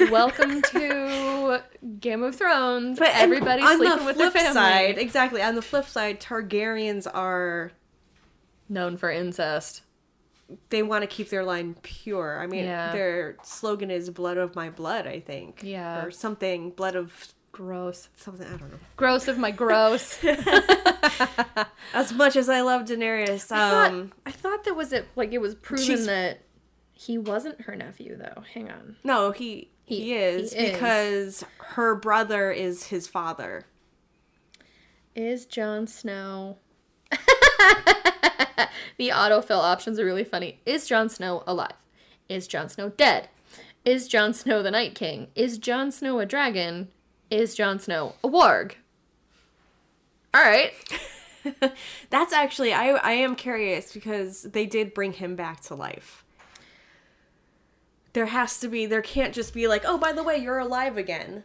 Welcome 0.12 0.62
to 0.62 1.60
Game 1.98 2.22
of 2.22 2.36
Thrones. 2.36 3.00
But 3.00 3.10
everybody's 3.14 3.64
on 3.64 3.78
sleeping 3.78 3.98
the 3.98 4.04
with 4.04 4.16
their 4.18 4.30
flip 4.30 4.42
family. 4.44 4.54
side, 4.54 4.98
exactly. 4.98 5.42
On 5.42 5.56
the 5.56 5.62
flip 5.62 5.86
side, 5.86 6.20
Targaryens 6.20 7.06
are 7.12 7.72
Known 8.68 8.96
for 8.98 9.10
incest. 9.10 9.82
they 10.70 10.82
want 10.82 11.02
to 11.02 11.06
keep 11.08 11.30
their 11.30 11.42
line 11.44 11.74
pure. 11.82 12.38
I 12.40 12.46
mean, 12.46 12.64
Yeah. 12.64 12.92
their 12.92 13.36
slogan 13.42 13.90
is 13.90 14.08
"Blood 14.10 14.36
of 14.38 14.54
my 14.54 14.70
blood," 14.70 15.06
I 15.06 15.20
think. 15.20 15.60
Yeah. 15.64 16.04
Or 16.04 16.10
something. 16.10 16.70
Blood 16.70 16.94
of 16.94 17.28
Gross. 17.58 18.08
something. 18.14 18.46
I 18.46 18.56
don't 18.56 18.70
know. 18.70 18.78
Gross 18.96 19.26
of 19.26 19.36
my 19.36 19.50
gross. 19.50 20.22
As 21.92 22.12
much 22.12 22.36
as 22.36 22.48
I 22.48 22.60
love 22.60 22.82
Daenerys, 22.84 23.50
I 23.50 23.70
thought- 23.70 23.90
um, 23.90 24.12
I 24.24 24.30
thought 24.30 24.62
that 24.62 24.76
was 24.76 24.92
it. 24.92 25.08
Like 25.16 25.32
it 25.32 25.40
was 25.40 25.56
proven 25.56 25.84
She's- 25.84 26.06
that 26.06 26.42
he 26.92 27.18
wasn't 27.18 27.62
her 27.62 27.74
nephew, 27.74 28.16
though. 28.16 28.42
Hang 28.54 28.70
on. 28.70 28.94
no, 29.02 29.32
he 29.32 29.70
He- 29.84 30.02
he, 30.04 30.14
is 30.14 30.52
he 30.52 30.58
is. 30.66 30.70
because 30.72 31.44
her 31.58 31.96
brother 31.96 32.52
is 32.52 32.84
his 32.86 33.08
father. 33.08 33.64
Is 35.16 35.44
Jon 35.44 35.88
Snow? 35.88 36.58
the 38.98 39.08
autofill 39.08 39.58
options 39.62 39.98
are 39.98 40.04
really 40.04 40.22
funny. 40.22 40.60
Is 40.64 40.86
Jon 40.86 41.08
Snow 41.08 41.42
alive? 41.44 41.72
Is 42.28 42.46
Jon 42.46 42.68
Snow 42.68 42.90
dead? 42.90 43.28
Is 43.84 44.06
Jon 44.06 44.32
Snow 44.32 44.62
the 44.62 44.70
Night 44.70 44.94
King? 44.94 45.26
Is 45.34 45.58
Jon 45.58 45.90
Snow 45.90 46.20
a 46.20 46.26
dragon? 46.26 46.88
Is 47.30 47.54
Jon 47.54 47.78
Snow 47.78 48.14
a 48.24 48.28
warg? 48.28 48.72
All 50.34 50.42
right. 50.42 50.72
That's 52.10 52.32
actually 52.32 52.72
I 52.72 52.90
I 52.90 53.12
am 53.12 53.34
curious 53.36 53.92
because 53.92 54.42
they 54.42 54.66
did 54.66 54.94
bring 54.94 55.12
him 55.14 55.36
back 55.36 55.60
to 55.62 55.74
life. 55.74 56.24
There 58.12 58.26
has 58.26 58.58
to 58.60 58.68
be 58.68 58.86
there 58.86 59.02
can't 59.02 59.34
just 59.34 59.54
be 59.54 59.68
like, 59.68 59.84
"Oh, 59.86 59.98
by 59.98 60.12
the 60.12 60.22
way, 60.22 60.36
you're 60.38 60.58
alive 60.58 60.96
again." 60.96 61.44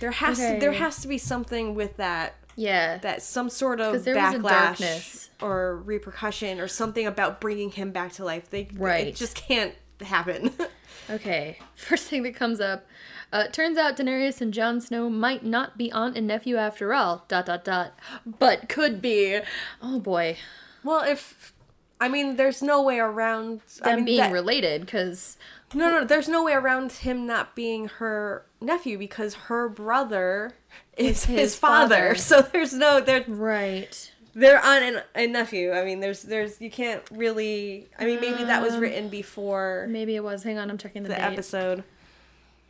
There 0.00 0.10
has 0.10 0.38
to 0.38 0.56
there 0.60 0.72
has 0.72 1.00
to 1.02 1.08
be 1.08 1.18
something 1.18 1.74
with 1.74 1.96
that 1.98 2.34
Yeah. 2.56 2.98
that 2.98 3.22
some 3.22 3.48
sort 3.50 3.80
of 3.80 3.96
backlash 4.04 5.28
or 5.40 5.76
repercussion 5.78 6.60
or 6.60 6.68
something 6.68 7.06
about 7.06 7.40
bringing 7.40 7.70
him 7.70 7.90
back 7.92 8.12
to 8.14 8.24
life. 8.24 8.50
They 8.50 8.68
Right. 8.74 9.08
it 9.08 9.16
just 9.16 9.34
can't 9.36 9.74
happen. 10.00 10.52
Okay, 11.10 11.58
first 11.74 12.08
thing 12.08 12.22
that 12.22 12.34
comes 12.34 12.60
up. 12.62 12.86
Uh, 13.34 13.48
turns 13.48 13.76
out 13.76 13.96
Daenerys 13.96 14.40
and 14.40 14.54
Jon 14.54 14.80
Snow 14.80 15.10
might 15.10 15.44
not 15.44 15.76
be 15.76 15.90
aunt 15.90 16.16
and 16.16 16.24
nephew 16.26 16.54
after 16.56 16.94
all. 16.94 17.24
Dot 17.26 17.46
dot 17.46 17.64
dot. 17.64 17.98
But 18.24 18.68
could 18.68 19.02
be. 19.02 19.40
Oh 19.82 19.98
boy, 19.98 20.36
Well, 20.84 21.02
if 21.02 21.52
I 22.00 22.08
mean, 22.08 22.36
there's 22.36 22.62
no 22.62 22.80
way 22.80 23.00
around 23.00 23.60
them 23.82 23.92
I 23.92 23.96
mean, 23.96 24.04
being 24.04 24.18
that- 24.18 24.32
related 24.32 24.82
because 24.82 25.36
No, 25.74 25.90
no, 25.90 26.04
there's 26.04 26.28
no 26.28 26.44
way 26.44 26.52
around 26.52 26.92
him 26.92 27.26
not 27.26 27.56
being 27.56 27.88
her 27.98 28.46
nephew 28.60 28.98
because 28.98 29.34
her 29.34 29.68
brother 29.68 30.52
is 30.96 31.24
his, 31.24 31.38
his 31.40 31.56
father. 31.56 31.94
father. 31.96 32.14
So 32.14 32.40
there's 32.42 32.72
no 32.72 33.00
they're 33.00 33.24
right. 33.26 34.12
they're 34.32 34.60
aunt 34.64 34.84
and, 34.84 35.02
and 35.16 35.32
nephew. 35.32 35.72
I 35.72 35.84
mean, 35.84 35.98
there's 35.98 36.22
there's 36.22 36.60
you 36.60 36.70
can't 36.70 37.02
really. 37.10 37.88
I 37.98 38.04
mean, 38.04 38.20
maybe 38.20 38.44
that 38.44 38.62
was 38.62 38.74
Um, 38.74 38.80
written 38.80 39.08
before 39.08 39.86
Maybe 39.88 40.14
it 40.14 40.22
was. 40.22 40.44
Hang 40.44 40.58
on, 40.58 40.70
I'm 40.70 40.78
checking 40.78 41.02
the, 41.02 41.08
the 41.08 41.20
episode. 41.20 41.82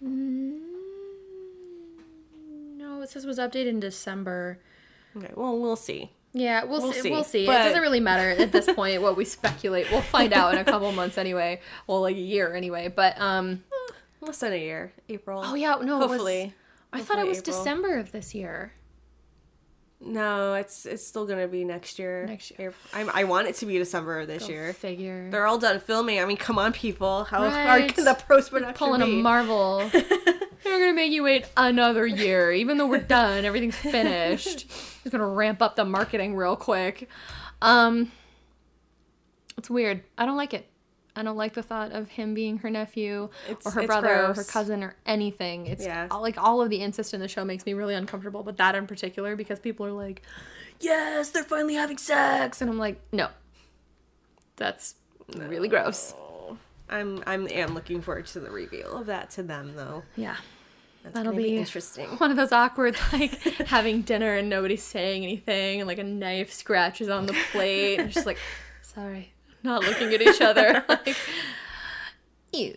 Mm, 0.02 0.58
No, 2.76 3.02
it 3.02 3.10
says 3.10 3.24
it 3.24 3.28
was 3.28 3.38
updated 3.38 3.66
in 3.66 3.80
December. 3.80 4.58
Okay, 5.16 5.30
well, 5.34 5.58
we'll 5.58 5.76
see. 5.76 6.10
Yeah, 6.32 6.64
we'll, 6.64 6.82
We'll 6.82 6.92
see. 6.92 7.00
see, 7.02 7.10
We'll 7.10 7.22
see. 7.24 7.46
but- 7.46 7.60
It 7.60 7.64
doesn't 7.68 7.80
really 7.82 8.00
matter 8.00 8.30
at 8.30 8.50
this 8.50 8.66
point 8.72 9.00
what 9.02 9.16
we 9.16 9.24
speculate. 9.24 9.88
We'll 9.92 10.00
find 10.02 10.32
out 10.32 10.54
in 10.54 10.58
a 10.60 10.64
couple 10.64 10.90
months 10.92 11.16
anyway. 11.16 11.60
Well, 11.86 12.00
like 12.00 12.16
a 12.16 12.20
year 12.20 12.54
anyway. 12.54 12.88
But 12.88 13.20
um, 13.20 13.62
Less 14.20 14.38
than 14.38 14.52
a 14.52 14.56
year, 14.56 14.92
April. 15.08 15.42
oh 15.44 15.54
yeah, 15.54 15.76
no, 15.76 15.96
it 15.96 16.00
was- 16.00 16.10
hopefully. 16.10 16.54
I 16.92 17.00
thought 17.02 17.18
it 17.18 17.26
was 17.26 17.38
April. 17.38 17.56
December 17.58 17.98
of 17.98 18.10
this 18.12 18.34
year. 18.34 18.72
No, 20.06 20.54
it's 20.54 20.84
it's 20.84 21.06
still 21.06 21.26
gonna 21.26 21.48
be 21.48 21.64
next 21.64 21.98
year. 21.98 22.26
Next 22.26 22.52
year. 22.58 22.74
April. 22.94 23.10
I, 23.14 23.24
want 23.24 23.48
it 23.48 23.54
to 23.56 23.66
be 23.66 23.78
December 23.78 24.20
of 24.20 24.26
this 24.28 24.44
Go 24.46 24.52
year. 24.52 24.72
Figure. 24.74 25.30
They're 25.30 25.46
all 25.46 25.58
done 25.58 25.80
filming. 25.80 26.20
I 26.20 26.26
mean, 26.26 26.36
come 26.36 26.58
on, 26.58 26.72
people. 26.72 27.24
How 27.24 27.48
hard 27.48 27.66
Right. 27.66 27.94
can 27.94 28.04
the 28.04 28.14
post 28.14 28.50
production 28.50 28.74
pulling 28.76 29.00
a? 29.00 29.06
Marvel. 29.06 29.88
They're 29.92 30.78
gonna 30.80 30.92
make 30.94 31.12
you 31.12 31.22
wait 31.22 31.46
another 31.56 32.06
year, 32.06 32.52
even 32.52 32.76
though 32.78 32.86
we're 32.86 32.98
done. 33.00 33.44
Everything's 33.44 33.76
finished. 33.76 34.68
Just 34.68 35.10
gonna 35.10 35.26
ramp 35.26 35.62
up 35.62 35.76
the 35.76 35.84
marketing 35.84 36.36
real 36.36 36.56
quick. 36.56 37.08
Um, 37.62 38.12
it's 39.56 39.70
weird. 39.70 40.02
I 40.18 40.26
don't 40.26 40.36
like 40.36 40.52
it. 40.52 40.68
I 41.16 41.22
don't 41.22 41.36
like 41.36 41.54
the 41.54 41.62
thought 41.62 41.92
of 41.92 42.08
him 42.08 42.34
being 42.34 42.58
her 42.58 42.70
nephew 42.70 43.28
It's- 43.48 43.64
or 43.66 43.70
her 43.80 43.86
brother 43.86 44.26
or 44.26 44.34
her 44.34 44.44
cousin 44.44 44.82
or 44.82 44.96
anything. 45.06 45.66
It's 45.68 45.84
Yeah. 45.84 46.08
all, 46.10 46.20
like 46.22 46.36
all 46.36 46.60
of 46.60 46.70
the 46.70 46.78
incest 46.78 47.14
in 47.14 47.20
the 47.20 47.28
show 47.28 47.44
makes 47.44 47.64
me 47.66 47.72
really 47.74 47.94
uncomfortable, 47.94 48.42
but 48.42 48.56
that 48.56 48.74
in 48.74 48.86
particular 48.88 49.36
because 49.36 49.60
people 49.60 49.86
are 49.86 49.92
like, 49.92 50.22
"Yes, 50.80 51.30
they're 51.30 51.44
finally 51.44 51.74
having 51.74 51.98
sex," 51.98 52.60
and 52.60 52.68
I'm 52.68 52.78
like, 52.78 53.00
"No, 53.12 53.28
that's 54.56 54.94
really 55.36 55.68
gross." 55.68 56.14
I'm 56.88 57.22
I'm 57.26 57.48
am 57.48 57.74
looking 57.74 58.02
forward 58.02 58.26
to 58.26 58.40
the 58.40 58.50
reveal 58.50 58.98
of 58.98 59.06
that 59.06 59.30
to 59.30 59.42
them 59.42 59.74
though. 59.74 60.02
Yeah. 60.16 60.36
That's 61.02 61.14
That'll 61.16 61.32
gonna 61.32 61.42
be 61.44 61.56
interesting. 61.58 62.08
One 62.16 62.30
of 62.30 62.36
those 62.38 62.50
awkward, 62.52 62.96
like 63.12 63.30
having 63.66 64.02
dinner 64.02 64.36
and 64.36 64.48
nobody 64.48 64.76
saying 64.76 65.22
anything, 65.22 65.80
and 65.80 65.86
like 65.86 65.98
a 65.98 66.02
knife 66.04 66.50
scratches 66.52 67.10
on 67.10 67.26
the 67.26 67.36
plate. 67.52 67.98
and 68.00 68.10
just 68.10 68.24
like, 68.26 68.38
sorry, 68.80 69.33
not 69.64 69.82
looking 69.82 70.12
at 70.14 70.22
each 70.22 70.40
other. 70.40 70.84
like, 70.88 71.16
ew. 72.52 72.74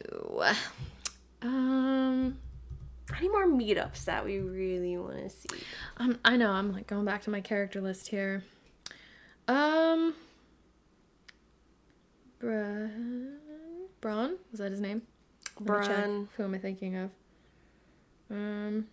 Um, 1.41 2.37
Any 3.17 3.29
more 3.29 3.45
meetups 3.47 4.05
that 4.05 4.25
we 4.25 4.39
really 4.39 4.97
want 4.97 5.17
to 5.17 5.29
see? 5.29 5.49
I'm, 5.97 6.17
I 6.25 6.35
know 6.37 6.49
I'm 6.51 6.71
like 6.73 6.87
going 6.87 7.05
back 7.05 7.21
to 7.23 7.29
my 7.29 7.41
character 7.41 7.79
list 7.81 8.07
here. 8.07 8.43
Um, 9.47 10.13
Bra- 12.39 12.89
Bronn 14.01 14.35
was 14.51 14.59
that 14.59 14.71
his 14.71 14.81
name? 14.81 15.03
Let 15.59 15.79
me 15.81 15.87
check. 15.87 15.95
Bran. 15.97 16.29
Who 16.37 16.43
am 16.43 16.53
I 16.55 16.57
thinking 16.59 16.95
of? 16.95 17.09
Um, 18.29 18.87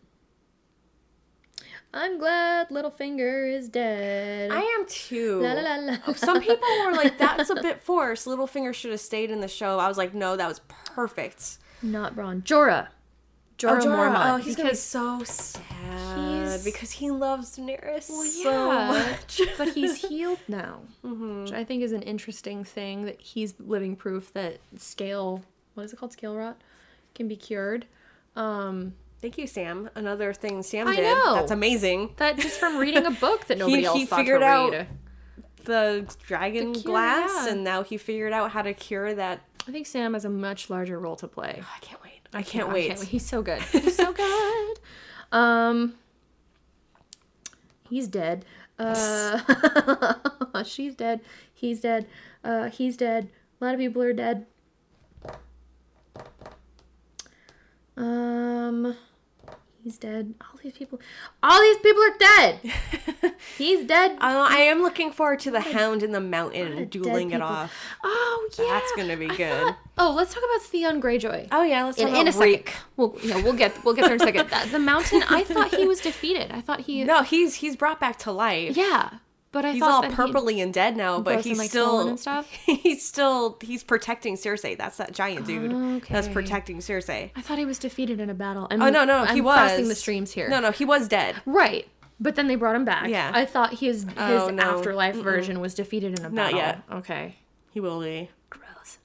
I'm 1.96 2.18
glad 2.18 2.70
Littlefinger 2.70 3.50
is 3.56 3.68
dead. 3.68 4.50
I 4.50 4.60
am 4.60 4.84
too. 4.88 5.40
La, 5.42 5.52
la, 5.52 5.76
la. 5.76 6.12
Some 6.14 6.40
people 6.40 6.66
were 6.84 6.92
like, 6.92 7.16
"That's 7.24 7.50
a 7.50 7.54
bit 7.54 7.80
forced." 7.80 8.26
Littlefinger 8.26 8.74
should 8.74 8.90
have 8.90 9.00
stayed 9.00 9.30
in 9.30 9.40
the 9.40 9.46
show. 9.48 9.78
I 9.78 9.86
was 9.86 9.96
like, 9.96 10.12
"No, 10.12 10.36
that 10.36 10.48
was 10.48 10.60
perfect." 10.66 11.58
Not 11.82 12.16
Bronn. 12.16 12.42
Jorah. 12.42 12.88
Jorah, 13.58 13.80
oh, 13.82 13.86
Jorah. 13.86 14.12
Mormont. 14.14 14.34
Oh, 14.34 14.36
he's 14.38 14.56
gonna 14.56 14.70
be 14.70 14.74
so 14.74 15.22
sad 15.22 16.18
he's- 16.18 16.64
because 16.64 16.90
he 16.90 17.10
loves 17.12 17.56
Daenerys 17.56 18.08
Well, 18.10 18.24
so 18.24 18.66
much. 18.72 19.40
but 19.58 19.68
he's 19.74 19.94
healed 20.08 20.40
now, 20.48 20.80
Mhm. 21.04 21.44
which 21.44 21.52
I 21.52 21.62
think 21.62 21.84
is 21.84 21.92
an 21.92 22.02
interesting 22.02 22.64
thing 22.64 23.04
that 23.04 23.20
he's 23.20 23.54
living 23.60 23.94
proof 23.94 24.32
that 24.32 24.58
scale, 24.76 25.44
what 25.74 25.84
is 25.84 25.92
it 25.92 25.96
called, 25.96 26.10
scale 26.12 26.34
rot, 26.34 26.60
can 27.14 27.28
be 27.28 27.36
cured. 27.36 27.86
Um, 28.34 28.94
Thank 29.24 29.38
you, 29.38 29.46
Sam. 29.46 29.88
Another 29.94 30.34
thing 30.34 30.62
Sam 30.62 30.86
I 30.86 30.96
did. 30.96 31.04
know. 31.04 31.36
That's 31.36 31.50
amazing. 31.50 32.10
that 32.18 32.36
just 32.36 32.60
from 32.60 32.76
reading 32.76 33.06
a 33.06 33.10
book 33.10 33.46
that 33.46 33.56
nobody 33.64 33.78
He- 33.80 33.86
else 33.86 33.96
he 33.96 34.04
thought 34.04 34.18
figured 34.18 34.42
to 34.42 34.46
out- 34.46 34.72
read. 34.72 34.86
The 35.64 36.14
dragon 36.26 36.74
The 36.74 36.80
cure, 36.80 36.92
glass, 36.92 37.30
yeah. 37.46 37.52
and 37.52 37.64
now 37.64 37.82
he 37.82 37.96
figured 37.96 38.34
out 38.34 38.50
how 38.50 38.60
to 38.60 38.74
cure 38.74 39.14
that. 39.14 39.40
I 39.66 39.70
think 39.72 39.86
Sam 39.86 40.12
has 40.12 40.26
a 40.26 40.28
much 40.28 40.68
larger 40.68 40.98
role 41.00 41.16
to 41.16 41.26
play. 41.26 41.62
I 41.74 41.78
can't 41.80 42.02
wait. 42.02 42.20
I 42.34 42.42
can't 42.42 42.70
wait. 42.70 43.00
He's 43.02 43.24
so 43.24 43.40
good. 43.40 43.62
He's 43.72 43.96
so 43.96 44.12
good. 44.12 44.78
Um, 45.32 45.94
he's 47.88 48.08
dead. 48.08 48.44
Uh, 48.78 49.38
she's 50.64 50.94
dead. 50.94 51.22
He's 51.54 51.80
dead. 51.80 52.06
Uh, 52.44 52.68
he's 52.68 52.98
dead. 52.98 53.30
A 53.58 53.64
lot 53.64 53.72
of 53.72 53.80
people 53.80 54.02
are 54.02 54.12
dead. 54.12 54.44
Um, 57.96 58.96
he's 59.84 59.98
dead. 59.98 60.34
All 60.40 60.58
these 60.62 60.72
people. 60.72 60.98
All 61.42 61.60
these 61.60 61.76
people 61.78 62.02
are 62.02 62.18
dead. 62.18 62.60
He's 63.58 63.86
dead. 63.86 64.12
Uh, 64.20 64.46
I 64.50 64.58
am 64.58 64.82
looking 64.82 65.12
forward 65.12 65.38
to 65.40 65.50
the 65.50 65.60
Hound 65.60 66.02
in 66.02 66.12
the 66.12 66.20
Mountain 66.20 66.86
dueling 66.88 67.30
it 67.30 67.40
off. 67.40 67.72
Oh 68.02 68.48
yeah, 68.58 68.64
That's 68.70 68.92
gonna 68.96 69.16
be 69.16 69.28
I 69.30 69.36
good. 69.36 69.62
thought- 69.66 69.76
oh, 69.98 70.12
let's 70.12 70.34
talk 70.34 70.42
about 70.42 70.62
Theon 70.66 71.00
Greyjoy. 71.00 71.48
Oh 71.52 71.62
yeah, 71.62 71.84
let's 71.84 71.98
in, 71.98 72.08
talk 72.08 72.16
in 72.18 72.26
a 72.26 72.30
about 72.30 72.34
second. 72.34 72.50
Reek. 72.50 72.72
We'll, 72.96 73.16
yeah, 73.22 73.36
we'll 73.42 73.52
get 73.52 73.84
we'll 73.84 73.94
get 73.94 74.04
there 74.06 74.14
in 74.14 74.20
a 74.20 74.24
second. 74.24 74.48
The 74.72 74.78
mountain. 74.78 75.22
I 75.28 75.44
thought 75.44 75.72
he 75.74 75.86
was 75.86 76.00
defeated. 76.00 76.50
I 76.50 76.60
thought 76.60 76.80
he. 76.80 77.04
No, 77.04 77.22
he's 77.22 77.56
he's 77.56 77.76
brought 77.76 78.00
back 78.00 78.18
to 78.20 78.32
life. 78.32 78.76
Yeah, 78.76 79.10
but 79.54 79.64
I 79.64 79.70
He's 79.72 79.80
thought 79.80 80.04
all 80.04 80.10
purpley 80.10 80.62
and 80.62 80.74
dead 80.74 80.96
now, 80.98 81.20
but 81.20 81.40
he's 81.42 81.56
like, 81.58 81.70
still 81.70 82.06
and 82.08 82.20
stuff? 82.20 82.50
He's 82.66 83.06
still 83.06 83.56
he's 83.62 83.82
protecting 83.82 84.34
Cersei. 84.36 84.76
That's 84.76 84.98
that 84.98 85.12
giant 85.14 85.46
dude 85.46 86.02
that's 86.10 86.26
Okay. 86.26 86.34
protecting 86.34 86.78
Cersei. 86.80 87.30
I 87.34 87.40
thought 87.40 87.56
he 87.58 87.64
was 87.64 87.78
defeated 87.78 88.20
in 88.20 88.28
a 88.28 88.34
battle. 88.34 88.66
I'm, 88.70 88.82
Oh 88.82 88.90
no, 88.90 89.04
no, 89.06 89.18
I'm 89.20 89.34
he 89.34 89.40
was 89.40 89.56
crossing 89.56 89.88
the 89.88 89.94
streams 89.94 90.32
here. 90.32 90.48
No, 90.50 90.60
no, 90.60 90.70
he 90.72 90.84
was 90.84 91.08
dead. 91.08 91.36
right. 91.46 91.88
But 92.20 92.36
then 92.36 92.46
they 92.46 92.54
brought 92.54 92.76
him 92.76 92.84
back. 92.84 93.08
Yeah. 93.08 93.30
I 93.34 93.44
thought 93.44 93.74
his 93.74 94.02
his 94.04 94.12
Oh, 94.18 94.48
no. 94.50 94.62
afterlife 94.62 95.16
version 95.16 95.60
was 95.60 95.74
defeated 95.74 96.18
in 96.18 96.24
a 96.24 96.30
battle. 96.30 96.52
Not 96.52 96.54
yet. 96.54 96.82
Okay. 96.92 97.36
He 97.70 97.80
will 97.80 98.00
be. 98.00 98.30
Gross. 98.50 98.98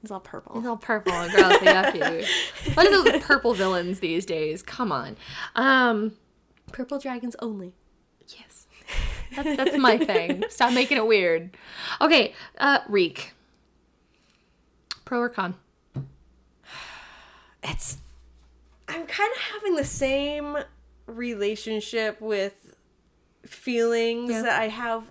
He's 0.00 0.10
all 0.10 0.20
purple. 0.20 0.56
He's 0.60 0.66
all 0.68 0.76
purple 0.78 1.12
and 1.12 1.30
gross 1.32 1.58
and 1.62 1.66
yucky. 1.66 2.26
What 2.74 2.86
are 2.86 3.02
those 3.12 3.22
purple 3.24 3.52
villains 3.54 4.00
these 4.00 4.24
days? 4.24 4.62
Come 4.62 4.92
on. 4.92 5.16
Um. 5.54 6.12
Purple 6.72 6.98
dragons 6.98 7.36
only. 7.40 7.74
Yes. 8.28 8.65
That's, 9.34 9.56
that's 9.56 9.76
my 9.78 9.98
thing. 9.98 10.44
Stop 10.48 10.72
making 10.72 10.96
it 10.98 11.06
weird. 11.06 11.56
Okay, 12.00 12.34
uh, 12.58 12.78
Reek. 12.88 13.32
Pro 15.04 15.20
or 15.20 15.28
con? 15.28 15.54
It's. 17.62 17.98
I'm 18.88 19.06
kind 19.06 19.30
of 19.34 19.40
having 19.54 19.74
the 19.74 19.84
same 19.84 20.56
relationship 21.06 22.20
with 22.20 22.74
feelings 23.44 24.30
Yeah. 24.30 24.42
that 24.42 24.60
I 24.60 24.68
have 24.68 25.04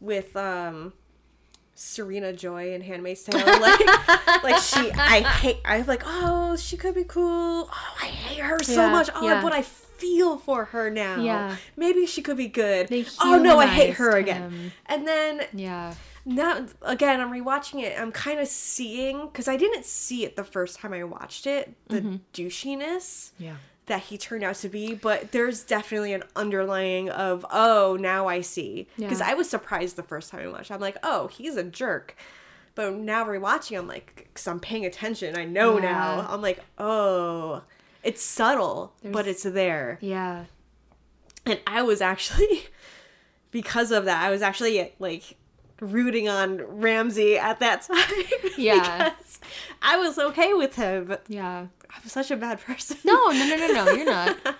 with 0.00 0.36
um 0.36 0.92
Serena 1.74 2.32
Joy 2.32 2.72
in 2.74 2.80
Handmaid's 2.82 3.22
Tale. 3.24 3.40
Like, 3.60 4.42
like 4.44 4.62
she, 4.62 4.90
I 4.92 5.20
hate. 5.22 5.58
I'm 5.64 5.86
like, 5.86 6.02
oh, 6.06 6.56
she 6.56 6.76
could 6.76 6.94
be 6.94 7.04
cool. 7.04 7.68
Oh, 7.70 7.96
I 8.02 8.06
hate 8.06 8.38
her 8.40 8.62
so 8.62 8.72
Yeah, 8.82 8.90
much. 8.90 9.10
Oh, 9.14 9.26
yeah. 9.26 9.42
but 9.42 9.52
I 9.52 9.62
feel 9.98 10.36
for 10.38 10.66
her 10.66 10.90
now. 10.90 11.20
Yeah. 11.20 11.56
maybe 11.76 12.06
she 12.06 12.22
could 12.22 12.36
be 12.36 12.48
good. 12.48 12.88
Oh 13.20 13.38
no, 13.42 13.58
I 13.58 13.66
hate 13.66 13.94
her 13.94 14.16
humanized 14.16 14.28
again. 14.28 14.50
him. 14.50 14.72
And 14.86 15.06
then 15.08 15.46
Yeah. 15.52 15.94
now 16.24 16.66
again 16.82 17.20
i'm 17.20 17.30
rewatching 17.30 17.80
it 17.84 17.96
i'm 18.00 18.10
kind 18.10 18.40
of 18.40 18.48
seeing 18.48 19.26
because 19.26 19.46
i 19.46 19.56
didn't 19.56 19.84
see 19.84 20.24
it 20.24 20.34
the 20.34 20.42
first 20.42 20.80
time 20.80 20.92
i 20.92 21.04
watched 21.04 21.46
it 21.46 21.72
the 21.86 22.00
Mm-hmm. 22.00 22.16
douchiness 22.34 23.30
Yeah. 23.38 23.56
that 23.86 24.00
he 24.02 24.18
turned 24.18 24.42
out 24.42 24.56
to 24.56 24.68
be 24.68 24.94
but 24.94 25.30
there's 25.30 25.62
definitely 25.62 26.12
an 26.12 26.24
underlying 26.34 27.08
of 27.10 27.46
oh 27.50 27.96
now 28.00 28.26
i 28.26 28.40
see 28.40 28.88
because 28.96 29.20
Yeah. 29.20 29.28
i 29.30 29.34
was 29.34 29.48
surprised 29.48 29.94
the 29.94 30.02
first 30.02 30.30
time 30.32 30.40
i 30.40 30.48
watched 30.48 30.72
i'm 30.72 30.80
like 30.80 30.96
oh 31.04 31.28
he's 31.28 31.56
a 31.56 31.62
jerk 31.62 32.16
but 32.74 32.92
now 32.94 33.24
rewatching 33.24 33.78
i'm 33.78 33.86
like 33.86 34.26
because 34.32 34.48
i'm 34.48 34.58
paying 34.58 34.84
attention 34.84 35.36
i 35.36 35.44
know 35.44 35.78
now 35.78 36.26
i'm 36.28 36.42
like 36.42 36.58
oh 36.78 37.62
it's 38.06 38.22
subtle 38.22 38.92
but 39.02 39.26
it's 39.26 39.42
there 39.42 39.98
Yeah. 40.00 40.44
and 41.44 41.58
I 41.66 41.82
was 41.82 42.00
actually 42.00 42.64
because 43.50 43.90
of 43.92 44.04
that 44.06 44.22
I 44.22 44.30
was 44.30 44.42
actually 44.42 44.92
like 44.98 45.36
rooting 45.80 46.26
on 46.28 46.62
Ramsay 46.80 47.36
at 47.36 47.60
that 47.60 47.82
time. 47.82 48.24
Yeah. 48.56 49.10
because 49.10 49.38
I 49.82 49.98
was 49.98 50.18
okay 50.18 50.54
with 50.54 50.74
him. 50.76 51.14
Yeah. 51.28 51.66
I'm 51.94 52.08
such 52.08 52.30
a 52.30 52.36
bad 52.36 52.60
person. 52.62 52.96
No, 53.04 53.26
no, 53.28 53.46
no, 53.46 53.56
no, 53.56 53.72
no. 53.84 53.90
You're 53.92 54.06
not. 54.06 54.36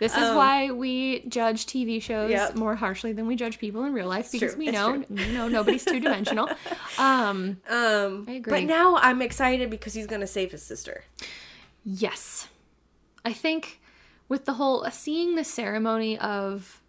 This 0.00 0.12
is 0.16 0.22
Um, 0.22 0.36
why 0.36 0.70
we 0.70 1.20
judge 1.28 1.66
TV 1.66 2.00
shows 2.02 2.30
Yep. 2.30 2.56
more 2.56 2.74
harshly 2.74 3.12
than 3.12 3.26
we 3.26 3.36
judge 3.36 3.58
people 3.58 3.84
in 3.84 3.92
real 3.94 4.08
life 4.08 4.30
because 4.32 4.56
we 4.56 4.68
it's 4.68 4.74
know, 4.74 5.02
you 5.10 5.32
know, 5.32 5.46
nobody's 5.48 5.84
two 5.84 6.00
dimensional. 6.00 6.48
Um, 6.98 7.58
Um, 7.68 8.26
I 8.28 8.32
agree. 8.40 8.50
But 8.52 8.64
now 8.64 8.96
I'm 8.96 9.20
excited 9.22 9.68
because 9.70 9.92
he's 9.94 10.06
gonna 10.06 10.26
save 10.26 10.52
his 10.52 10.62
sister. 10.62 11.04
yes, 11.84 12.48
I 13.24 13.32
think 13.32 13.80
with 14.28 14.44
the 14.44 14.54
whole 14.54 14.84
seeing 14.90 15.34
the 15.34 15.44
ceremony 15.44 16.18
of 16.18 16.80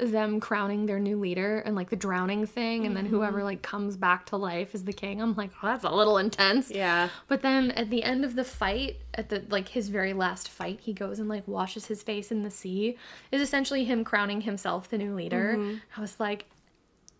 them 0.00 0.40
crowning 0.40 0.86
their 0.86 0.98
new 0.98 1.20
leader 1.20 1.58
and 1.58 1.76
like 1.76 1.90
the 1.90 1.96
drowning 1.96 2.46
thing, 2.46 2.86
and 2.86 2.96
then 2.96 3.04
Mm-hmm. 3.04 3.14
whoever 3.14 3.44
like 3.44 3.62
comes 3.62 3.96
back 3.96 4.24
to 4.26 4.36
life 4.36 4.74
is 4.74 4.84
the 4.84 4.92
king, 4.92 5.20
I'm 5.20 5.36
like, 5.36 5.50
oh, 5.62 5.66
that's 5.66 5.84
a 5.84 5.90
little 5.90 6.16
intense. 6.18 6.70
Yeah. 6.70 7.10
But 7.28 7.42
then 7.42 7.70
at 7.72 7.90
the 7.90 8.02
end 8.02 8.24
of 8.24 8.34
the 8.34 8.42
fight, 8.42 8.96
at 9.14 9.28
the 9.28 9.44
like 9.50 9.68
his 9.68 9.90
very 9.90 10.12
last 10.14 10.48
fight, 10.48 10.80
he 10.80 10.92
goes 10.92 11.18
and 11.18 11.28
like 11.28 11.46
washes 11.46 11.86
his 11.86 12.02
face 12.02 12.32
in 12.32 12.42
the 12.42 12.50
sea. 12.50 12.96
Is 13.30 13.42
essentially 13.42 13.84
him 13.84 14.02
crowning 14.02 14.40
himself 14.40 14.88
the 14.88 14.98
new 14.98 15.14
leader. 15.14 15.56
Mm-hmm. 15.58 15.76
I 15.96 16.00
was 16.00 16.18
like, 16.18 16.46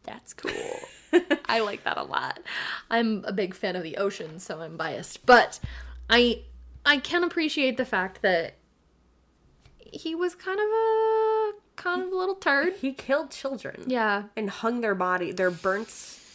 that's 0.03 0.32
cool. 0.32 0.80
I 1.46 1.61
like 1.61 1.84
that 1.84 1.98
a 1.98 2.03
lot. 2.03 2.40
I'm 2.90 3.22
a 3.26 3.32
big 3.32 3.55
fan 3.55 3.76
of 3.76 3.82
the 3.82 3.98
ocean, 3.98 4.38
so 4.40 4.61
I'm 4.61 4.76
biased, 4.78 5.24
but 5.26 5.61
I 6.09 6.40
I 6.84 6.98
can 6.98 7.22
appreciate 7.24 7.76
the 7.76 7.84
fact 7.84 8.22
that 8.22 8.54
he 9.78 10.14
was 10.14 10.34
kind 10.34 10.58
of 10.58 10.66
a 10.66 11.52
kind 11.76 12.02
of 12.02 12.12
a 12.12 12.16
little 12.16 12.34
turd. 12.34 12.74
He 12.80 12.92
killed 12.92 13.30
children. 13.30 13.84
Yeah, 13.86 14.24
And 14.36 14.50
hung 14.50 14.80
their 14.80 14.94
body, 14.94 15.32
their 15.32 15.50
burnt, 15.50 15.88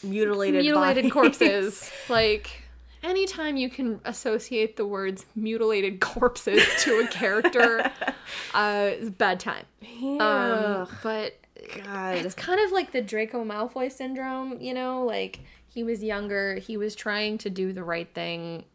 mutilated, 0.03 0.61
mutilated 0.61 1.03
bodies. 1.03 1.13
corpses. 1.13 1.91
Like 2.09 2.63
anytime 3.03 3.57
you 3.57 3.69
can 3.69 3.99
associate 4.05 4.75
the 4.77 4.85
words 4.85 5.25
mutilated 5.35 5.99
corpses 6.01 6.63
to 6.83 6.99
a 6.99 7.07
character, 7.07 7.91
uh, 8.53 8.89
it's 8.91 9.07
a 9.09 9.11
bad 9.11 9.39
time. 9.39 9.65
Yeah. 9.81 10.85
Um, 10.85 10.97
but 11.03 11.35
God. 11.83 12.15
it's 12.17 12.35
kind 12.35 12.59
of 12.59 12.71
like 12.71 12.91
the 12.91 13.01
Draco 13.01 13.43
Malfoy 13.43 13.91
syndrome, 13.91 14.59
you 14.61 14.73
know, 14.73 15.03
like 15.03 15.41
he 15.67 15.83
was 15.83 16.03
younger, 16.03 16.55
he 16.55 16.77
was 16.77 16.95
trying 16.95 17.37
to 17.39 17.49
do 17.49 17.73
the 17.73 17.83
right 17.83 18.11
thing 18.13 18.65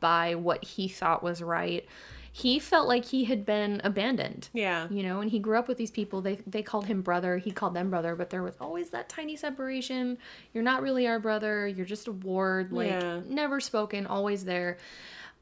by 0.00 0.34
what 0.34 0.64
he 0.64 0.88
thought 0.88 1.22
was 1.22 1.42
right. 1.42 1.84
He 2.32 2.58
felt 2.58 2.86
like 2.86 3.06
he 3.06 3.24
had 3.24 3.46
been 3.46 3.80
abandoned. 3.82 4.50
yeah. 4.52 4.88
You 4.90 5.02
know, 5.02 5.20
and 5.22 5.30
he 5.30 5.38
grew 5.38 5.58
up 5.58 5.68
with 5.68 5.78
these 5.78 5.90
people. 5.90 6.20
They 6.20 6.36
they 6.46 6.62
called 6.62 6.84
him 6.84 7.00
brother. 7.00 7.38
He 7.38 7.50
called 7.50 7.72
them 7.72 7.88
brother, 7.88 8.14
but 8.14 8.28
there 8.28 8.42
was 8.42 8.54
always 8.60 8.90
that 8.90 9.08
tiny 9.08 9.36
separation. 9.36 10.18
You're 10.52 10.62
not 10.62 10.82
really 10.82 11.06
our 11.06 11.18
brother. 11.18 11.66
You're 11.66 11.86
just 11.86 12.08
a 12.08 12.12
ward. 12.12 12.72
Like 12.72 12.90
Yeah. 12.90 13.20
never 13.26 13.58
spoken, 13.58 14.06
always 14.06 14.44
there. 14.44 14.76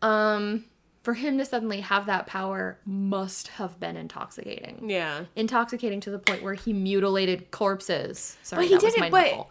Um, 0.03 0.67
for 1.03 1.15
him 1.15 1.37
to 1.39 1.45
suddenly 1.45 1.81
have 1.81 2.07
that 2.07 2.27
power 2.27 2.79
must 2.87 3.49
have 3.49 3.79
been 3.81 3.97
intoxicating. 3.97 4.89
Yeah. 4.89 5.25
Intoxicating 5.37 6.01
to 6.01 6.11
the 6.11 6.19
point 6.19 6.43
where 6.43 6.55
he 6.55 6.73
mutilated 6.73 7.51
corpses. 7.51 8.37
Sorry, 8.43 8.63
But 8.63 8.71
he 8.71 8.79
didn't- 8.79 9.01
my 9.01 9.11
but- 9.11 9.49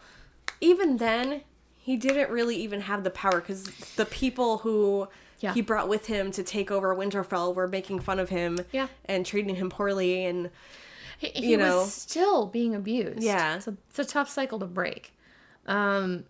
Even 0.62 0.98
then, 0.98 1.42
he 1.84 1.98
didn't 1.98 2.30
really 2.32 2.56
even 2.56 2.82
have 2.82 3.04
the 3.04 3.10
power 3.10 3.40
because 3.42 3.66
the 3.98 4.06
people 4.06 4.60
who 4.60 5.08
Yeah. 5.40 5.54
he 5.54 5.62
brought 5.62 5.90
with 5.90 6.06
him 6.08 6.32
to 6.32 6.42
take 6.44 6.72
over 6.72 6.96
Winterfell 6.96 7.54
were 7.54 7.68
making 7.68 8.00
fun 8.00 8.20
of 8.20 8.30
him 8.30 8.58
Yeah. 8.72 8.88
and 9.06 9.26
treating 9.26 9.56
him 9.56 9.70
poorly. 9.70 10.24
And 10.26 10.50
He, 11.18 11.28
he 11.30 11.52
you 11.52 11.58
was 11.58 11.68
know. 11.68 11.84
still 11.86 12.46
being 12.48 12.74
abused. 12.74 13.22
Yeah. 13.22 13.58
it's 13.58 13.68
a, 13.68 13.76
it's 13.90 14.00
a 14.00 14.06
tough 14.06 14.30
cycle 14.30 14.60
to 14.60 14.66
break. 14.66 15.14
Um, 15.68 16.24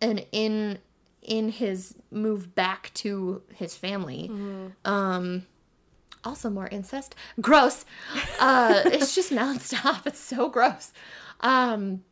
and 0.00 0.26
in 0.32 0.78
in 1.22 1.48
his 1.50 1.94
move 2.12 2.54
back 2.54 2.90
to 2.94 3.42
his 3.54 3.74
family, 3.76 4.28
Mm-hmm. 4.30 4.66
um, 4.92 5.46
also 6.24 6.50
more 6.50 6.66
incest. 6.68 7.14
Gross. 7.40 7.84
Uh, 8.40 8.82
it's 8.86 9.14
just 9.14 9.30
nonstop. 9.32 10.06
It's 10.06 10.20
so 10.20 10.48
gross. 10.48 10.92
Um, 11.40 12.02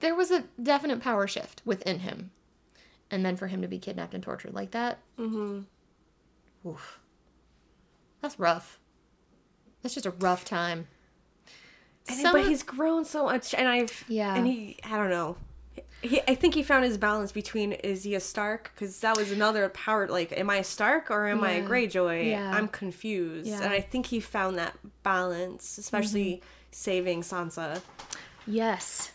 there 0.00 0.14
was 0.14 0.30
a 0.30 0.44
definite 0.62 1.00
power 1.00 1.26
shift 1.28 1.62
within 1.64 2.00
him, 2.00 2.30
and 3.10 3.24
then 3.24 3.36
for 3.36 3.46
him 3.46 3.62
to 3.62 3.68
be 3.68 3.78
kidnapped 3.78 4.14
and 4.14 4.22
tortured 4.22 4.54
like 4.54 4.70
that. 4.72 4.98
Mm-hmm. 5.18 6.68
Oof. 6.68 6.98
That's 8.20 8.38
rough. 8.38 8.78
That's 9.82 9.94
just 9.94 10.06
a 10.06 10.10
rough 10.10 10.44
time. 10.44 10.88
And 12.08 12.18
Some- 12.18 12.32
but 12.32 12.46
he's 12.46 12.62
grown 12.62 13.04
so 13.04 13.24
much, 13.24 13.54
and 13.54 13.68
I've 13.68 14.04
Yeah. 14.08 14.34
and 14.34 14.46
he 14.46 14.78
I 14.84 14.96
don't 14.96 15.10
know. 15.10 15.36
He, 16.02 16.20
I 16.28 16.34
think 16.34 16.54
he 16.54 16.62
found 16.62 16.84
his 16.84 16.98
balance 16.98 17.32
between 17.32 17.72
is 17.72 18.04
he 18.04 18.14
a 18.14 18.20
Stark 18.20 18.70
because 18.74 19.00
that 19.00 19.16
was 19.16 19.32
another 19.32 19.68
power. 19.70 20.06
Like, 20.06 20.30
am 20.38 20.50
I 20.50 20.56
a 20.56 20.64
Stark 20.64 21.10
or 21.10 21.26
am 21.26 21.42
I 21.42 21.52
a 21.52 21.62
Yeah. 21.62 21.68
Greyjoy? 21.68 22.30
Yeah. 22.30 22.52
I'm 22.54 22.68
confused, 22.68 23.48
Yeah. 23.48 23.62
and 23.62 23.72
I 23.72 23.80
think 23.80 24.06
he 24.06 24.20
found 24.20 24.56
that 24.58 24.76
balance, 25.02 25.78
especially 25.78 26.42
saving 26.70 27.22
Sansa, 27.22 27.80
Yes. 28.46 29.12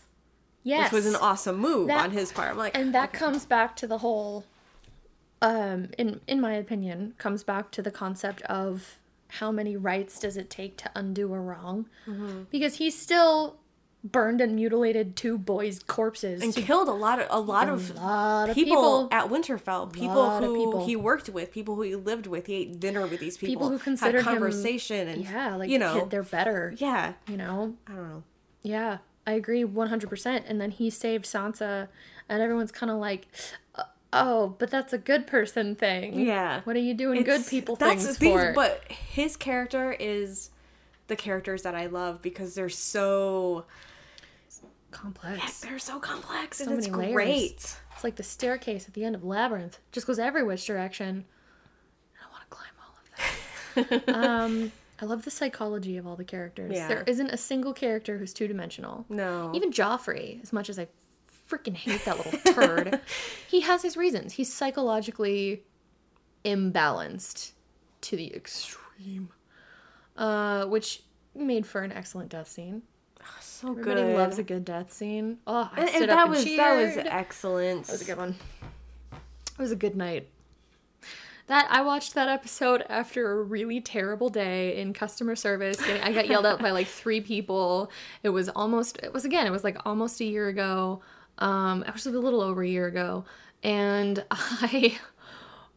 Yes. 0.64 0.92
which 0.92 1.04
was 1.04 1.06
an 1.06 1.16
awesome 1.20 1.56
move 1.58 1.88
That- 1.88 2.04
on 2.04 2.10
his 2.12 2.30
part. 2.32 2.50
I'm 2.50 2.56
like, 2.58 2.76
and 2.76 2.94
that 2.94 3.12
comes 3.12 3.44
back 3.44 3.74
to 3.76 3.86
the 3.86 3.98
whole 3.98 4.44
um 5.40 5.88
in 5.98 6.20
in 6.28 6.40
my 6.40 6.52
opinion 6.54 7.14
comes 7.18 7.42
back 7.42 7.70
to 7.72 7.82
the 7.82 7.90
concept 7.90 8.42
of 8.42 8.98
how 9.26 9.50
many 9.50 9.76
rights 9.76 10.20
does 10.20 10.36
it 10.36 10.48
take 10.48 10.76
to 10.76 10.90
undo 10.94 11.32
a 11.34 11.40
wrong 11.40 11.86
Mm-hmm. 12.06 12.42
because 12.50 12.76
he 12.76 12.90
still 12.90 13.56
burned 14.04 14.40
and 14.40 14.54
mutilated 14.56 15.14
two 15.16 15.38
boys 15.38 15.80
corpses 15.84 16.42
and 16.42 16.54
killed 16.54 16.86
a 16.88 16.92
lot 16.92 17.18
of 17.20 17.26
a 17.30 17.40
lot 17.40 17.68
of 17.68 17.94
lot 17.96 18.50
of 18.50 18.54
people, 18.54 18.74
people. 18.76 19.08
at 19.12 19.28
Winterfell. 19.30 19.92
People 19.92 20.38
who 20.40 20.54
people. 20.56 20.86
he 20.86 20.96
worked 20.96 21.28
with, 21.28 21.52
people 21.52 21.76
who 21.76 21.82
he 21.82 21.94
lived 21.94 22.26
with. 22.26 22.46
He 22.46 22.54
ate 22.54 22.80
dinner 22.80 23.06
with 23.06 23.20
these 23.20 23.36
people. 23.36 23.52
People 23.54 23.68
who 23.70 23.78
considered 23.78 24.22
had 24.24 24.34
him- 24.34 24.40
conversation 24.42 25.06
and 25.08 25.24
yeah 25.24 25.54
like 25.56 25.70
you 25.70 25.78
know, 25.78 26.06
they're 26.10 26.24
better 26.24 26.74
yeah. 26.78 27.12
you 27.28 27.36
know 27.36 27.74
I 27.86 27.92
don't 27.92 28.08
know. 28.10 28.22
Yeah, 28.64 28.98
I 29.26 29.32
agree 29.32 29.64
100%. 29.64 30.42
And 30.48 30.60
then 30.60 30.70
he 30.70 30.90
saved 30.90 31.24
Sansa, 31.24 31.88
and 32.28 32.42
everyone's 32.42 32.72
kind 32.72 32.90
of 32.90 32.98
like, 32.98 33.26
"Uh, 33.74 33.84
oh, 34.12 34.56
but 34.58 34.70
that's 34.70 34.92
a 34.92 34.98
good 34.98 35.26
person 35.26 35.74
thing. 35.76 36.18
Yeah. 36.18 36.60
What 36.64 36.76
are 36.76 36.80
you 36.80 36.94
doing 36.94 37.22
good 37.22 37.46
people 37.46 37.76
that's 37.76 38.04
things 38.04 38.06
the 38.06 38.14
thing, 38.24 38.32
for? 38.36 38.52
But 38.54 38.82
his 38.90 39.36
character 39.36 39.92
is 39.98 40.50
the 41.08 41.16
characters 41.16 41.62
that 41.62 41.74
I 41.74 41.86
love 41.86 42.20
because 42.22 42.54
they're 42.54 42.68
so 42.68 43.64
Complex. 44.90 45.60
they're 45.60 45.78
so 45.78 45.98
complex 45.98 46.58
So 46.58 46.66
and 46.66 46.78
it's 46.78 46.88
layers. 46.88 47.12
great. 47.14 47.76
It's 47.94 48.04
like 48.04 48.16
the 48.16 48.22
staircase 48.22 48.86
at 48.86 48.94
the 48.94 49.04
end 49.04 49.14
of 49.14 49.24
Labyrinth. 49.24 49.78
Just 49.90 50.06
goes 50.06 50.18
every 50.18 50.42
which 50.44 50.66
direction. 50.66 51.24
I 52.20 52.30
want 52.30 52.42
to 52.44 52.48
climb 52.50 53.88
all 53.88 53.92
of 54.04 54.06
that. 54.06 54.14
um, 54.14 54.72
I 55.02 55.04
love 55.04 55.24
the 55.24 55.32
psychology 55.32 55.96
of 55.96 56.06
all 56.06 56.14
the 56.14 56.24
characters. 56.24 56.70
Yeah. 56.72 56.86
There 56.86 57.02
isn't 57.08 57.28
a 57.30 57.36
single 57.36 57.72
character 57.72 58.18
who's 58.18 58.32
two 58.32 58.46
dimensional. 58.46 59.04
No. 59.08 59.50
Even 59.52 59.72
Joffrey, 59.72 60.40
as 60.44 60.52
much 60.52 60.70
as 60.70 60.78
I 60.78 60.86
freaking 61.50 61.74
hate 61.74 62.04
that 62.04 62.18
little 62.18 62.38
turd, 62.54 63.00
he 63.48 63.62
has 63.62 63.82
his 63.82 63.96
reasons. 63.96 64.34
He's 64.34 64.52
psychologically 64.52 65.64
imbalanced 66.44 67.50
to 68.02 68.16
the 68.16 68.32
extreme, 68.32 69.30
uh, 70.16 70.66
which 70.66 71.02
made 71.34 71.66
for 71.66 71.82
an 71.82 71.90
excellent 71.90 72.28
death 72.30 72.48
scene. 72.48 72.82
so 73.40 73.70
Everybody 73.72 74.02
good. 74.02 74.16
loves 74.16 74.38
a 74.38 74.44
good 74.44 74.64
death 74.64 74.92
scene. 74.92 75.38
Oh, 75.48 75.68
I 75.74 75.80
and, 75.80 75.88
stood 75.88 76.02
and 76.02 76.10
up 76.12 76.16
that 76.16 76.22
and 76.22 76.30
was 76.30 76.44
cheered. 76.44 76.58
that 76.60 76.76
was 76.76 76.96
excellent. 77.10 77.86
That 77.86 77.92
was 77.92 78.02
a 78.02 78.04
good 78.04 78.18
one. 78.18 78.36
It 79.10 79.58
was 79.58 79.72
a 79.72 79.76
good 79.76 79.96
night. 79.96 80.28
That 81.48 81.66
I 81.70 81.82
watched 81.82 82.14
that 82.14 82.28
episode 82.28 82.84
after 82.88 83.32
a 83.32 83.42
really 83.42 83.80
terrible 83.80 84.28
day 84.28 84.80
in 84.80 84.92
customer 84.92 85.34
service. 85.36 85.80
I 85.82 86.12
got 86.12 86.28
yelled 86.28 86.46
at 86.46 86.60
by 86.60 86.70
like 86.70 86.86
three 86.86 87.20
people. 87.20 87.90
It 88.22 88.28
was 88.30 88.48
almost. 88.48 88.98
It 89.02 89.12
was 89.12 89.24
again. 89.24 89.46
It 89.46 89.50
was 89.50 89.64
like 89.64 89.76
almost 89.84 90.20
a 90.20 90.24
year 90.24 90.48
ago. 90.48 91.00
Um, 91.38 91.84
actually, 91.86 92.16
a 92.16 92.20
little 92.20 92.40
over 92.40 92.62
a 92.62 92.68
year 92.68 92.86
ago, 92.86 93.24
and 93.62 94.24
I, 94.30 94.98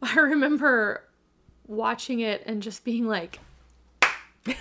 I 0.00 0.14
remember 0.16 1.02
watching 1.66 2.20
it 2.20 2.42
and 2.46 2.62
just 2.62 2.84
being 2.84 3.06
like. 3.06 3.40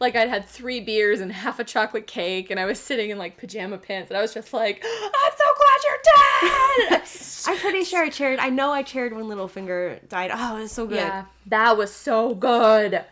like 0.00 0.14
I'd 0.16 0.28
had 0.28 0.46
three 0.46 0.80
beers 0.80 1.20
and 1.20 1.32
half 1.32 1.58
a 1.58 1.64
chocolate 1.64 2.06
cake, 2.06 2.50
and 2.50 2.58
I 2.60 2.64
was 2.64 2.78
sitting 2.78 3.10
in 3.10 3.18
like 3.18 3.36
pajama 3.38 3.78
pants, 3.78 4.10
and 4.10 4.18
I 4.18 4.22
was 4.22 4.34
just 4.34 4.52
like, 4.52 4.84
"I'm 4.84 5.32
so 5.36 5.44
glad 5.56 5.80
you're 5.84 6.90
dead." 7.00 7.02
I'm 7.48 7.56
pretty 7.58 7.84
sure 7.84 8.04
I 8.04 8.08
cheered. 8.10 8.38
I 8.40 8.50
know 8.50 8.72
I 8.72 8.82
cheered 8.82 9.14
when 9.14 9.24
Littlefinger 9.26 10.08
died. 10.08 10.30
Oh, 10.34 10.56
it 10.58 10.62
was 10.62 10.72
so 10.72 10.86
good. 10.86 10.96
yeah, 10.96 11.26
that 11.46 11.76
was 11.76 11.92
so 11.92 12.34
good. 12.34 13.04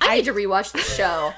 I 0.00 0.16
need 0.16 0.24
to 0.26 0.32
rewatch 0.32 0.72
the 0.72 0.78
show. 0.80 1.32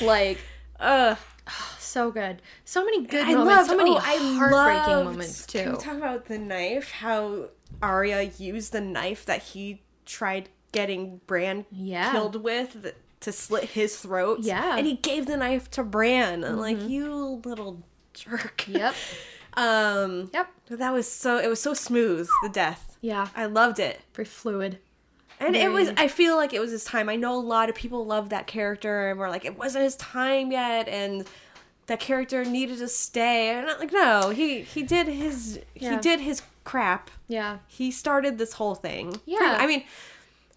like, 0.06 0.38
Ugh. 0.80 1.16
so 1.78 2.10
good. 2.10 2.42
So 2.64 2.84
many 2.84 3.06
good 3.06 3.24
I 3.26 3.34
moments. 3.34 3.48
loved, 3.56 3.70
so 3.70 3.76
many 3.76 3.90
oh, 3.96 3.98
heartbreaking 4.00 4.50
loved- 4.94 5.04
moments 5.06 5.46
Can 5.46 5.64
too. 5.64 5.72
we 5.72 5.78
talk 5.78 5.96
about 5.96 6.26
the 6.26 6.38
knife? 6.38 6.90
How 6.90 7.48
Arya 7.82 8.30
used 8.38 8.72
the 8.72 8.80
knife 8.80 9.24
that 9.26 9.42
he 9.42 9.82
tried 10.04 10.48
getting 10.72 11.20
Bran 11.26 11.64
Yeah. 11.70 12.12
killed 12.12 12.42
with 12.42 12.82
th- 12.82 12.94
to 13.20 13.32
slit 13.32 13.64
his 13.70 13.96
throat. 13.98 14.40
Yeah. 14.42 14.62
Mm-hmm. 14.62 14.78
and 14.78 14.86
he 14.86 14.94
gave 14.94 15.26
the 15.26 15.36
knife 15.36 15.70
to 15.72 15.82
Bran. 15.82 16.44
And 16.44 16.58
like 16.60 16.80
you 16.88 17.40
little 17.44 17.82
jerk. 18.14 18.66
Yep. 18.68 18.94
Um, 19.58 20.28
Yep. 20.34 20.48
that 20.68 20.92
was 20.92 21.10
so 21.10 21.38
it 21.38 21.48
was 21.48 21.62
so 21.62 21.72
smooth 21.72 22.28
the 22.42 22.50
death. 22.50 22.98
Yeah. 23.00 23.28
I 23.34 23.46
loved 23.46 23.78
it. 23.78 24.02
Very 24.12 24.26
fluid. 24.26 24.80
And 25.40 25.56
it 25.56 25.70
was 25.72 25.90
I 25.96 26.08
feel 26.08 26.36
like 26.36 26.52
it 26.52 26.60
was 26.60 26.70
his 26.72 26.84
time. 26.84 27.08
I 27.08 27.16
know 27.16 27.34
a 27.34 27.40
lot 27.40 27.70
of 27.70 27.74
people 27.74 28.04
love 28.04 28.28
that 28.28 28.46
character 28.46 29.08
and 29.08 29.18
were 29.18 29.30
like 29.30 29.46
it 29.46 29.56
wasn't 29.58 29.84
his 29.84 29.96
time 29.96 30.52
yet 30.52 30.88
and 30.88 31.26
that 31.86 32.00
character 32.00 32.44
needed 32.44 32.78
to 32.80 32.88
stay. 32.88 33.48
And 33.50 33.66
I'm 33.70 33.78
like 33.78 33.92
no, 33.94 34.28
he 34.28 34.60
he 34.60 34.82
did 34.82 35.06
his 35.06 35.58
he 35.74 35.96
did 35.96 36.20
his 36.20 36.42
crap. 36.64 37.10
Yeah. 37.26 37.58
He 37.66 37.90
started 37.90 38.36
this 38.36 38.52
whole 38.54 38.74
thing. 38.74 39.20
Yeah. 39.24 39.56
I 39.58 39.66
mean 39.66 39.84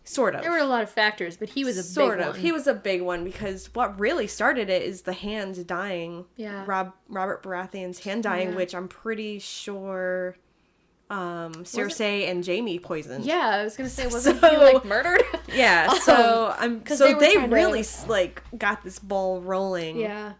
sort 0.10 0.34
of. 0.36 0.41
There 0.41 0.51
were 0.51 0.57
a 0.57 0.66
lot 0.66 0.82
of 0.84 0.89
factors, 0.89 1.38
but 1.38 1.49
he 1.49 1.64
was 1.64 1.78
a 1.78 1.84
sort 1.84 2.18
big 2.18 2.28
of. 2.28 2.34
one. 2.34 2.41
He 2.41 2.51
was 2.51 2.66
a 2.68 2.74
big 2.74 3.01
one 3.01 3.24
because 3.24 3.70
what 3.74 3.99
really 3.99 4.28
started 4.28 4.70
it 4.70 4.82
is 4.82 5.03
the 5.03 5.14
hand 5.14 5.68
dying. 5.68 6.26
Yeah. 6.36 6.64
Rob 6.66 6.93
Robert 7.07 7.43
Baratheon's 7.43 7.99
hand 7.99 8.24
dying, 8.24 8.49
Yeah. 8.49 8.55
which 8.55 8.74
I'm 8.74 8.88
pretty 8.88 9.39
sure 9.39 10.36
um 11.12 11.53
Cersei 11.64 12.30
and 12.30 12.45
Jaime 12.45 12.78
poisoned. 12.80 13.26
Yeah, 13.26 13.47
I 13.49 13.64
was 13.64 13.76
gonna 13.78 13.89
say, 13.89 14.05
wasn't 14.18 14.39
So- 14.41 14.49
he 14.49 14.57
like 14.57 14.86
murdered? 14.86 15.24
Yeah, 15.53 15.91
so 16.01 16.53
I'm 16.57 16.82
'cause 16.82 16.99
so 16.99 17.05
they 17.05 17.14
they, 17.16 17.34
trying 17.34 17.49
to- 17.49 17.55
really 17.55 17.84
like 18.07 18.43
got 18.57 18.84
this 18.84 18.99
ball 18.99 19.41
rolling 19.41 19.97
yeah. 19.99 20.34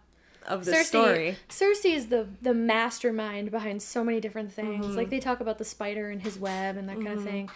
of 0.46 0.64
the 0.64 0.74
story. 0.84 1.36
Cersei 1.48 1.94
is 1.94 2.06
the 2.08 2.28
the 2.40 2.54
mastermind 2.54 3.50
behind 3.50 3.82
so 3.82 4.04
many 4.04 4.20
different 4.20 4.52
things. 4.52 4.86
Mm-hmm. 4.86 4.96
Like 4.96 5.10
they 5.10 5.18
talk 5.20 5.40
about 5.40 5.58
the 5.58 5.64
spider 5.64 6.08
and 6.10 6.22
his 6.22 6.38
web 6.38 6.76
and 6.76 6.88
that 6.88 6.96
kind 6.96 7.18
of 7.18 7.24
thing. 7.24 7.50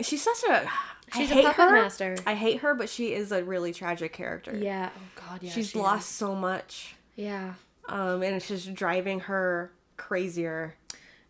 She's 0.00 0.22
such 0.22 0.42
a 0.50 0.68
She's 1.14 1.30
I 1.30 1.32
a 1.32 1.36
hate 1.36 1.44
puppet 1.46 1.64
her. 1.64 1.72
master. 1.72 2.16
I 2.26 2.34
hate 2.34 2.60
her, 2.60 2.74
but 2.74 2.88
she 2.88 3.12
is 3.12 3.32
a 3.32 3.42
really 3.44 3.72
tragic 3.72 4.12
character. 4.12 4.56
Yeah. 4.56 4.90
Oh 4.96 5.00
God. 5.28 5.42
Yeah. 5.42 5.50
She's 5.52 5.70
she 5.70 5.78
lost 5.78 6.08
is. 6.10 6.14
so 6.16 6.34
much. 6.34 6.94
Yeah. 7.16 7.54
Um 7.88 8.22
and 8.22 8.34
it's 8.36 8.48
just 8.48 8.74
driving 8.74 9.20
her 9.20 9.72
crazier. 9.96 10.74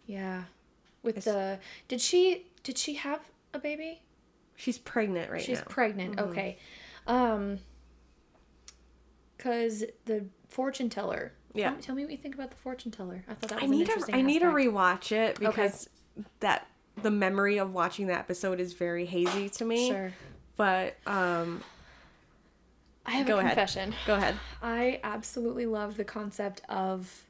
Yeah. 0.06 0.44
With 1.02 1.18
It's- 1.18 1.24
the 1.34 1.58
did 1.88 2.00
she 2.00 2.46
did 2.62 2.76
she 2.78 2.94
have 2.94 3.20
a 3.54 3.58
baby? 3.58 4.02
She's 4.56 4.78
pregnant 4.78 5.30
right 5.30 5.40
She's 5.40 5.58
now. 5.58 5.64
She's 5.64 5.72
pregnant. 5.72 6.16
Mm-hmm. 6.16 6.30
Okay. 6.30 6.58
Um. 7.06 7.58
Cause 9.38 9.84
the 10.06 10.24
fortune 10.48 10.90
teller. 10.90 11.32
Yeah. 11.54 11.74
Tell, 11.80 11.94
me- 11.94 12.02
what 12.02 12.10
you 12.10 12.18
think 12.18 12.34
about 12.34 12.50
the 12.50 12.56
fortune 12.56 12.90
teller. 12.90 13.24
I 13.28 13.34
thought 13.34 13.50
that 13.50 13.62
was 13.62 13.64
I 13.64 13.66
need 13.66 13.86
to 13.86 13.92
interesting 13.92 14.14
I 14.16 14.22
need 14.22 14.40
to 14.40 14.46
rewatch 14.46 15.12
it 15.12 15.38
because 15.38 15.88
that 16.40 16.66
the 17.02 17.10
memory 17.10 17.58
of 17.58 17.72
watching 17.72 18.06
that 18.08 18.18
episode 18.18 18.60
is 18.60 18.72
very 18.72 19.06
hazy 19.06 19.48
to 19.50 19.64
me. 19.64 19.88
Sure. 19.88 20.12
But 20.56 20.96
um 21.06 21.62
I 23.06 23.12
have 23.12 23.26
Go 23.26 23.36
a 23.36 23.38
ahead. 23.38 23.52
confession. 23.52 23.94
go 24.06 24.14
ahead. 24.16 24.36
I 24.62 25.00
absolutely 25.02 25.66
love 25.66 25.96
the 25.96 26.04
concept 26.04 26.60
of 26.68 27.24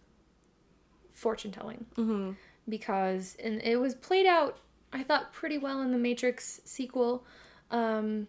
fortune 1.14 1.50
telling 1.52 1.84
Mm-hmm. 1.96 2.32
because 2.68 3.36
and 3.42 3.60
it 3.62 3.76
was 3.76 3.94
played 3.94 4.26
out 4.26 4.58
I 4.92 5.02
thought 5.02 5.32
pretty 5.32 5.58
well 5.58 5.82
in 5.82 5.92
the 5.92 5.98
Matrix 5.98 6.60
sequel. 6.64 7.26
Um, 7.70 8.26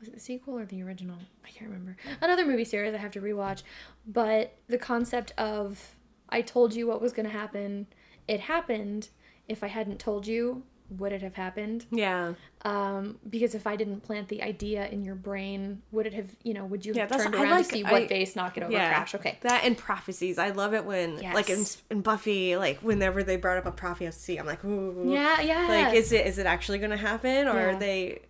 was 0.00 0.08
it 0.08 0.14
the 0.14 0.20
sequel 0.20 0.58
or 0.58 0.64
the 0.64 0.82
original? 0.82 1.16
I 1.44 1.50
can't 1.50 1.70
remember. 1.70 1.96
Another 2.22 2.46
movie 2.46 2.64
series 2.64 2.94
I 2.94 2.96
have 2.98 3.10
to 3.12 3.20
rewatch, 3.20 3.62
but 4.06 4.56
the 4.68 4.78
concept 4.78 5.32
of 5.36 5.94
I 6.30 6.40
told 6.40 6.72
you 6.74 6.86
what 6.86 7.02
was 7.02 7.12
going 7.12 7.26
to 7.26 7.32
happen, 7.32 7.86
it 8.26 8.40
happened. 8.40 9.10
If 9.48 9.64
I 9.64 9.68
hadn't 9.68 9.98
told 9.98 10.26
you, 10.26 10.62
would 10.90 11.12
it 11.12 11.20
have 11.22 11.34
happened? 11.34 11.84
Yeah. 11.90 12.32
Um, 12.62 13.18
because 13.28 13.54
if 13.54 13.66
I 13.66 13.76
didn't 13.76 14.00
plant 14.00 14.28
the 14.28 14.42
idea 14.42 14.86
in 14.88 15.02
your 15.02 15.14
brain, 15.14 15.82
would 15.90 16.06
it 16.06 16.14
have, 16.14 16.34
you 16.42 16.54
know, 16.54 16.64
would 16.64 16.86
you 16.86 16.94
Yeah, 16.94 17.02
have 17.08 17.16
turned 17.16 17.34
around 17.34 17.50
like- 17.50 17.66
to 17.66 17.72
see 17.72 17.84
I- 17.84 17.92
what 17.92 18.08
face 18.08 18.34
knock 18.36 18.56
it 18.56 18.62
over 18.62 18.72
Yeah. 18.72 18.88
crash? 18.88 19.14
Okay. 19.14 19.38
That 19.42 19.64
and 19.64 19.76
prophecies. 19.76 20.38
I 20.38 20.50
love 20.50 20.72
it 20.74 20.84
when 20.86 21.20
like 21.20 21.50
in, 21.50 21.64
in 21.90 22.00
Buffy, 22.00 22.56
like 22.56 22.78
whenever 22.80 23.22
they 23.22 23.36
brought 23.36 23.58
up 23.58 23.66
a 23.66 23.70
prophecy, 23.72 24.38
I'm 24.38 24.46
like, 24.46 24.64
ooh. 24.64 25.04
Yeah, 25.06 25.40
yeah. 25.42 25.66
Like 25.68 25.94
is 25.94 26.12
it 26.12 26.26
is 26.26 26.38
it 26.38 26.46
actually 26.46 26.78
gonna 26.78 26.96
happen 26.96 27.48
or 27.48 27.54
Yeah. 27.54 27.64
are 27.70 27.76
they 27.78 28.20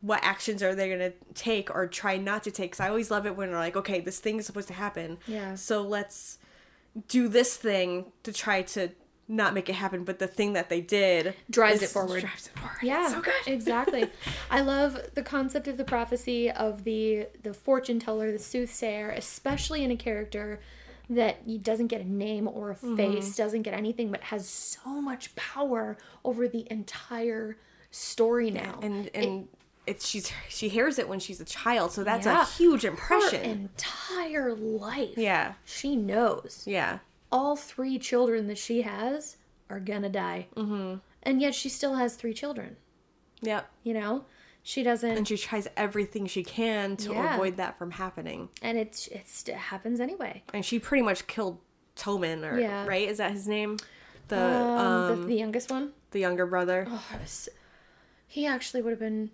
what 0.00 0.20
actions 0.22 0.62
are 0.62 0.74
they 0.76 0.88
gonna 0.88 1.12
take 1.34 1.70
or 1.74 1.86
try 1.88 2.16
not 2.16 2.42
to 2.44 2.50
take? 2.52 2.72
Cause 2.72 2.80
I 2.80 2.88
always 2.88 3.10
love 3.12 3.26
it 3.26 3.36
when 3.36 3.50
they're 3.50 3.58
like, 3.58 3.76
okay, 3.76 4.00
this 4.00 4.18
thing 4.20 4.38
is 4.38 4.46
supposed 4.46 4.68
to 4.68 4.74
happen. 4.74 5.18
Yeah. 5.26 5.54
So 5.56 5.82
let's 5.82 6.38
do 7.08 7.28
this 7.28 7.56
thing 7.56 8.12
to 8.24 8.32
try 8.32 8.62
to 8.62 8.90
not 9.30 9.52
make 9.54 9.68
it 9.68 9.74
happen, 9.74 10.04
but 10.04 10.18
the 10.18 10.26
thing 10.26 10.54
that 10.54 10.70
they 10.70 10.80
did 10.80 11.34
Drives 11.50 11.82
it 11.82 11.90
forward. 11.90 12.20
Drives 12.22 12.46
it 12.46 12.58
forward. 12.58 12.78
Yeah, 12.82 13.04
It's 13.04 13.12
so 13.14 13.20
good. 13.20 13.34
exactly. 13.46 14.10
I 14.50 14.60
love 14.62 14.98
the 15.14 15.22
concept 15.22 15.68
of 15.68 15.76
the 15.76 15.84
prophecy 15.84 16.50
of 16.50 16.84
the 16.84 17.26
the 17.42 17.52
fortune 17.54 17.98
teller, 18.00 18.32
the 18.32 18.38
soothsayer, 18.38 19.10
especially 19.10 19.84
in 19.84 19.90
a 19.90 19.96
character 19.96 20.60
that 21.10 21.62
doesn't 21.62 21.86
get 21.88 22.00
a 22.00 22.08
name 22.08 22.48
or 22.48 22.70
a 22.70 22.74
Mm-hmm. 22.74 22.96
face, 22.96 23.36
doesn't 23.36 23.62
get 23.62 23.74
anything, 23.74 24.10
but 24.10 24.22
has 24.24 24.48
so 24.48 25.00
much 25.00 25.34
power 25.36 25.96
over 26.24 26.46
the 26.48 26.66
entire 26.70 27.56
story 27.90 28.50
now. 28.50 28.78
and 28.82 29.10
and 29.14 29.48
it's 29.86 30.06
she's 30.06 30.30
she 30.50 30.68
hears 30.68 30.98
it 30.98 31.08
when 31.08 31.18
she's 31.18 31.40
a 31.40 31.44
child, 31.46 31.92
so 31.92 32.04
that's 32.04 32.26
Yeah. 32.26 32.42
a 32.42 32.44
huge 32.44 32.82
her 32.82 32.88
impression. 32.88 33.42
entire 33.42 34.54
life, 34.54 35.16
yeah. 35.16 35.54
she 35.64 35.96
knows 35.96 36.62
Yeah. 36.66 36.98
All 37.30 37.56
three 37.56 37.98
children 37.98 38.46
that 38.48 38.58
she 38.58 38.82
has 38.82 39.36
are 39.70 39.80
gonna 39.80 40.08
die, 40.08 40.46
mm-hmm. 40.56 40.96
and 41.22 41.40
yet 41.40 41.54
she 41.54 41.68
still 41.68 41.94
has 41.96 42.16
three 42.16 42.32
children. 42.32 42.76
Yep. 43.42 43.68
You 43.84 43.94
know, 43.94 44.24
she 44.62 44.82
doesn't. 44.82 45.16
And 45.16 45.28
she 45.28 45.36
tries 45.36 45.68
everything 45.76 46.26
she 46.26 46.42
can 46.42 46.96
to 46.98 47.12
Yeah. 47.12 47.34
avoid 47.34 47.56
that 47.58 47.78
from 47.78 47.90
happening. 47.92 48.48
and 48.62 48.78
it's 48.78 49.06
it's 49.08 49.46
it 49.48 49.54
happens 49.56 50.00
anyway. 50.00 50.42
And 50.54 50.64
she 50.64 50.78
pretty 50.78 51.02
much 51.02 51.26
killed 51.26 51.58
Tommen, 51.96 52.50
or 52.50 52.58
Yeah. 52.58 52.86
right? 52.86 53.08
Is 53.08 53.18
that 53.18 53.32
his 53.32 53.46
name? 53.46 53.76
The 54.28 54.38
Um, 54.40 54.78
um, 54.78 55.20
the, 55.22 55.26
the 55.28 55.34
youngest 55.36 55.70
one. 55.70 55.92
the 56.12 56.20
younger 56.20 56.46
brother. 56.46 56.86
Oh, 56.88 57.06
I 57.12 57.16
was. 57.18 57.48
He 58.26 58.46
actually 58.46 58.82
would 58.82 58.90
have 58.90 58.98
been 59.00 59.30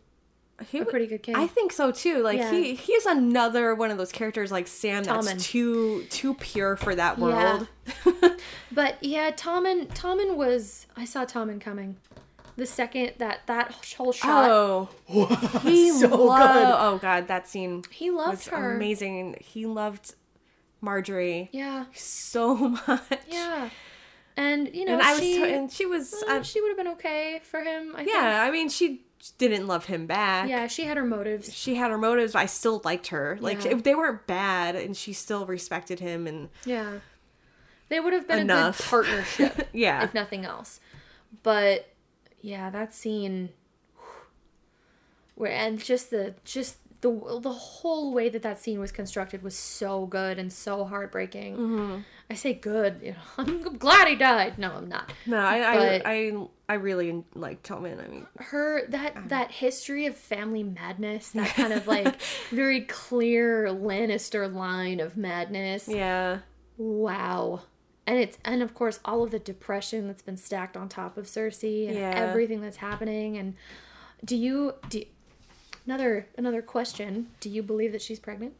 he 0.70 0.78
a 0.78 0.84
pretty 0.84 1.06
good 1.06 1.22
kid. 1.22 1.34
I 1.36 1.46
think 1.46 1.72
so 1.72 1.90
too. 1.90 2.22
Like 2.22 2.38
Yeah. 2.38 2.50
he 2.52 2.74
he's 2.74 3.06
another 3.06 3.74
one 3.74 3.90
of 3.90 3.98
those 3.98 4.12
characters 4.12 4.52
like 4.52 4.66
Sam 4.66 5.02
Tommen. 5.04 5.24
that's 5.24 5.46
too 5.46 6.04
too 6.10 6.34
pure 6.34 6.76
for 6.76 6.94
that 6.94 7.18
Yeah. 7.18 7.24
world. 7.24 7.68
but 8.72 8.96
yeah, 9.02 9.30
Tommen 9.30 9.88
Tommen 9.94 10.36
was. 10.36 10.86
I 10.96 11.04
saw 11.04 11.24
Tommen 11.24 11.60
coming. 11.60 11.96
The 12.56 12.66
second 12.66 13.14
that 13.18 13.40
that 13.46 13.72
whole 13.96 14.12
shot, 14.12 14.48
Oh, 14.48 14.88
he 15.62 15.90
So 15.90 16.06
lo- 16.08 16.36
good. 16.36 16.74
Oh 16.78 16.98
god, 17.02 17.26
that 17.28 17.48
scene 17.48 17.82
he 17.90 18.10
loved 18.12 18.38
was 18.38 18.46
her. 18.48 18.76
amazing. 18.76 19.36
He 19.40 19.66
loved 19.66 20.14
Margaery 20.82 21.48
Yeah, 21.50 21.86
so 21.94 22.54
much. 22.86 23.02
yeah, 23.28 23.70
and 24.36 24.72
you 24.72 24.84
know 24.84 24.92
and 24.94 25.02
I 25.02 25.12
was, 25.14 25.20
she 25.20 25.34
so- 25.36 25.44
and 25.44 25.72
she 25.72 25.86
was, 25.86 26.14
uh, 26.28 26.32
uh, 26.34 26.42
she 26.42 26.60
would 26.60 26.68
have 26.68 26.76
been 26.76 26.88
okay 26.94 27.40
for 27.42 27.60
him. 27.60 27.92
I 27.94 28.04
think. 28.04 28.10
yeah. 28.12 28.42
I 28.42 28.50
mean, 28.52 28.68
she 28.68 29.03
didn't 29.38 29.66
love 29.66 29.86
him 29.86 30.06
back. 30.06 30.48
yeah, 30.48 30.66
she 30.66 30.84
had 30.84 30.96
her 30.96 31.04
motives. 31.04 31.52
she 31.54 31.74
had 31.76 31.90
her 31.90 31.98
motives, 31.98 32.34
I 32.34 32.46
still 32.46 32.80
liked 32.84 33.08
her. 33.08 33.38
Like 33.40 33.64
Yeah. 33.64 33.74
they 33.74 33.94
weren't 33.94 34.26
bad, 34.26 34.76
and 34.76 34.96
she 34.96 35.12
still 35.12 35.46
respected 35.46 36.00
him, 36.00 36.26
and 36.26 36.48
Yeah, 36.64 36.98
they 37.88 38.00
would 38.00 38.12
have 38.12 38.26
been 38.28 38.40
Enough. 38.40 38.78
a 38.78 38.82
good 38.82 38.88
partnership. 38.90 39.68
yeah, 39.72 40.02
if 40.04 40.14
nothing 40.14 40.44
else. 40.44 40.80
But 41.42 41.92
yeah, 42.40 42.70
that 42.70 42.94
scene 42.94 43.50
where 45.34 45.50
and 45.52 45.78
just 45.82 46.10
the 46.10 46.34
just 46.44 46.76
the 47.00 47.10
the 47.42 47.52
whole 47.52 48.12
way 48.14 48.28
that 48.28 48.42
that 48.42 48.60
scene 48.60 48.78
was 48.80 48.92
constructed 48.92 49.42
was 49.42 49.56
so 49.56 50.06
good 50.06 50.38
and 50.38 50.52
so 50.52 50.84
heartbreaking. 50.84 51.56
Mm-hmm. 51.56 51.98
I 52.34 52.36
say 52.36 52.52
good, 52.54 53.00
you 53.02 53.10
know, 53.12 53.16
I'm 53.38 53.78
glad 53.78 54.08
he 54.08 54.16
died. 54.16 54.58
No, 54.58 54.72
I'm 54.72 54.88
not. 54.88 55.12
no, 55.24 55.38
I, 55.38 55.76
But- 55.76 56.06
I, 56.06 56.10
I, 56.30 56.46
I 56.68 56.74
really 56.74 57.22
like 57.34 57.62
Tillman. 57.62 58.00
I 58.00 58.08
mean, 58.08 58.26
Her 58.38 58.86
that 58.88 59.16
um, 59.16 59.28
that 59.28 59.52
history 59.52 60.06
of 60.06 60.16
family 60.16 60.64
madness, 60.64 61.30
that 61.30 61.48
kind 61.56 61.72
of 61.72 61.86
like 61.86 62.20
very 62.50 62.80
clear 62.80 63.66
Lannister 63.68 64.52
line 64.52 64.98
of 64.98 65.16
madness. 65.16 65.86
yeah, 65.88 66.38
Wow. 66.76 67.60
And 68.06 68.18
it's 68.18 68.36
and 68.44 68.62
of 68.62 68.74
course 68.74 68.98
all 69.04 69.22
of 69.22 69.30
the 69.30 69.38
depression 69.38 70.06
that's 70.08 70.22
been 70.22 70.36
stacked 70.36 70.76
on 70.76 70.88
top 70.88 71.16
of 71.16 71.26
Cersei 71.26 71.86
and 71.86 71.94
Yeah. 71.96 72.10
everything 72.14 72.60
that's 72.60 72.76
happening 72.78 73.36
and 73.38 73.54
do 74.24 74.36
you 74.36 74.74
do 74.90 75.04
another 75.86 76.26
another 76.36 76.62
question, 76.62 77.28
do 77.40 77.48
you 77.48 77.62
believe 77.62 77.92
that 77.92 78.02
she's 78.02 78.18
pregnant? 78.18 78.54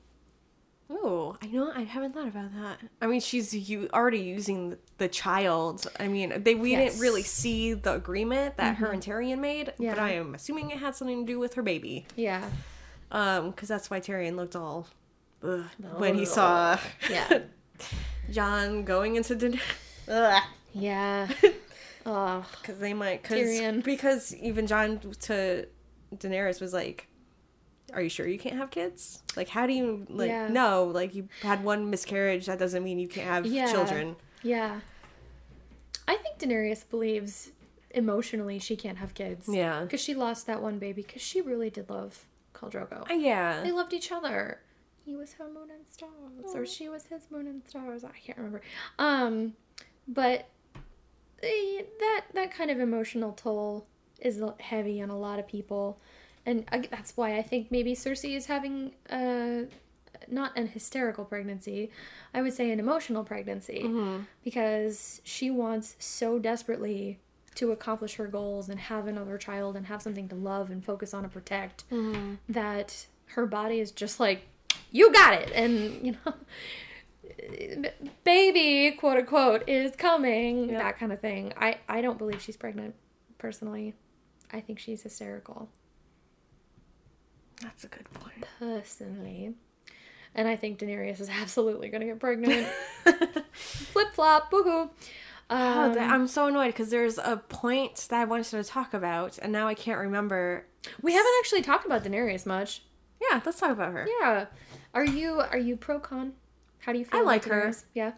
Oh, 0.90 1.36
I 1.42 1.46
know. 1.46 1.72
I 1.74 1.82
haven't 1.82 2.12
thought 2.14 2.28
about 2.28 2.52
that. 2.54 2.78
I 3.00 3.06
mean, 3.06 3.20
she's 3.20 3.54
you 3.54 3.88
already 3.92 4.18
using 4.20 4.76
the, 4.98 5.08
child. 5.08 5.86
I 5.98 6.08
mean, 6.08 6.42
they 6.42 6.54
we 6.54 6.72
Yes. 6.72 6.78
Mm-hmm. 6.78 6.88
didn't 6.90 7.00
really 7.00 7.22
see 7.22 7.72
the 7.72 7.94
agreement 7.94 8.56
that 8.58 8.76
her 8.76 8.90
and 8.92 9.02
Tyrion 9.02 9.38
made, 9.38 9.72
Yeah. 9.78 9.94
but 9.94 10.02
I 10.02 10.12
am 10.12 10.34
assuming 10.34 10.70
it 10.70 10.78
had 10.78 10.94
something 10.94 11.26
to 11.26 11.32
do 11.32 11.38
with 11.38 11.54
her 11.54 11.62
baby. 11.62 12.06
Yeah. 12.16 12.44
Um, 13.10 13.50
because 13.50 13.68
that's 13.68 13.88
why 13.90 14.00
Tyrion 14.00 14.36
looked 14.36 14.56
all 14.56 14.88
ugh, 15.42 15.64
when 15.96 16.14
he 16.16 16.24
saw 16.26 16.78
Yeah. 17.10 17.40
Jon 18.30 18.84
going 18.84 19.16
into 19.16 19.34
dinner. 19.34 19.60
Yeah. 20.72 21.28
Oh, 22.06 22.44
Because 22.60 22.78
they 22.80 22.92
might, 22.92 23.22
cause, 23.24 23.38
Tyrion. 23.38 23.82
because 23.82 24.34
even 24.36 24.66
Jon 24.66 25.00
to 25.22 25.66
Daenerys 26.14 26.60
was 26.60 26.74
like, 26.74 27.08
are 27.94 28.02
you 28.02 28.08
sure 28.08 28.26
you 28.26 28.38
can't 28.38 28.56
have 28.56 28.70
kids? 28.70 29.22
Like, 29.36 29.48
how 29.48 29.66
do 29.66 29.72
you 29.72 30.06
like? 30.10 30.28
Yeah. 30.28 30.48
No, 30.48 30.84
like 30.84 31.14
you 31.14 31.28
had 31.42 31.62
one 31.64 31.90
miscarriage. 31.90 32.46
That 32.46 32.58
doesn't 32.58 32.82
mean 32.82 32.98
you 32.98 33.08
can't 33.08 33.26
have 33.28 33.46
Yeah. 33.46 33.70
children. 33.70 34.16
Yeah. 34.42 34.80
I 36.06 36.16
think 36.16 36.38
Daenerys 36.38 36.88
believes 36.88 37.50
emotionally 37.90 38.58
she 38.58 38.76
can't 38.76 38.98
have 38.98 39.14
kids. 39.14 39.48
Yeah. 39.48 39.82
Because 39.82 40.00
she 40.00 40.14
lost 40.14 40.46
that 40.46 40.60
one 40.60 40.78
baby 40.78 41.02
because 41.02 41.22
she 41.22 41.40
really 41.40 41.70
did 41.70 41.88
love 41.88 42.26
Khal 42.54 42.70
Drogo. 42.70 43.08
Uh, 43.10 43.14
Yeah. 43.14 43.62
They 43.62 43.72
loved 43.72 43.92
each 43.94 44.10
other. 44.12 44.60
He 45.04 45.14
was 45.16 45.34
her 45.34 45.46
moon 45.48 45.70
and 45.70 45.86
stars, 45.88 46.54
or 46.54 46.64
she 46.66 46.88
was 46.88 47.04
his 47.06 47.30
moon 47.30 47.46
and 47.46 47.62
stars. 47.66 48.04
I 48.04 48.12
can't 48.24 48.38
remember. 48.38 48.62
Um, 48.98 49.54
but 50.08 50.48
eh, 51.42 51.82
that 52.00 52.24
that 52.32 52.50
kind 52.50 52.70
of 52.70 52.80
emotional 52.80 53.32
toll 53.32 53.86
is 54.20 54.42
heavy 54.60 55.02
on 55.02 55.10
a 55.10 55.18
lot 55.18 55.38
of 55.38 55.46
people, 55.46 56.00
and 56.46 56.64
I, 56.70 56.78
that's 56.78 57.16
why 57.16 57.36
I 57.38 57.42
think 57.42 57.70
maybe 57.70 57.94
Cersei 57.94 58.36
is 58.36 58.46
having 58.46 58.92
a 59.10 59.66
not 60.28 60.56
an 60.56 60.68
hysterical 60.68 61.24
pregnancy. 61.24 61.90
I 62.32 62.42
would 62.42 62.52
say 62.52 62.70
an 62.70 62.80
emotional 62.80 63.24
pregnancy. 63.24 63.82
Mm-hmm. 63.84 64.22
Because 64.42 65.20
she 65.24 65.50
wants 65.50 65.96
so 65.98 66.38
desperately 66.38 67.18
to 67.56 67.70
accomplish 67.70 68.16
her 68.16 68.26
goals 68.26 68.68
and 68.68 68.80
have 68.80 69.06
another 69.06 69.38
child 69.38 69.76
and 69.76 69.86
have 69.86 70.02
something 70.02 70.28
to 70.28 70.34
love 70.34 70.70
and 70.70 70.84
focus 70.84 71.14
on 71.14 71.24
and 71.24 71.32
protect 71.32 71.88
mm-hmm. 71.90 72.34
that 72.48 73.06
her 73.26 73.46
body 73.46 73.78
is 73.80 73.92
just 73.92 74.18
like 74.18 74.46
you 74.90 75.12
got 75.12 75.34
it! 75.34 75.50
And 75.54 76.04
you 76.04 76.16
know 76.24 76.34
baby 78.24 78.94
quote 78.98 79.16
unquote 79.16 79.68
is 79.68 79.96
coming 79.96 80.70
Yeah. 80.70 80.78
that 80.78 80.98
kind 80.98 81.12
of 81.12 81.20
thing. 81.20 81.52
I 81.56 81.78
i 81.88 82.00
don't 82.00 82.18
believe 82.18 82.42
she's 82.42 82.56
pregnant 82.56 82.94
personally. 83.38 83.94
I 84.52 84.60
think 84.60 84.78
she's 84.78 85.02
hysterical 85.02 85.68
That's 87.62 87.84
a 87.84 87.88
good 87.88 88.08
point. 88.14 88.44
personally 88.58 89.54
and 90.34 90.48
i 90.48 90.56
think 90.56 90.78
daenerys 90.78 91.20
is 91.20 91.28
absolutely 91.42 91.88
gonna 91.88 92.04
get 92.06 92.18
pregnant 92.18 92.66
flip 93.52 94.12
flop 94.14 94.50
woohoo 94.50 94.90
Oh, 95.50 95.56
um, 95.82 95.92
that- 95.94 96.10
I'm 96.10 96.26
so 96.26 96.46
annoyed 96.46 96.68
because 96.68 96.88
there's 96.90 97.18
a 97.18 97.36
point 97.36 98.06
that 98.08 98.18
I 98.18 98.24
wanted 98.24 98.46
to 98.46 98.64
talk 98.64 98.94
about, 98.94 99.38
and 99.42 99.52
now 99.52 99.68
I 99.68 99.74
can't 99.74 99.98
remember. 99.98 100.64
we 101.02 101.12
haven't 101.12 101.32
actually 101.40 101.60
talked 101.60 101.84
about 101.84 102.02
daenerys 102.02 102.46
much 102.46 102.82
Yeah, 103.20 103.42
let's 103.44 103.60
talk 103.60 103.70
about 103.70 103.92
her. 103.92 104.08
yeah 104.20 104.46
are 104.94 105.04
you 105.04 105.40
are 105.40 105.58
you 105.58 105.76
pro 105.76 106.00
con 106.00 106.32
how 106.78 106.92
do 106.92 106.98
you 106.98 107.04
feel 107.04 107.20
I 107.20 107.22
like 107.24 107.44
her. 107.44 107.74
Yeah 107.92 108.12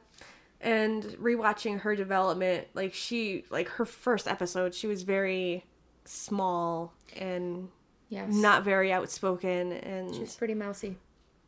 And 0.60 1.02
rewatching 1.20 1.80
her 1.80 1.96
development, 1.96 2.68
like 2.74 2.94
she, 2.94 3.44
like 3.50 3.68
her 3.70 3.84
first 3.84 4.28
episode, 4.28 4.72
she 4.74 4.86
was 4.86 5.02
very 5.02 5.64
small 6.04 6.94
and 7.16 7.68
yes 8.08 8.32
not 8.32 8.64
very 8.64 8.92
outspoken, 8.92 9.72
and 9.72 10.14
she's 10.14 10.34
pretty 10.34 10.54
mousy 10.54 10.96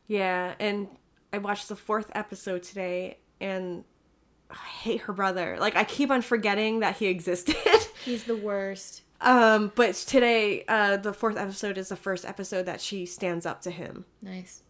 Yeah, 0.07 0.55
and 0.59 0.89
I 1.33 1.39
watched 1.39 1.69
the 1.69 1.77
fourth 1.77 2.11
episode 2.15 2.63
today, 2.63 3.19
and 3.41 3.85
I 4.51 4.55
hate 4.57 5.03
her 5.03 5.13
brother. 5.13 5.57
Like 5.61 5.77
I 5.77 5.85
keep 5.85 6.11
on 6.11 6.23
forgetting 6.23 6.81
that 6.81 6.97
he 6.97 7.07
existed. 7.07 7.57
he's 8.05 8.25
the 8.25 8.37
worst 8.37 9.03
um, 9.21 9.73
but 9.75 9.97
today, 9.97 10.65
uh, 10.69 10.97
the 10.97 11.13
fourth 11.13 11.37
episode 11.37 11.77
is 11.77 11.89
the 11.89 11.97
first 11.97 12.25
episode 12.25 12.67
that 12.67 12.81
she 12.81 13.05
stands 13.05 13.45
up 13.47 13.61
to 13.63 13.71
him, 13.73 14.05
nice 14.23 14.63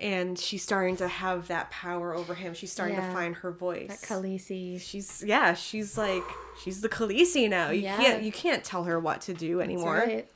and 0.00 0.38
she's 0.38 0.62
starting 0.62 0.96
to 0.96 1.06
have 1.06 1.48
that 1.48 1.70
power 1.70 2.14
over 2.14 2.34
him. 2.34 2.54
She's 2.54 2.72
starting 2.72 2.96
Yeah. 2.96 3.06
to 3.08 3.12
find 3.12 3.36
her 3.36 3.50
voice. 3.52 3.88
That 3.88 4.00
Khaleesi. 4.08 4.80
She's 4.80 5.22
yeah, 5.26 5.54
she's 5.54 5.96
like 5.98 6.24
she's 6.62 6.80
the 6.80 6.88
Khaleesi 6.88 7.48
now. 7.48 7.70
You 7.70 7.82
Yeah. 7.82 7.96
can't 7.98 8.22
you 8.22 8.32
can't 8.32 8.64
tell 8.64 8.84
her 8.84 8.98
what 8.98 9.20
to 9.22 9.34
do 9.34 9.58
That's 9.58 9.64
anymore. 9.68 9.96
right. 9.98 10.28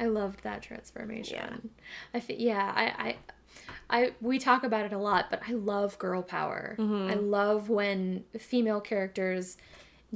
I 0.00 0.06
loved 0.06 0.42
that 0.42 0.62
transformation. 0.62 1.36
Yeah. 1.36 1.70
I 2.14 2.20
fe- 2.20 2.36
yeah, 2.38 2.72
I, 2.74 2.84
I 3.08 3.16
I 3.98 4.12
we 4.20 4.38
talk 4.38 4.64
about 4.64 4.84
it 4.86 4.92
a 4.92 4.98
lot, 4.98 5.26
but 5.30 5.42
I 5.48 5.52
love 5.52 5.98
girl 5.98 6.22
power. 6.22 6.76
Mm-hmm. 6.78 7.10
I 7.10 7.14
love 7.14 7.68
when 7.68 8.24
female 8.38 8.80
characters 8.80 9.56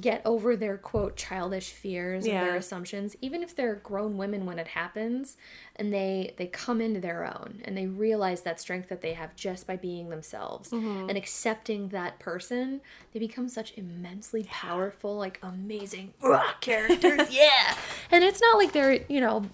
get 0.00 0.20
over 0.24 0.56
their 0.56 0.76
quote 0.76 1.14
childish 1.16 1.70
fears 1.70 2.26
and 2.26 2.34
their 2.34 2.56
assumptions 2.56 3.14
even 3.20 3.44
if 3.44 3.54
they're 3.54 3.76
grown 3.76 4.16
women 4.16 4.44
when 4.44 4.58
it 4.58 4.66
happens 4.66 5.36
and 5.76 5.94
they 5.94 6.34
they 6.36 6.48
come 6.48 6.80
into 6.80 6.98
their 6.98 7.24
own 7.24 7.60
and 7.64 7.78
they 7.78 7.86
realize 7.86 8.40
that 8.40 8.58
strength 8.58 8.88
that 8.88 9.02
they 9.02 9.12
have 9.12 9.36
just 9.36 9.68
by 9.68 9.76
being 9.76 10.08
themselves 10.08 10.70
Mm-hmm. 10.70 11.08
and 11.10 11.16
accepting 11.16 11.90
that 11.90 12.18
person 12.18 12.80
they 13.12 13.20
become 13.20 13.48
such 13.48 13.72
immensely 13.76 14.42
powerful 14.50 15.16
like 15.16 15.38
amazing 15.44 16.12
"Ugh," 16.24 16.42
characters 16.60 17.32
yeah 17.32 17.76
and 18.10 18.24
it's 18.24 18.40
not 18.40 18.58
like 18.58 18.72
they're 18.72 18.94
you 19.08 19.20
know 19.20 19.44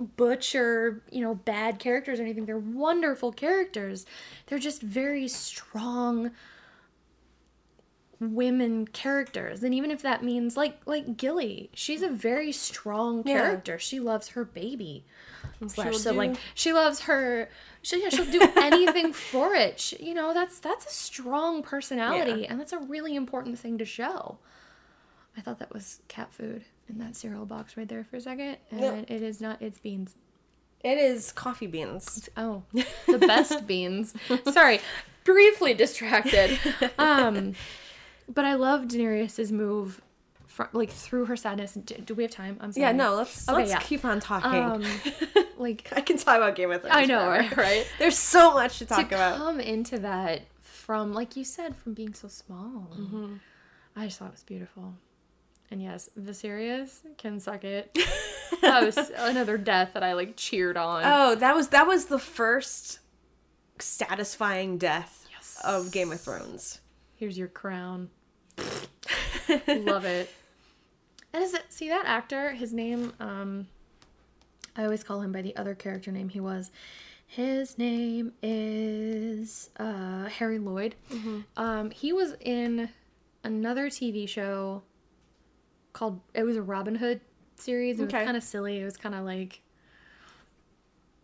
butch 0.00 0.54
or 0.54 1.02
you 1.10 1.20
know 1.20 1.34
bad 1.34 1.78
characters 1.78 2.18
or 2.20 2.22
anything. 2.22 2.46
They're 2.46 2.58
wonderful 2.58 3.32
characters. 3.32 4.06
They're 4.46 4.58
just 4.58 4.82
very 4.82 5.28
strong 5.28 6.30
women 8.20 8.86
characters. 8.88 9.62
And 9.62 9.72
even 9.74 9.90
if 9.90 10.02
that 10.02 10.24
means 10.24 10.56
like 10.56 10.78
like 10.86 11.16
gilly 11.16 11.70
she's 11.72 12.02
a 12.02 12.08
very 12.08 12.50
strong 12.52 13.22
Yeah. 13.26 13.40
character. 13.40 13.78
She 13.78 14.00
loves 14.00 14.28
her 14.30 14.44
baby. 14.44 15.04
Slash 15.66 15.96
sibling 15.96 16.34
do- 16.34 16.38
she 16.54 16.72
loves 16.72 17.00
her 17.02 17.48
she, 17.82 18.02
yeah, 18.02 18.08
she'll 18.10 18.24
do 18.30 18.40
anything 18.56 19.12
for 19.12 19.54
it. 19.54 19.80
She, 19.80 19.96
you 20.04 20.14
know 20.14 20.34
that's 20.34 20.58
that's 20.58 20.86
a 20.86 20.90
strong 20.90 21.62
personality 21.62 22.46
and 22.46 22.58
that's 22.60 22.72
a 22.72 22.78
really 22.78 23.14
important 23.14 23.58
thing 23.58 23.78
to 23.78 23.84
show 23.84 24.38
i 25.38 25.40
thought 25.40 25.58
that 25.58 25.72
was 25.72 26.00
cat 26.08 26.32
food 26.32 26.64
in 26.88 26.98
that 26.98 27.14
cereal 27.16 27.46
box 27.46 27.76
right 27.76 27.88
there 27.88 28.04
for 28.04 28.16
a 28.16 28.20
second 28.20 28.56
and 28.70 29.08
it 29.08 29.22
is 29.22 29.40
not 29.40 29.62
it's 29.62 29.78
beans 29.78 30.16
It 30.84 30.96
is 30.98 31.32
coffee 31.32 31.66
beans. 31.66 32.28
Oh, 32.36 32.62
the 33.08 33.18
best 33.18 33.66
beans. 33.66 34.14
Sorry, 34.52 34.78
briefly 35.24 35.74
distracted. 35.74 36.56
Um, 36.98 37.54
but 38.32 38.44
I 38.44 38.54
love 38.54 38.82
Daenerys's 38.82 39.50
move, 39.50 40.00
from, 40.46 40.68
like 40.72 40.90
through 40.90 41.24
her 41.26 41.36
sadness. 41.36 41.72
Do, 41.74 41.94
do 41.96 42.14
we 42.14 42.22
have 42.22 42.30
time? 42.30 42.58
I'm 42.60 42.70
sorry. 42.72 42.86
Yeah, 42.86 42.92
no, 42.92 43.14
let's 43.16 43.48
Okay, 43.48 43.56
let's 43.58 43.70
yeah. 43.72 43.80
keep 43.80 44.04
on 44.04 44.20
talking. 44.20 44.62
Um, 44.62 44.84
like 45.58 45.88
I 45.96 46.00
can 46.00 46.16
talk 46.16 46.36
about 46.36 46.54
Game 46.54 46.70
of 46.70 46.82
Thrones. 46.82 46.94
I 46.96 47.04
know, 47.06 47.24
forever. 47.26 47.60
right? 47.60 47.84
There's 47.98 48.16
so 48.18 48.54
much 48.54 48.78
to 48.78 48.84
to 48.86 48.94
talk 48.94 49.10
about. 49.10 49.38
come 49.38 49.58
into 49.58 49.98
that 49.98 50.42
from, 50.60 51.12
like 51.12 51.34
you 51.36 51.42
said, 51.44 51.74
from 51.74 51.92
being 51.94 52.14
so 52.14 52.28
small. 52.28 52.88
Mm-hmm. 52.96 53.34
I 53.96 54.04
just 54.06 54.18
thought 54.20 54.28
it 54.28 54.38
was 54.38 54.44
beautiful. 54.44 54.94
And 55.70 55.82
yes, 55.82 56.08
Viserys 56.18 57.00
can 57.18 57.40
suck 57.40 57.62
it. 57.64 57.96
that 58.62 58.82
was 58.84 58.96
another 59.16 59.58
death 59.58 59.90
that 59.94 60.02
I 60.02 60.14
like 60.14 60.34
cheered 60.36 60.76
on. 60.78 61.02
Oh, 61.04 61.34
that 61.34 61.54
was 61.54 61.68
that 61.68 61.86
was 61.86 62.06
the 62.06 62.18
first 62.18 63.00
satisfying 63.78 64.78
death 64.78 65.26
Yes. 65.30 65.60
of 65.64 65.92
Game 65.92 66.10
of 66.10 66.20
Thrones. 66.20 66.80
Here's 67.14 67.36
your 67.36 67.48
crown. 67.48 68.10
Love 69.68 70.04
it. 70.04 70.30
And 71.32 71.44
is 71.44 71.52
it 71.54 71.64
see 71.68 71.88
that 71.88 72.04
actor? 72.06 72.52
His 72.52 72.72
name, 72.72 73.12
um 73.20 73.68
I 74.76 74.84
always 74.84 75.02
call 75.04 75.20
him 75.20 75.32
by 75.32 75.42
the 75.42 75.54
other 75.56 75.74
character 75.74 76.10
name 76.12 76.28
he 76.30 76.40
was. 76.40 76.70
His 77.26 77.76
name 77.76 78.32
is 78.42 79.68
uh 79.78 80.26
Harry 80.28 80.58
Lloyd. 80.58 80.94
Um 81.58 81.90
he 81.90 82.12
was 82.12 82.34
in 82.40 82.88
another 83.44 83.88
TV 83.88 84.26
show 84.28 84.82
called 85.98 86.20
it 86.32 86.44
was 86.44 86.56
a 86.56 86.62
Robin 86.62 86.94
Hood 86.94 87.20
series. 87.56 87.98
It 87.98 88.04
was 88.04 88.12
kind 88.12 88.36
of 88.36 88.42
silly. 88.42 88.80
It 88.80 88.84
was 88.84 88.96
kind 88.96 89.14
of 89.14 89.24
like 89.24 89.62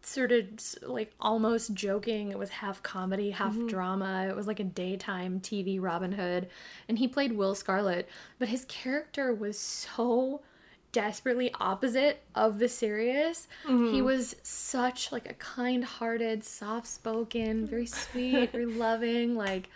sort 0.02 0.32
of 0.32 0.46
like 0.82 1.12
almost 1.20 1.74
joking. 1.74 2.30
It 2.30 2.38
was 2.38 2.50
half 2.50 2.82
comedy, 2.82 3.30
half 3.30 3.52
mm-hmm. 3.54 3.68
drama. 3.68 4.26
It 4.28 4.34
was 4.34 4.48
like 4.48 4.58
a 4.58 4.64
daytime 4.64 5.40
TV 5.40 5.80
Robin 5.80 6.12
Hood. 6.12 6.48
And 6.88 6.98
he 6.98 7.06
played 7.06 7.32
Will 7.32 7.54
Scarlet, 7.54 8.08
but 8.38 8.48
his 8.48 8.64
character 8.66 9.32
was 9.32 9.58
so 9.58 10.42
desperately 10.90 11.52
opposite 11.60 12.22
of 12.34 12.56
Viserys. 12.56 13.46
He 13.64 13.70
mm-hmm. 13.70 14.04
was 14.04 14.36
such 14.42 15.12
like 15.12 15.28
a 15.28 15.34
kind-hearted, 15.34 16.44
soft-spoken, 16.44 17.66
very 17.66 17.86
sweet, 18.02 18.52
very 18.52 18.66
loving, 18.66 19.36
like 19.36 19.68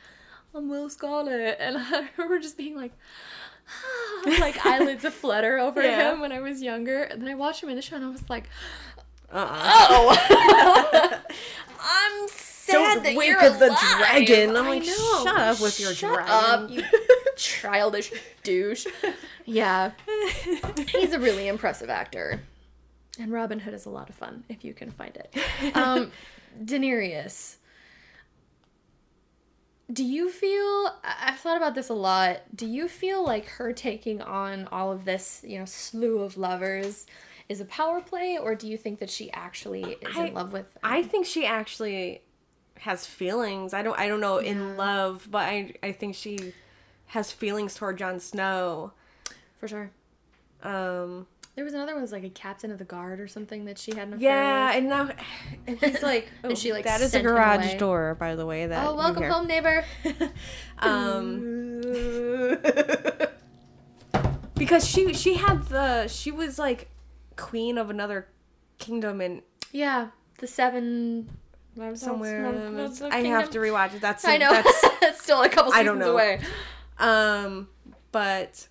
I'm 0.55 0.69
Will 0.69 0.91
Scarlet. 0.91 1.57
And 1.61 1.77
I 1.79 2.09
remember 2.17 2.41
just 2.41 2.59
being 2.59 2.77
like 2.77 2.93
like 4.41 4.65
eyelids 4.67 5.05
a 5.05 5.11
flutter 5.11 5.59
over 5.59 5.83
Yeah. 5.83 6.13
him 6.13 6.21
when 6.21 6.33
I 6.33 6.41
was 6.41 6.63
younger. 6.63 7.03
And 7.05 7.21
then 7.23 7.29
I 7.29 7.35
watched 7.35 7.63
him 7.63 7.69
in 7.69 7.77
the 7.77 7.83
show 7.83 7.97
and 7.97 8.05
I 8.05 8.09
was 8.11 8.29
like, 8.29 8.45
Uh-uh. 9.33 9.87
Oh, 9.91 11.19
I'm 11.81 12.29
sad 12.29 12.73
Don't 12.73 13.03
that 13.05 13.17
wink 13.17 13.31
you're 13.31 13.41
at 13.41 13.59
the 13.59 13.77
dragon. 13.97 14.57
I'm 14.57 14.67
like, 14.67 14.85
shut 14.85 15.27
up 15.39 15.61
with 15.61 15.79
your 15.81 15.95
Shut 15.95 16.15
dragon. 16.15 16.33
up, 16.33 16.71
you 16.71 16.83
childish 17.37 18.13
douche. 18.43 18.87
Yeah, 19.47 19.93
he's 20.89 21.13
a 21.13 21.19
really 21.21 21.49
impressive 21.49 21.89
actor, 21.89 22.41
and 23.19 23.33
Robin 23.33 23.61
Hood 23.61 23.73
is 23.75 23.87
a 23.87 23.91
lot 23.91 24.11
of 24.11 24.15
fun 24.17 24.45
if 24.49 24.65
you 24.65 24.75
can 24.75 24.91
find 24.91 25.17
it. 25.17 25.35
Um, 25.75 26.11
Daenerys. 26.63 27.57
Do 29.91 30.05
you 30.05 30.31
feel 30.31 30.95
I've 31.03 31.39
thought 31.39 31.57
about 31.57 31.75
this 31.75 31.89
a 31.89 31.95
lot. 31.95 32.43
Do 32.55 32.67
you 32.67 32.89
feel 32.89 33.25
like 33.25 33.47
her 33.47 33.73
taking 33.73 34.21
on 34.21 34.69
all 34.71 34.93
of 34.93 35.05
this, 35.07 35.43
you 35.47 35.59
know, 35.59 35.65
slew 35.65 36.19
of 36.21 36.37
lovers 36.37 37.07
is 37.49 37.61
a 37.63 37.65
power 37.65 38.03
play, 38.03 38.37
or 38.39 38.55
do 38.55 38.69
you 38.69 38.77
think 38.77 38.99
that 38.99 39.09
she 39.09 39.31
actually 39.33 39.83
is 40.03 40.17
I- 40.17 40.27
in 40.27 40.35
love 40.35 40.53
with? 40.53 40.67
I 40.83 41.03
think 41.03 41.25
she 41.25 41.47
actually 41.47 42.23
has 42.81 43.07
feelings. 43.07 43.73
I 43.75 43.83
don't 43.83 43.99
I 43.99 44.07
don't 44.09 44.21
know 44.21 44.39
in 44.39 44.77
love, 44.77 45.27
but 45.31 45.43
I 45.43 45.73
I 45.83 45.93
think 45.93 46.15
she 46.15 46.53
has 47.07 47.33
feelings 47.33 47.75
toward 47.75 47.97
Jon 47.99 48.21
Snow. 48.21 48.93
for 49.57 49.67
sure. 49.67 49.91
Um 50.63 51.27
There 51.59 51.65
was 51.65 51.75
another 51.75 51.95
one 51.95 52.03
was 52.03 52.13
like 52.13 52.23
a 52.23 52.31
captain 52.31 52.71
of 52.71 52.79
the 52.79 52.85
guard 52.85 53.19
or 53.19 53.27
something 53.27 53.65
that 53.65 53.79
she 53.79 53.91
had 53.93 54.07
an 54.07 54.15
affair 54.15 54.31
yeah, 54.31 54.67
with. 54.69 54.77
and 54.77 54.89
now 54.89 55.11
and 55.67 55.77
he's 55.81 56.03
like 56.05 56.29
oh, 56.45 56.51
And 56.51 56.57
she, 56.57 56.73
like, 56.73 56.85
that 56.85 57.01
is 57.01 57.13
a 57.15 57.21
garage 57.21 57.75
door 57.75 58.15
by 58.15 58.37
the 58.37 58.47
way 58.47 58.69
that 58.69 58.87
Oh, 58.87 58.95
welcome 58.95 59.25
home, 59.25 59.49
neighbor. 59.49 59.85
Um 60.79 62.61
because 64.55 64.87
she 64.89 65.13
she 65.15 65.35
had 65.35 65.65
the 65.65 66.07
she 66.07 66.31
was 66.31 66.61
like 66.61 66.91
queen 67.35 67.77
of 67.77 67.91
another 67.91 68.29
kingdom 68.79 69.21
and 69.21 69.43
yeah, 69.73 70.11
the 70.39 70.47
seven. 70.47 71.29
somewhere 71.95 72.47
I 73.11 73.19
have 73.25 73.51
to 73.51 73.59
rewatch 73.59 73.95
it. 73.97 74.01
That's 74.01 74.25
I 74.25 74.37
know. 74.37 74.53
that's 74.53 75.01
That's 75.01 75.23
still 75.25 75.43
a 75.43 75.49
couple 75.49 75.73
I 75.73 75.79
seasons 75.83 75.87
don't 75.89 75.99
know. 75.99 76.13
away. 76.13 76.41
Um, 77.01 77.69
but 78.13 78.69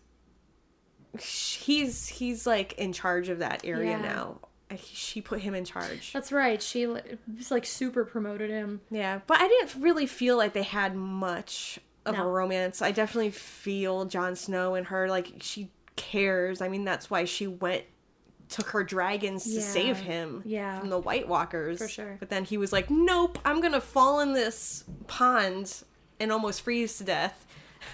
he's 1.21 2.07
he's 2.07 2.45
like 2.47 2.73
in 2.73 2.93
charge 2.93 3.29
of 3.29 3.39
that 3.39 3.61
area 3.65 3.91
Yeah. 3.91 4.01
now. 4.01 4.39
She 4.83 5.21
put 5.21 5.39
him 5.39 5.53
in 5.55 5.63
charge. 5.63 6.11
That's 6.11 6.31
right. 6.31 6.61
She 6.61 6.85
was 6.85 7.49
like 7.51 7.65
super 7.65 8.03
promoted 8.03 8.49
him. 8.49 8.81
Yeah, 8.91 9.21
but 9.25 9.39
I 9.39 9.47
didn't 9.47 9.81
really 9.81 10.05
feel 10.05 10.35
like 10.35 10.51
they 10.53 10.63
had 10.63 10.93
much 10.95 11.79
of 12.05 12.17
a 12.19 12.23
romance. 12.25 12.81
I 12.81 12.91
definitely 12.91 13.31
feel 13.31 14.05
Jon 14.05 14.35
Snow 14.35 14.75
and 14.75 14.87
her 14.87 15.07
like 15.09 15.35
she 15.41 15.71
cares. 15.95 16.61
I 16.61 16.67
mean, 16.67 16.83
that's 16.83 17.09
why 17.09 17.23
she 17.25 17.47
went 17.47 17.83
took 18.49 18.67
her 18.69 18.83
dragons 18.83 19.43
to 19.43 19.61
save 19.61 19.97
him 19.99 20.41
Yeah. 20.45 20.79
from 20.79 20.89
the 20.89 20.99
White 20.99 21.27
Walkers. 21.27 21.77
For 21.79 21.87
sure. 21.89 22.15
But 22.19 22.29
then 22.29 22.43
he 22.45 22.57
was 22.57 22.71
like, 22.73 22.89
"Nope, 22.89 23.39
I'm 23.45 23.59
going 23.61 23.73
to 23.73 23.81
fall 23.81 24.19
in 24.21 24.33
this 24.33 24.83
pond 25.07 25.83
and 26.19 26.31
almost 26.31 26.61
freeze 26.61 26.97
to 26.97 27.03
death." 27.05 27.45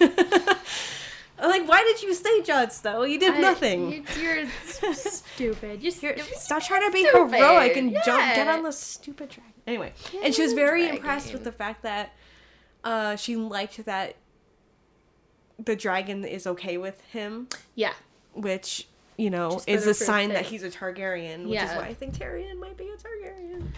I'm 1.38 1.50
like, 1.50 1.68
"Why 1.68 1.82
did 1.82 2.02
you 2.02 2.14
stay 2.14 2.42
Jon 2.42 2.70
Snow? 2.70 3.02
You 3.02 3.18
did 3.18 3.34
I- 3.34 3.40
nothing." 3.40 3.90
You, 3.90 4.04
you're 4.20 4.46
stupid. 4.94 5.82
You're, 5.82 5.92
You're, 6.14 6.24
stop 6.36 6.62
trying 6.62 6.82
to 6.86 6.92
be 6.92 7.04
stupid. 7.06 7.34
heroic 7.36 7.76
and 7.76 7.92
jump, 8.04 8.34
get 8.34 8.48
on 8.48 8.62
the 8.62 8.72
stupid 8.72 9.30
dragon. 9.30 9.52
Anyway, 9.66 9.92
Get 10.12 10.24
and 10.24 10.34
she 10.34 10.42
was 10.42 10.52
very 10.52 10.88
impressed 10.88 11.32
with 11.32 11.42
the 11.44 11.52
fact 11.52 11.82
that 11.82 12.12
uh, 12.84 13.16
she 13.16 13.34
liked 13.36 13.84
that 13.86 14.16
the 15.58 15.74
dragon 15.76 16.24
is 16.24 16.46
okay 16.46 16.76
with 16.76 17.00
him, 17.02 17.48
Yeah. 17.74 17.92
which 18.34 18.88
you 19.16 19.30
know 19.30 19.60
is 19.66 19.86
a 19.86 19.94
sign 19.94 20.30
that 20.30 20.44
he's 20.46 20.62
a 20.62 20.70
Targaryen, 20.70 21.46
which 21.48 21.60
is 21.62 21.70
why 21.70 21.84
I 21.86 21.94
think 21.94 22.14
Tyrion 22.14 22.58
might 22.58 22.76
be 22.76 22.88
a 22.90 22.96
Targaryen. 22.96 23.68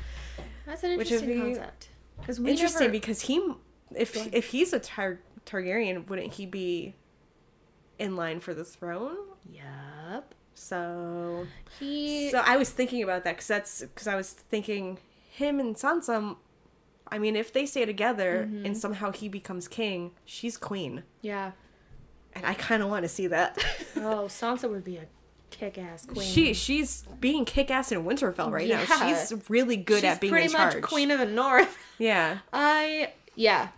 That's 0.66 0.82
an 0.82 0.96
Which 0.98 1.12
interesting 1.12 1.42
be 1.50 1.54
concept. 1.54 1.88
Interesting 2.28 2.80
never, 2.80 2.92
because 2.92 3.20
he, 3.22 3.52
if 3.94 4.32
if 4.34 4.46
he's 4.48 4.72
a 4.72 4.80
Tar- 4.80 5.20
Targaryen, 5.44 6.08
wouldn't 6.08 6.32
he 6.34 6.46
be 6.46 6.94
in 7.98 8.16
line 8.16 8.40
for 8.40 8.54
the 8.54 8.64
throne? 8.64 9.16
Yup. 9.50 10.34
So 10.54 11.46
He. 11.78 12.30
So 12.30 12.42
I 12.44 12.56
was 12.56 12.70
thinking 12.70 13.02
about 13.02 13.24
that 13.24 13.34
because 13.36 13.46
that's 13.48 13.80
because 13.82 14.06
I 14.08 14.16
was 14.16 14.30
thinking 14.32 14.98
him 15.30 15.60
and 15.60 15.76
Sansa. 15.76 16.36
I 17.08 17.18
mean, 17.18 17.36
if 17.36 17.52
they 17.52 17.66
stay 17.66 17.84
together 17.84 18.46
Mm-hmm. 18.48 18.66
and 18.66 18.76
somehow 18.76 19.12
he 19.12 19.28
becomes 19.28 19.68
king, 19.68 20.10
she's 20.24 20.56
queen, 20.56 21.04
yeah. 21.20 21.52
and 22.34 22.44
I 22.44 22.54
kind 22.54 22.82
of 22.82 22.88
want 22.88 23.04
to 23.04 23.08
see 23.08 23.26
that. 23.28 23.56
Oh, 23.98 24.26
Sansa 24.28 24.68
would 24.68 24.84
be 24.84 24.96
a 24.98 25.06
kick-ass 25.50 26.06
queen. 26.06 26.26
she 26.26 26.52
she's 26.52 27.04
being 27.20 27.44
kick 27.44 27.70
ass 27.70 27.92
in 27.92 28.04
Winterfell 28.04 28.50
right 28.50 28.68
now. 28.68 28.84
She's 28.84 29.32
really 29.48 29.76
good 29.76 29.96
She's 30.02 30.04
at 30.04 30.20
being 30.20 30.32
pretty 30.32 30.46
in 30.46 30.52
charge. 30.52 30.74
much 30.74 30.82
queen 30.82 31.10
of 31.10 31.18
the 31.18 31.26
north. 31.26 31.78
Yeah, 31.98 32.38
I 32.52 33.12
yeah. 33.36 33.68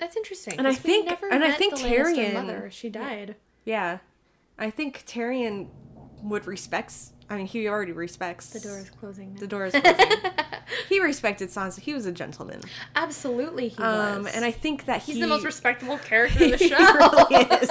That's 0.00 0.16
interesting. 0.16 0.54
And 0.58 0.66
I 0.66 0.74
think- 0.74 1.06
never 1.06 1.28
and 1.28 1.44
I 1.44 1.52
think 1.52 1.76
the 1.76 1.82
Lannister 1.82 2.14
Tyrion- 2.16 2.34
mother. 2.34 2.68
She 2.72 2.88
died. 2.88 3.36
yeah. 3.64 3.98
I 4.58 4.68
think 4.70 5.04
Tyrion 5.06 5.68
would 6.22 6.46
respects. 6.46 7.12
I 7.30 7.36
mean, 7.36 7.46
he 7.46 7.68
already 7.68 7.92
respects 7.92 8.50
The 8.50 8.60
door 8.60 8.78
is 8.78 8.90
closing. 8.90 9.34
Now. 9.34 9.40
The 9.40 9.46
door 9.46 9.66
is 9.66 9.72
closing. 9.74 10.10
he 10.88 11.00
respected 11.00 11.48
Sansa. 11.50 11.80
He 11.80 11.94
was 11.94 12.04
a 12.06 12.12
gentleman. 12.12 12.60
Absolutely, 12.96 13.68
he 13.68 13.82
Um, 13.82 14.24
was. 14.24 14.34
and 14.34 14.44
I 14.44 14.50
think 14.50 14.86
that 14.86 15.02
he's 15.02 15.14
he, 15.16 15.20
the 15.20 15.28
most 15.28 15.44
respectable 15.44 15.96
character 15.98 16.44
in 16.44 16.50
the 16.50 16.56
he 16.58 16.68
show. 16.68 16.76
really 16.76 17.44
is. 17.62 17.70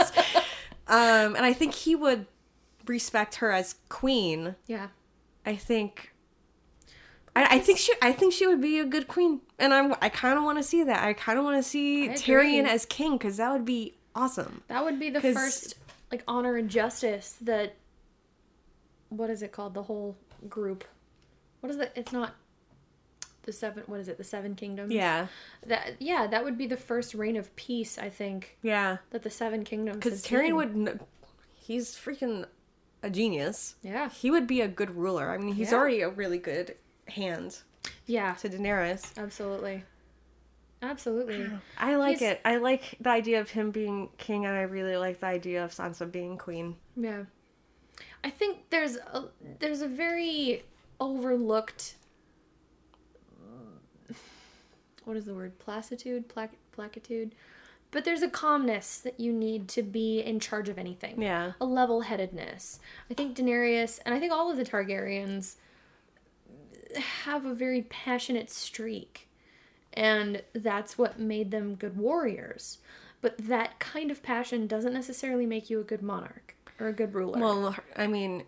Um, 0.88 1.36
and 1.36 1.45
I 1.45 1.53
think 1.53 1.73
he 1.75 1.95
would 1.95 2.25
respect 2.88 3.36
her 3.36 3.51
as 3.51 3.75
queen. 3.89 4.55
yeah. 4.65 4.88
I 5.45 5.55
think. 5.55 6.09
I, 7.36 7.55
I 7.55 7.59
think 7.59 7.77
she. 7.80 7.93
I 8.01 8.11
think 8.11 8.34
she 8.34 8.45
would 8.47 8.61
be 8.61 8.80
a 8.80 8.86
good 8.86 9.07
queen, 9.07 9.41
and 9.57 9.73
I'm. 9.73 9.93
I 10.01 10.09
kind 10.09 10.38
of 10.38 10.43
want 10.43 10.57
to 10.57 10.63
see 10.63 10.84
that. 10.84 11.03
I 11.03 11.13
kind 11.13 11.38
of 11.38 11.45
want 11.45 11.57
to 11.57 11.63
see 11.69 12.09
Tyrion 12.09 12.65
as 12.65 12.86
king 12.86 13.13
because 13.17 13.38
that 13.38 13.51
would 13.51 13.65
be 13.65 13.95
awesome. 14.15 14.63
That 14.67 14.84
would 14.84 14.99
be 14.99 15.09
the 15.09 15.21
'Cause- 15.21 15.34
first 15.36 15.73
like 16.11 16.23
honor 16.27 16.55
and 16.57 16.69
justice 16.69 17.36
that 17.41 17.75
what 19.09 19.30
is 19.30 19.41
it 19.41 19.51
called? 19.51 19.73
The 19.73 19.84
whole 19.84 20.17
group. 20.47 20.84
What 21.61 21.69
is 21.71 21.77
it? 21.77 21.91
It's 21.95 22.11
not 22.11 22.36
the 23.43 23.51
seven 23.53 23.84
what 23.88 23.99
is 23.99 24.07
it? 24.07 24.17
The 24.17 24.23
seven 24.23 24.55
kingdoms? 24.55 24.91
Yeah, 24.91 25.27
That 25.65 25.95
yeah, 25.99 26.27
that 26.27 26.43
would 26.43 26.57
be 26.57 26.67
the 26.67 26.77
first 26.77 27.13
reign 27.13 27.36
of 27.38 27.55
peace, 27.55 27.97
I 27.97 28.09
think, 28.09 28.57
yeah. 28.61 28.97
that 29.11 29.23
the 29.23 29.30
seven 29.30 29.63
kingdoms 29.63 29.97
Because 29.97 30.23
Tyrion 30.25 30.55
would. 30.55 30.99
He's 31.53 31.95
freaking 31.95 32.45
a 33.03 33.09
genius. 33.09 33.75
Yeah. 33.84 34.09
He 34.09 34.32
would 34.32 34.47
be 34.47 34.61
a 34.61 34.67
good 34.67 34.95
ruler. 34.95 35.30
I 35.30 35.38
mean, 35.38 35.53
he's 35.53 35.71
Yeah. 35.71 35.77
already 35.77 36.01
a 36.01 36.09
really 36.09 36.39
good 36.39 36.75
hand 37.10 37.60
Yeah. 38.05 38.34
to 38.36 38.49
Daenerys. 38.49 39.18
Absolutely. 39.18 39.84
Absolutely. 40.82 41.49
I 41.78 41.95
like 41.95 42.20
He's- 42.20 42.34
it. 42.34 42.41
I 42.45 42.57
like 42.57 42.95
the 43.01 43.10
idea 43.10 43.39
of 43.41 43.49
him 43.49 43.72
being 43.72 44.10
king, 44.18 44.45
and 44.45 44.55
I 44.55 44.62
really 44.62 44.95
like 44.97 45.20
the 45.20 45.28
idea 45.28 45.64
of 45.64 45.72
Sansa 45.72 46.10
being 46.12 46.38
queen. 46.38 46.76
Yeah. 46.95 47.24
I 48.24 48.30
think 48.30 48.70
there's 48.70 48.95
a 48.97 49.26
there's 49.60 49.82
a 49.82 49.88
very 49.88 50.64
overlooked 50.99 51.95
what 55.05 55.18
is 55.18 55.26
the 55.26 55.34
word? 55.34 55.57
Placitude, 55.60 56.28
Plac- 56.28 56.55
placitude. 56.72 57.36
But 57.91 58.05
there's 58.05 58.22
a 58.22 58.30
calmness 58.30 58.99
that 58.99 59.20
you 59.20 59.34
need 59.34 59.68
to 59.70 59.82
be 59.82 60.20
in 60.20 60.39
charge 60.39 60.70
of 60.70 60.78
anything. 60.78 61.20
Yeah. 61.22 61.53
A 61.60 61.66
level-headedness. 61.66 62.80
I 63.10 63.14
think 63.16 63.36
Daenerys 63.36 63.99
and 64.05 64.14
I 64.14 64.20
think 64.20 64.32
all 64.32 64.51
of 64.51 64.57
the 64.57 64.64
Targaryens 64.66 65.55
have 66.95 67.45
a 67.45 67.53
very 67.53 67.81
passionate 67.83 68.49
streak. 68.49 69.27
And 69.93 70.43
that's 70.53 70.97
what 70.97 71.19
made 71.19 71.51
them 71.51 71.75
good 71.75 71.97
warriors. 71.97 72.77
But 73.21 73.37
that 73.37 73.79
kind 73.79 74.11
of 74.11 74.21
passion 74.23 74.67
doesn't 74.67 74.93
necessarily 74.93 75.45
make 75.45 75.69
you 75.69 75.79
a 75.79 75.83
good 75.83 76.01
monarch 76.01 76.55
or 76.79 76.87
a 76.87 76.93
good 76.93 77.13
ruler. 77.13 77.39
Well, 77.39 77.75
I 77.95 78.07
mean, 78.07 78.43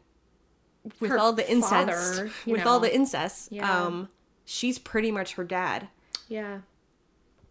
with 0.99 1.11
Her 1.11 1.17
all 1.17 1.33
the 1.33 1.49
incest, 1.49 1.71
father, 2.17 2.31
with 2.45 2.65
all 2.65 2.79
the 2.79 2.93
incest, 2.93 3.51
Yeah. 3.51 3.69
um, 3.85 4.09
she's 4.45 4.79
pretty 4.79 5.11
much 5.11 5.33
her 5.33 5.43
dad. 5.43 5.89
yeah. 6.27 6.61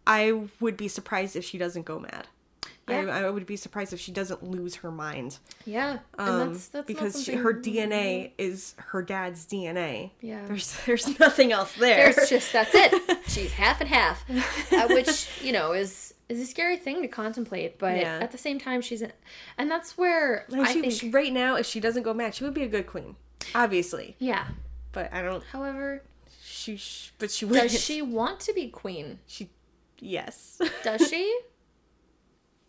I 0.07 0.49
would 0.61 0.76
be 0.76 0.88
surprised 0.88 1.36
if 1.36 1.45
she 1.45 1.59
doesn't 1.59 1.84
go 1.84 2.01
mad. 2.01 2.26
Yeah. 2.91 3.14
I, 3.16 3.22
I 3.24 3.30
would 3.30 3.47
be 3.47 3.57
surprised 3.57 3.93
if 3.93 4.01
she 4.01 4.12
doesn't 4.12 4.43
lose 4.43 4.76
her 4.76 4.91
mind. 4.91 5.38
Yeah. 5.64 5.99
Um, 6.18 6.28
and 6.41 6.55
that's, 6.55 6.68
that's 6.68 6.86
because 6.86 7.24
she, 7.24 7.34
her 7.34 7.53
DNA 7.55 8.32
is 8.38 8.74
her 8.78 9.03
dad's 9.03 9.47
DNA. 9.47 10.11
Yeah. 10.20 10.45
There's 10.47 10.76
there's 10.86 11.18
nothing 11.18 11.53
else 11.53 11.74
there. 11.74 12.12
There's 12.12 12.28
just 12.30 12.53
that's 12.53 12.70
it. 12.74 13.18
She's 13.28 13.53
half 13.53 13.80
and 13.80 13.88
half, 13.88 14.24
uh, 14.72 14.88
which 14.88 15.28
you 15.43 15.53
know 15.53 15.72
is 15.72 16.14
is 16.28 16.41
a 16.41 16.47
scary 16.47 16.76
thing 16.76 17.03
to 17.03 17.09
contemplate. 17.09 17.78
But 17.78 17.97
Yeah. 17.99 18.18
at 18.20 18.30
the 18.32 18.38
same 18.38 18.59
time, 18.61 18.80
she's 18.82 19.03
an, 19.03 19.12
and 19.59 19.70
that's 19.70 19.99
where 19.99 20.47
And 20.53 20.61
I 20.62 20.72
she, 20.72 20.80
think 20.80 20.93
she- 20.93 21.11
right 21.11 21.32
now, 21.32 21.57
if 21.57 21.66
she 21.66 21.80
doesn't 21.80 22.03
go 22.05 22.14
mad, 22.14 22.34
she 22.34 22.45
would 22.45 22.55
be 22.55 22.62
a 22.62 22.68
good 22.68 22.86
queen, 22.86 23.16
obviously. 23.55 24.16
yeah. 24.18 24.47
But 24.93 25.12
I 25.12 25.22
don't. 25.22 25.43
However, 25.53 26.03
She, 26.43 26.76
sh- 26.76 27.12
but 27.18 27.30
she 27.30 27.45
would. 27.45 27.61
does 27.61 27.80
she 27.80 28.01
want 28.03 28.41
to 28.41 28.53
be 28.53 28.68
queen? 28.68 29.18
She, 29.26 29.51
yes, 30.01 30.61
Does 30.84 31.09
she? 31.09 31.36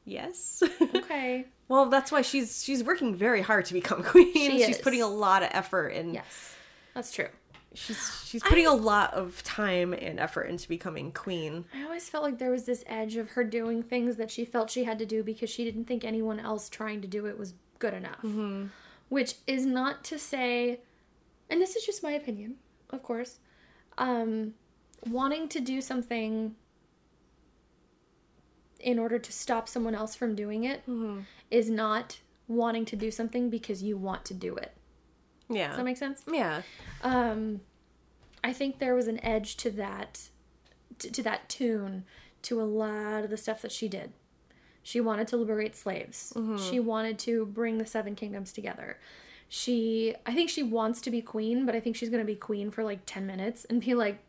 yes. 0.05 0.63
Okay. 0.95 1.45
well, 1.67 1.87
that's 1.87 2.11
why 2.11 2.21
she's 2.21 2.63
she's 2.63 2.83
working 2.83 3.15
very 3.15 3.41
hard 3.41 3.65
to 3.65 3.73
become 3.73 4.03
queen. 4.13 4.33
She 4.33 4.59
she's 4.63 4.77
is. 4.77 4.81
putting 4.81 5.01
a 5.01 5.07
lot 5.07 5.43
of 5.43 5.49
effort 5.53 5.89
in. 5.89 6.13
Yes, 6.13 6.55
that's 6.93 7.11
true. 7.13 7.27
she's 7.73 8.23
she's 8.25 8.43
putting 8.43 8.67
a 8.67 8.73
lot 8.73 9.13
of 9.13 9.41
time 9.43 9.93
and 9.93 10.19
effort 10.19 10.43
into 10.43 10.67
becoming 10.67 11.11
queen. 11.11 11.65
I 11.73 11.83
always 11.83 12.09
felt 12.09 12.23
like 12.23 12.37
there 12.37 12.51
was 12.51 12.65
this 12.65 12.83
edge 12.87 13.15
of 13.15 13.31
her 13.31 13.43
doing 13.43 13.83
things 13.83 14.17
that 14.17 14.29
she 14.31 14.43
felt 14.45 14.69
she 14.69 14.83
had 14.83 14.99
to 14.99 15.05
do 15.05 15.23
because 15.23 15.49
she 15.49 15.63
didn't 15.63 15.85
think 15.85 16.03
anyone 16.03 16.39
else 16.39 16.69
trying 16.69 17.01
to 17.01 17.07
do 17.07 17.25
it 17.25 17.37
was 17.37 17.53
good 17.79 17.93
enough. 17.93 18.23
Which 19.09 19.35
is 19.45 19.65
not 19.65 20.03
to 20.05 20.17
say, 20.17 20.79
and 21.49 21.59
this 21.61 21.75
is 21.75 21.85
just 21.85 22.01
my 22.01 22.11
opinion, 22.11 22.55
of 22.91 23.03
course, 23.03 23.39
um, 23.97 24.53
wanting 25.05 25.49
to 25.49 25.59
do 25.59 25.81
something 25.81 26.55
in 28.83 28.99
order 28.99 29.17
to 29.19 29.31
stop 29.31 29.67
someone 29.69 29.95
else 29.95 30.15
from 30.15 30.35
doing 30.35 30.63
it 30.63 30.81
is 31.49 31.69
not 31.69 32.19
wanting 32.47 32.85
to 32.85 32.95
do 32.95 33.11
something 33.11 33.49
because 33.49 33.81
you 33.81 33.95
want 33.97 34.25
to 34.25 34.33
do 34.33 34.55
it. 34.55 34.73
Yeah. 35.49 35.69
Does 35.69 35.77
that 35.77 35.85
make 35.85 35.97
sense? 35.97 36.23
yeah. 36.31 36.61
Um, 37.03 37.61
I 38.43 38.53
think 38.53 38.79
there 38.79 38.95
was 38.95 39.07
an 39.07 39.23
edge 39.23 39.55
to 39.57 39.71
that, 39.71 40.29
to, 40.99 41.11
to 41.11 41.23
that 41.23 41.47
tune, 41.49 42.05
to 42.43 42.61
a 42.61 42.63
lot 42.63 43.23
of 43.23 43.29
the 43.29 43.37
stuff 43.37 43.61
that 43.61 43.71
she 43.71 43.87
did. 43.87 44.13
She 44.83 44.99
wanted 44.99 45.27
to 45.27 45.37
liberate 45.37 45.75
slaves. 45.75 46.33
She 46.57 46.79
wanted 46.79 47.19
to 47.19 47.45
bring 47.45 47.77
the 47.77 47.85
seven 47.85 48.15
kingdoms 48.15 48.51
together. 48.51 48.97
She, 49.47 50.15
I 50.25 50.33
think 50.33 50.49
she 50.49 50.63
wants 50.63 51.01
to 51.01 51.11
be 51.11 51.21
queen, 51.21 51.65
but 51.65 51.75
I 51.75 51.79
think 51.79 51.95
she's 51.95 52.09
gonna 52.09 52.23
be 52.25 52.35
queen 52.35 52.71
for 52.71 52.83
like 52.83 53.01
ten 53.05 53.27
minutes 53.27 53.65
and 53.65 53.79
be 53.81 53.93
like, 53.93 54.19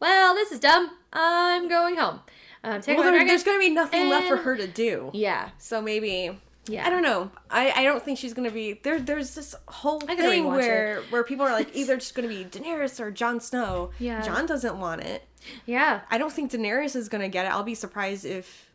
"Well, 0.00 0.34
this 0.34 0.50
is 0.50 0.58
dumb. 0.58 0.90
I'm 1.12 1.68
going 1.68 1.96
home." 1.96 2.20
Um, 2.64 2.80
Well, 2.86 3.02
there- 3.10 3.26
there's 3.26 3.42
going 3.44 3.58
to 3.60 3.66
be 3.68 3.70
nothing 3.74 4.08
left 4.08 4.28
for 4.28 4.36
her 4.36 4.56
to 4.56 4.66
do. 4.66 5.10
Yeah, 5.12 5.50
So 5.58 5.82
maybe 5.82 6.38
yeah. 6.66 6.86
I 6.86 6.90
don't 6.90 7.02
know. 7.02 7.30
I, 7.50 7.72
I 7.72 7.82
don't 7.82 8.02
think 8.04 8.18
she's 8.18 8.34
gonna 8.34 8.52
be 8.52 8.74
there. 8.74 9.00
There's 9.00 9.34
this 9.34 9.56
whole 9.66 9.98
thing 9.98 10.44
where 10.46 11.02
where 11.10 11.24
people 11.24 11.44
are 11.44 11.50
like 11.50 11.70
either 11.74 11.96
just 11.96 12.14
gonna 12.14 12.28
be 12.28 12.44
Daenerys 12.44 13.00
or 13.00 13.10
Jon 13.10 13.40
Snow. 13.40 13.90
Yeah. 13.98 14.22
Jon 14.22 14.46
doesn't 14.46 14.78
want 14.78 15.00
it. 15.00 15.24
Yeah, 15.66 16.02
I 16.08 16.18
don't 16.18 16.32
think 16.32 16.52
Daenerys 16.52 16.94
is 16.94 17.08
gonna 17.08 17.28
get 17.28 17.46
it. 17.46 17.48
I'll 17.48 17.64
be 17.64 17.74
surprised 17.74 18.24
if 18.24 18.70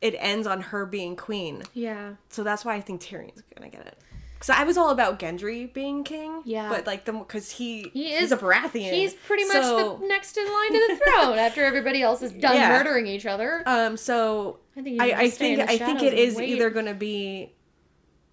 it 0.00 0.14
ends 0.18 0.46
on 0.46 0.60
her 0.60 0.86
being 0.86 1.16
queen. 1.16 1.62
yeah. 1.72 2.12
So 2.28 2.44
that's 2.44 2.64
why 2.64 2.76
I 2.76 2.80
think 2.80 3.00
Tyrion's 3.00 3.42
gonna 3.56 3.68
get 3.70 3.84
it. 3.88 3.98
Because 4.44 4.60
I 4.60 4.64
was 4.64 4.76
all 4.76 4.90
about 4.90 5.18
Gendry 5.18 5.72
being 5.72 6.04
king. 6.04 6.42
Yeah. 6.44 6.68
But 6.68 6.86
like 6.86 7.06
the 7.06 7.12
because 7.12 7.50
he 7.52 7.90
He 7.94 8.12
is- 8.12 8.30
a 8.30 8.36
Baratheon. 8.36 8.92
He's 8.92 9.14
pretty 9.14 9.44
much 9.44 9.62
So, 9.62 9.96
the 10.02 10.06
next 10.06 10.36
in 10.36 10.44
line 10.44 10.72
to 10.72 10.86
the 10.88 10.96
throne 11.02 11.38
after 11.38 11.64
everybody 11.64 12.02
else 12.02 12.20
is 12.20 12.30
done 12.32 12.54
Yeah. 12.56 12.68
murdering 12.68 13.06
each 13.06 13.24
other. 13.26 13.62
Um. 13.66 13.96
So 13.96 14.58
I 14.76 14.82
think, 14.82 15.00
I, 15.00 15.12
I 15.22 15.30
think 15.30 15.60
I 15.60 15.78
think 15.78 16.02
it 16.02 16.08
and 16.12 16.18
is 16.18 16.36
wait. 16.36 16.50
either 16.50 16.68
gonna 16.70 16.92
be 16.94 17.52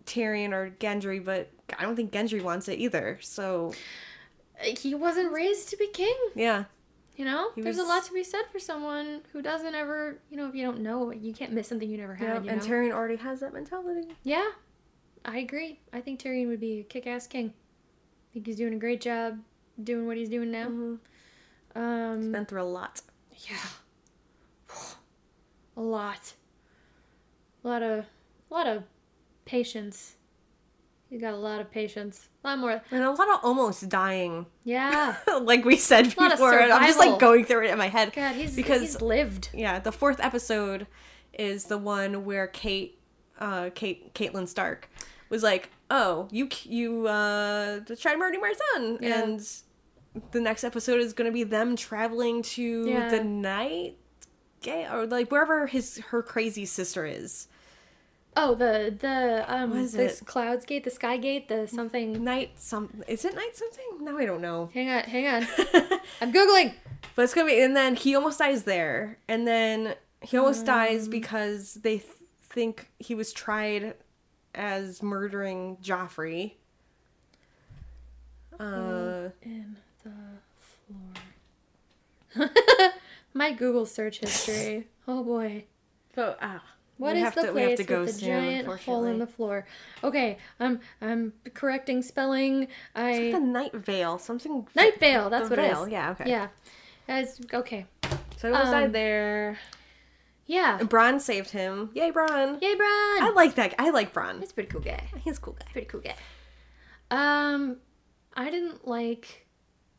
Tyrion 0.05 0.51
or 0.51 0.71
Gendry, 0.79 1.23
but 1.23 1.49
I 1.79 1.83
don't 1.83 1.95
think 1.95 2.11
Gendry 2.11 2.41
wants 2.43 2.67
it 2.67 2.79
either. 2.79 3.17
So 3.21 3.73
he 4.61 4.93
wasn't 4.93 5.31
raised 5.31 5.69
to 5.69 5.77
be 5.77 5.87
king. 5.87 6.15
yeah. 6.35 6.65
You 7.15 7.25
know, 7.25 7.51
He 7.55 7.61
there's 7.61 7.77
a 7.77 7.83
lot 7.83 8.03
to 8.05 8.13
be 8.13 8.23
said 8.23 8.43
for 8.51 8.57
someone 8.57 9.21
who 9.31 9.41
doesn't 9.43 9.75
ever, 9.75 10.19
you 10.31 10.37
know, 10.37 10.47
if 10.47 10.55
you 10.55 10.63
don't 10.65 10.79
know, 10.79 11.11
you 11.11 11.33
can't 11.33 11.51
miss 11.51 11.67
something 11.67 11.87
you 11.87 11.97
never 11.97 12.15
had. 12.15 12.29
Yep, 12.35 12.43
you 12.45 12.49
and 12.49 12.61
know? 12.61 12.67
Tyrion 12.67 12.91
already 12.91 13.17
has 13.17 13.41
that 13.41 13.53
mentality. 13.53 14.07
yeah, 14.23 14.49
I 15.25 15.39
agree. 15.39 15.79
I 15.93 16.01
think 16.01 16.19
Tyrion 16.21 16.47
would 16.47 16.59
be 16.59 16.79
a 16.79 16.83
kick-ass 16.83 17.27
king. 17.27 17.53
I 17.53 18.33
think 18.33 18.45
he's 18.47 18.55
doing 18.57 18.73
a 18.73 18.77
great 18.77 19.01
job 19.01 19.39
doing 19.81 20.07
what 20.07 20.17
he's 20.17 20.29
doing 20.29 20.51
now. 20.51 20.67
Mm-hmm. 20.67 21.79
Um, 21.79 22.31
Been 22.31 22.45
through 22.45 22.61
a 22.61 22.63
lot. 22.63 23.01
yeah, 23.47 23.55
a 25.77 25.81
lot, 25.81 26.33
a 27.63 27.67
lot 27.67 27.83
of, 27.83 28.05
a 28.49 28.53
lot 28.53 28.67
of 28.67 28.83
patience. 29.45 30.15
He's 31.09 31.19
got 31.21 31.33
a 31.33 31.37
lot 31.37 31.59
of 31.59 31.69
patience. 31.69 32.29
A 32.43 32.47
lot 32.49 32.59
more. 32.59 32.81
And 32.89 33.03
a 33.03 33.11
lot 33.11 33.29
of 33.29 33.39
almost 33.43 33.89
dying, 33.89 34.45
Yeah. 34.63 35.17
like 35.41 35.65
we 35.65 35.75
said 35.75 36.05
before. 36.15 36.61
I'm 36.61 36.87
just 36.87 36.99
like 36.99 37.19
going 37.19 37.43
through 37.43 37.65
it 37.65 37.71
in 37.71 37.77
my 37.77 37.89
head. 37.89 38.13
God, 38.13 38.35
he's 38.35 38.55
Because- 38.55 38.81
he's 38.81 39.01
lived. 39.01 39.49
Yeah, 39.53 39.79
the 39.79 39.91
fourth 39.91 40.19
episode 40.21 40.87
is 41.37 41.65
the 41.65 41.77
one 41.77 42.23
where 42.23 42.47
Kate, 42.47 42.97
uh, 43.39 43.71
Kate, 43.75 44.13
Catelyn 44.13 44.47
Stark, 44.47 44.89
was 45.31 45.41
like, 45.41 45.71
"Oh, 45.89 46.27
you, 46.31 46.47
you, 46.63 47.07
uh, 47.07 47.79
tried 47.99 48.19
murdering 48.19 48.41
my 48.41 48.53
son," 48.75 48.99
Yeah. 49.01 49.23
and 49.23 49.49
the 50.31 50.41
next 50.41 50.63
episode 50.63 50.99
is 51.01 51.13
going 51.13 51.25
to 51.29 51.33
be 51.33 51.43
them 51.43 51.75
traveling 51.75 52.43
to 52.43 52.85
Yeah. 52.87 53.09
the 53.09 53.23
night, 53.23 53.97
gay 54.61 54.85
or 54.91 55.07
like 55.07 55.31
wherever 55.31 55.65
his 55.67 55.97
her 56.09 56.21
crazy 56.21 56.65
sister 56.65 57.05
is. 57.05 57.47
Oh, 58.37 58.55
the 58.55 58.95
the 58.97 59.43
um 59.53 59.71
What 59.71 59.79
is 59.79 59.91
the 59.93 60.05
it? 60.05 60.21
clouds 60.25 60.65
gate, 60.65 60.83
the 60.85 60.89
sky 60.89 61.17
gate, 61.17 61.47
the 61.49 61.67
something. 61.67 62.23
Night 62.23 62.51
some 62.55 63.03
is 63.07 63.25
it 63.25 63.35
night 63.35 63.57
something? 63.57 63.85
No, 64.05 64.17
I 64.17 64.25
don't 64.25 64.41
know. 64.41 64.69
Hang 64.73 64.89
on, 64.89 65.03
hang 65.03 65.27
on. 65.27 65.47
I'm 66.21 66.31
googling. 66.31 66.73
But 67.15 67.23
it's 67.23 67.33
gonna 67.33 67.47
be, 67.47 67.59
and 67.61 67.75
then 67.75 67.95
he 67.95 68.15
almost 68.15 68.39
dies 68.39 68.63
there, 68.63 69.17
and 69.27 69.45
then 69.45 69.95
he 70.21 70.37
almost 70.37 70.65
dies 70.65 71.05
Um. 71.05 71.09
because 71.11 71.73
they 71.75 71.97
th- 71.97 72.13
think 72.43 72.87
he 72.99 73.15
was 73.15 73.33
tried 73.33 73.95
as 74.55 75.01
murdering 75.03 75.77
Joffrey. 75.83 76.53
Uh, 78.59 79.29
In 79.41 79.75
the 80.03 80.11
floor. 82.35 82.49
My 83.33 83.51
Google 83.53 83.85
search 83.85 84.19
history. 84.19 84.87
Oh 85.07 85.23
boy. 85.23 85.65
so 86.13 86.35
ah, 86.41 86.61
What 86.97 87.17
is 87.17 87.33
the 87.33 87.41
to- 87.41 87.51
place 87.51 87.79
with 87.79 87.87
the 87.87 88.07
soon, 88.13 88.19
giant 88.29 88.67
hole 88.81 89.05
in 89.05 89.17
the 89.17 89.25
floor? 89.25 89.65
Okay, 90.03 90.37
I'm 90.59 90.79
I'm 91.01 91.33
correcting 91.55 92.03
spelling. 92.03 92.67
I 92.95 93.31
the 93.31 93.39
Night 93.39 93.73
Vale, 93.73 94.19
something. 94.19 94.67
Night 94.75 94.99
Vale. 94.99 95.31
That's 95.31 95.49
what 95.49 95.57
Vale, 95.57 95.83
it 95.83 95.87
is. 95.87 95.91
Yeah, 95.91 96.11
okay. 96.11 96.29
Yeah. 96.29 96.47
As 97.07 97.41
okay. 97.51 97.87
So 98.37 98.49
he 98.49 98.53
almost 98.53 98.73
Um, 98.73 98.91
there. 98.91 99.57
Yeah. 100.51 100.77
And 100.77 100.89
Bronn 100.89 101.21
saved 101.21 101.51
him. 101.51 101.91
Yay, 101.93 102.11
Bronn! 102.11 102.61
Yay, 102.61 102.75
Bronn. 102.75 103.21
I 103.21 103.31
like 103.33 103.55
that. 103.55 103.73
I 103.79 103.89
like 103.91 104.13
Bronn. 104.13 104.41
He's 104.41 104.51
a 104.51 104.53
pretty 104.53 104.69
cool 104.69 104.81
guy. 104.81 105.01
He's 105.23 105.37
a 105.37 105.41
cool 105.41 105.53
guy. 105.53 105.65
pretty 105.71 105.87
cool 105.87 106.01
guy. 106.01 106.15
Um, 107.09 107.77
I 108.33 108.49
didn't 108.49 108.85
like 108.85 109.47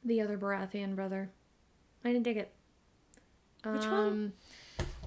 the 0.05 0.21
other 0.21 0.37
Baratheon 0.37 0.95
brother. 0.95 1.31
I 2.05 2.13
didn't 2.13 2.25
dig 2.25 2.37
it. 2.37 2.53
Which 3.65 3.83
um, 3.85 3.91
one? 3.91 4.33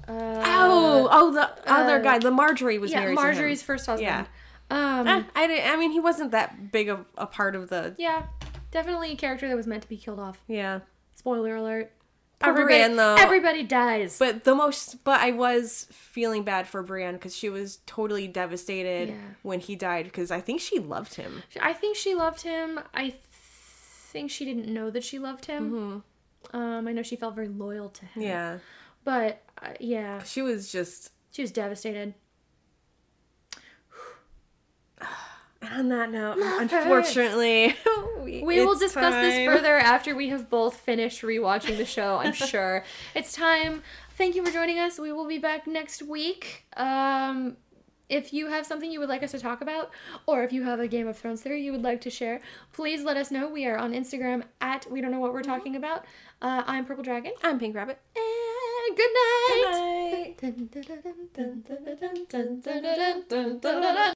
Uh, 0.07 0.43
oh, 0.45 1.09
oh, 1.11 1.31
the 1.31 1.71
other 1.71 1.99
uh, 1.99 2.01
guy, 2.01 2.17
the 2.17 2.31
Margaery 2.31 2.79
was 2.79 2.91
yeah, 2.91 3.01
married 3.01 3.19
Margaery's 3.19 3.61
first 3.61 3.85
husband. 3.85 4.07
Yeah. 4.07 4.25
Um. 4.71 5.07
Eh, 5.07 5.23
I 5.35 5.45
didn't. 5.45 5.71
I 5.71 5.75
mean, 5.75 5.91
he 5.91 5.99
wasn't 5.99 6.31
that 6.31 6.71
big 6.71 6.89
of 6.89 7.05
a 7.19 7.27
part 7.27 7.55
of 7.55 7.69
the. 7.69 7.93
yeah, 7.99 8.23
definitely 8.71 9.11
a 9.11 9.15
character 9.15 9.47
that 9.47 9.55
was 9.55 9.67
meant 9.67 9.83
to 9.83 9.89
be 9.89 9.97
killed 9.97 10.19
off. 10.19 10.39
Yeah. 10.47 10.79
Spoiler 11.13 11.55
alert. 11.55 11.91
Poor 12.39 12.49
Everybody, 12.49 12.73
Brienne, 12.75 12.95
though. 12.97 13.15
everybody 13.15 13.63
dies. 13.63 14.19
But 14.19 14.43
the 14.43 14.53
most, 14.55 15.03
but 15.05 15.21
I 15.21 15.31
was 15.31 15.87
feeling 15.91 16.43
bad 16.43 16.67
for 16.67 16.83
Brienne 16.83 17.13
because 17.13 17.35
she 17.35 17.49
was 17.49 17.79
totally 17.85 18.27
devastated 18.27 19.09
Yeah. 19.09 19.15
when 19.41 19.59
he 19.61 19.75
died 19.75 20.05
because 20.05 20.31
I 20.31 20.41
think 20.41 20.59
she 20.61 20.79
loved 20.79 21.15
him. 21.15 21.43
I 21.61 21.71
think 21.73 21.95
she 21.95 22.13
loved 22.13 22.41
him. 22.41 22.79
I 22.93 23.15
think 23.31 24.31
she 24.31 24.43
didn't 24.45 24.67
know 24.67 24.89
that 24.91 25.03
she 25.03 25.17
loved 25.17 25.45
him. 25.45 26.03
Um, 26.53 26.87
I 26.87 26.91
know 26.91 27.03
she 27.03 27.15
felt 27.15 27.35
very 27.35 27.47
loyal 27.47 27.89
to 27.89 28.01
him. 28.05 28.09
Mm-hmm. 28.11 28.21
Yeah, 28.21 28.57
But 29.05 29.41
uh, 29.61 29.69
yeah, 29.79 30.21
she 30.23 30.41
was 30.41 30.71
just. 30.71 31.11
she 31.31 31.41
was 31.41 31.51
devastated. 31.51 32.13
On 35.73 35.89
that 35.89 36.11
note, 36.11 36.37
Love 36.37 36.61
unfortunately, 36.61 37.75
we, 38.21 38.43
We 38.43 38.65
will 38.65 38.77
discuss 38.77 39.13
this 39.13 39.45
further 39.47 39.75
after 39.77 40.15
we 40.15 40.29
have 40.29 40.49
both 40.49 40.77
finished 40.77 41.21
rewatching 41.21 41.77
the 41.77 41.85
show, 41.85 42.17
I'm 42.17 42.33
sure. 42.33 42.83
it's 43.13 43.31
time. 43.33 43.81
Thank 44.17 44.35
you 44.35 44.45
for 44.45 44.51
joining 44.51 44.79
us. 44.79 44.97
We 44.99 45.11
will 45.11 45.27
be 45.27 45.39
back 45.39 45.67
next 45.67 46.01
week. 46.01 46.65
Um, 46.77 47.57
if 48.07 48.31
you 48.33 48.47
have 48.47 48.65
something 48.65 48.91
you 48.91 48.99
would 48.99 49.09
like 49.09 49.23
us 49.23 49.31
to 49.31 49.39
talk 49.39 49.61
about, 49.61 49.89
or 50.27 50.43
if 50.43 50.53
you 50.53 50.63
have 50.63 50.79
a 50.79 50.87
Game 50.87 51.07
of 51.07 51.17
Thrones 51.17 51.41
theory 51.41 51.63
you 51.63 51.71
would 51.71 51.81
like 51.83 52.01
to 52.01 52.09
share, 52.09 52.39
please 52.71 53.03
let 53.03 53.17
us 53.17 53.31
know. 53.31 53.49
We 53.49 53.65
are 53.65 53.77
on 53.77 53.93
Instagram 53.93 54.43
at 54.61 54.89
We 54.91 55.01
Don't 55.01 55.11
Know 55.11 55.19
What 55.19 55.33
We're 55.33 55.41
Talking 55.41 55.75
About. 55.75 56.05
Uh, 56.41 56.63
I'm 56.67 56.85
Purple 56.85 57.03
Dragon. 57.03 57.33
I'm 57.43 57.57
Pink 57.59 57.75
Rabbit. 57.75 57.99
And 58.15 58.95
good 58.95 59.09
night. 59.11 60.35
Good 60.37 60.57
night. 62.83 64.13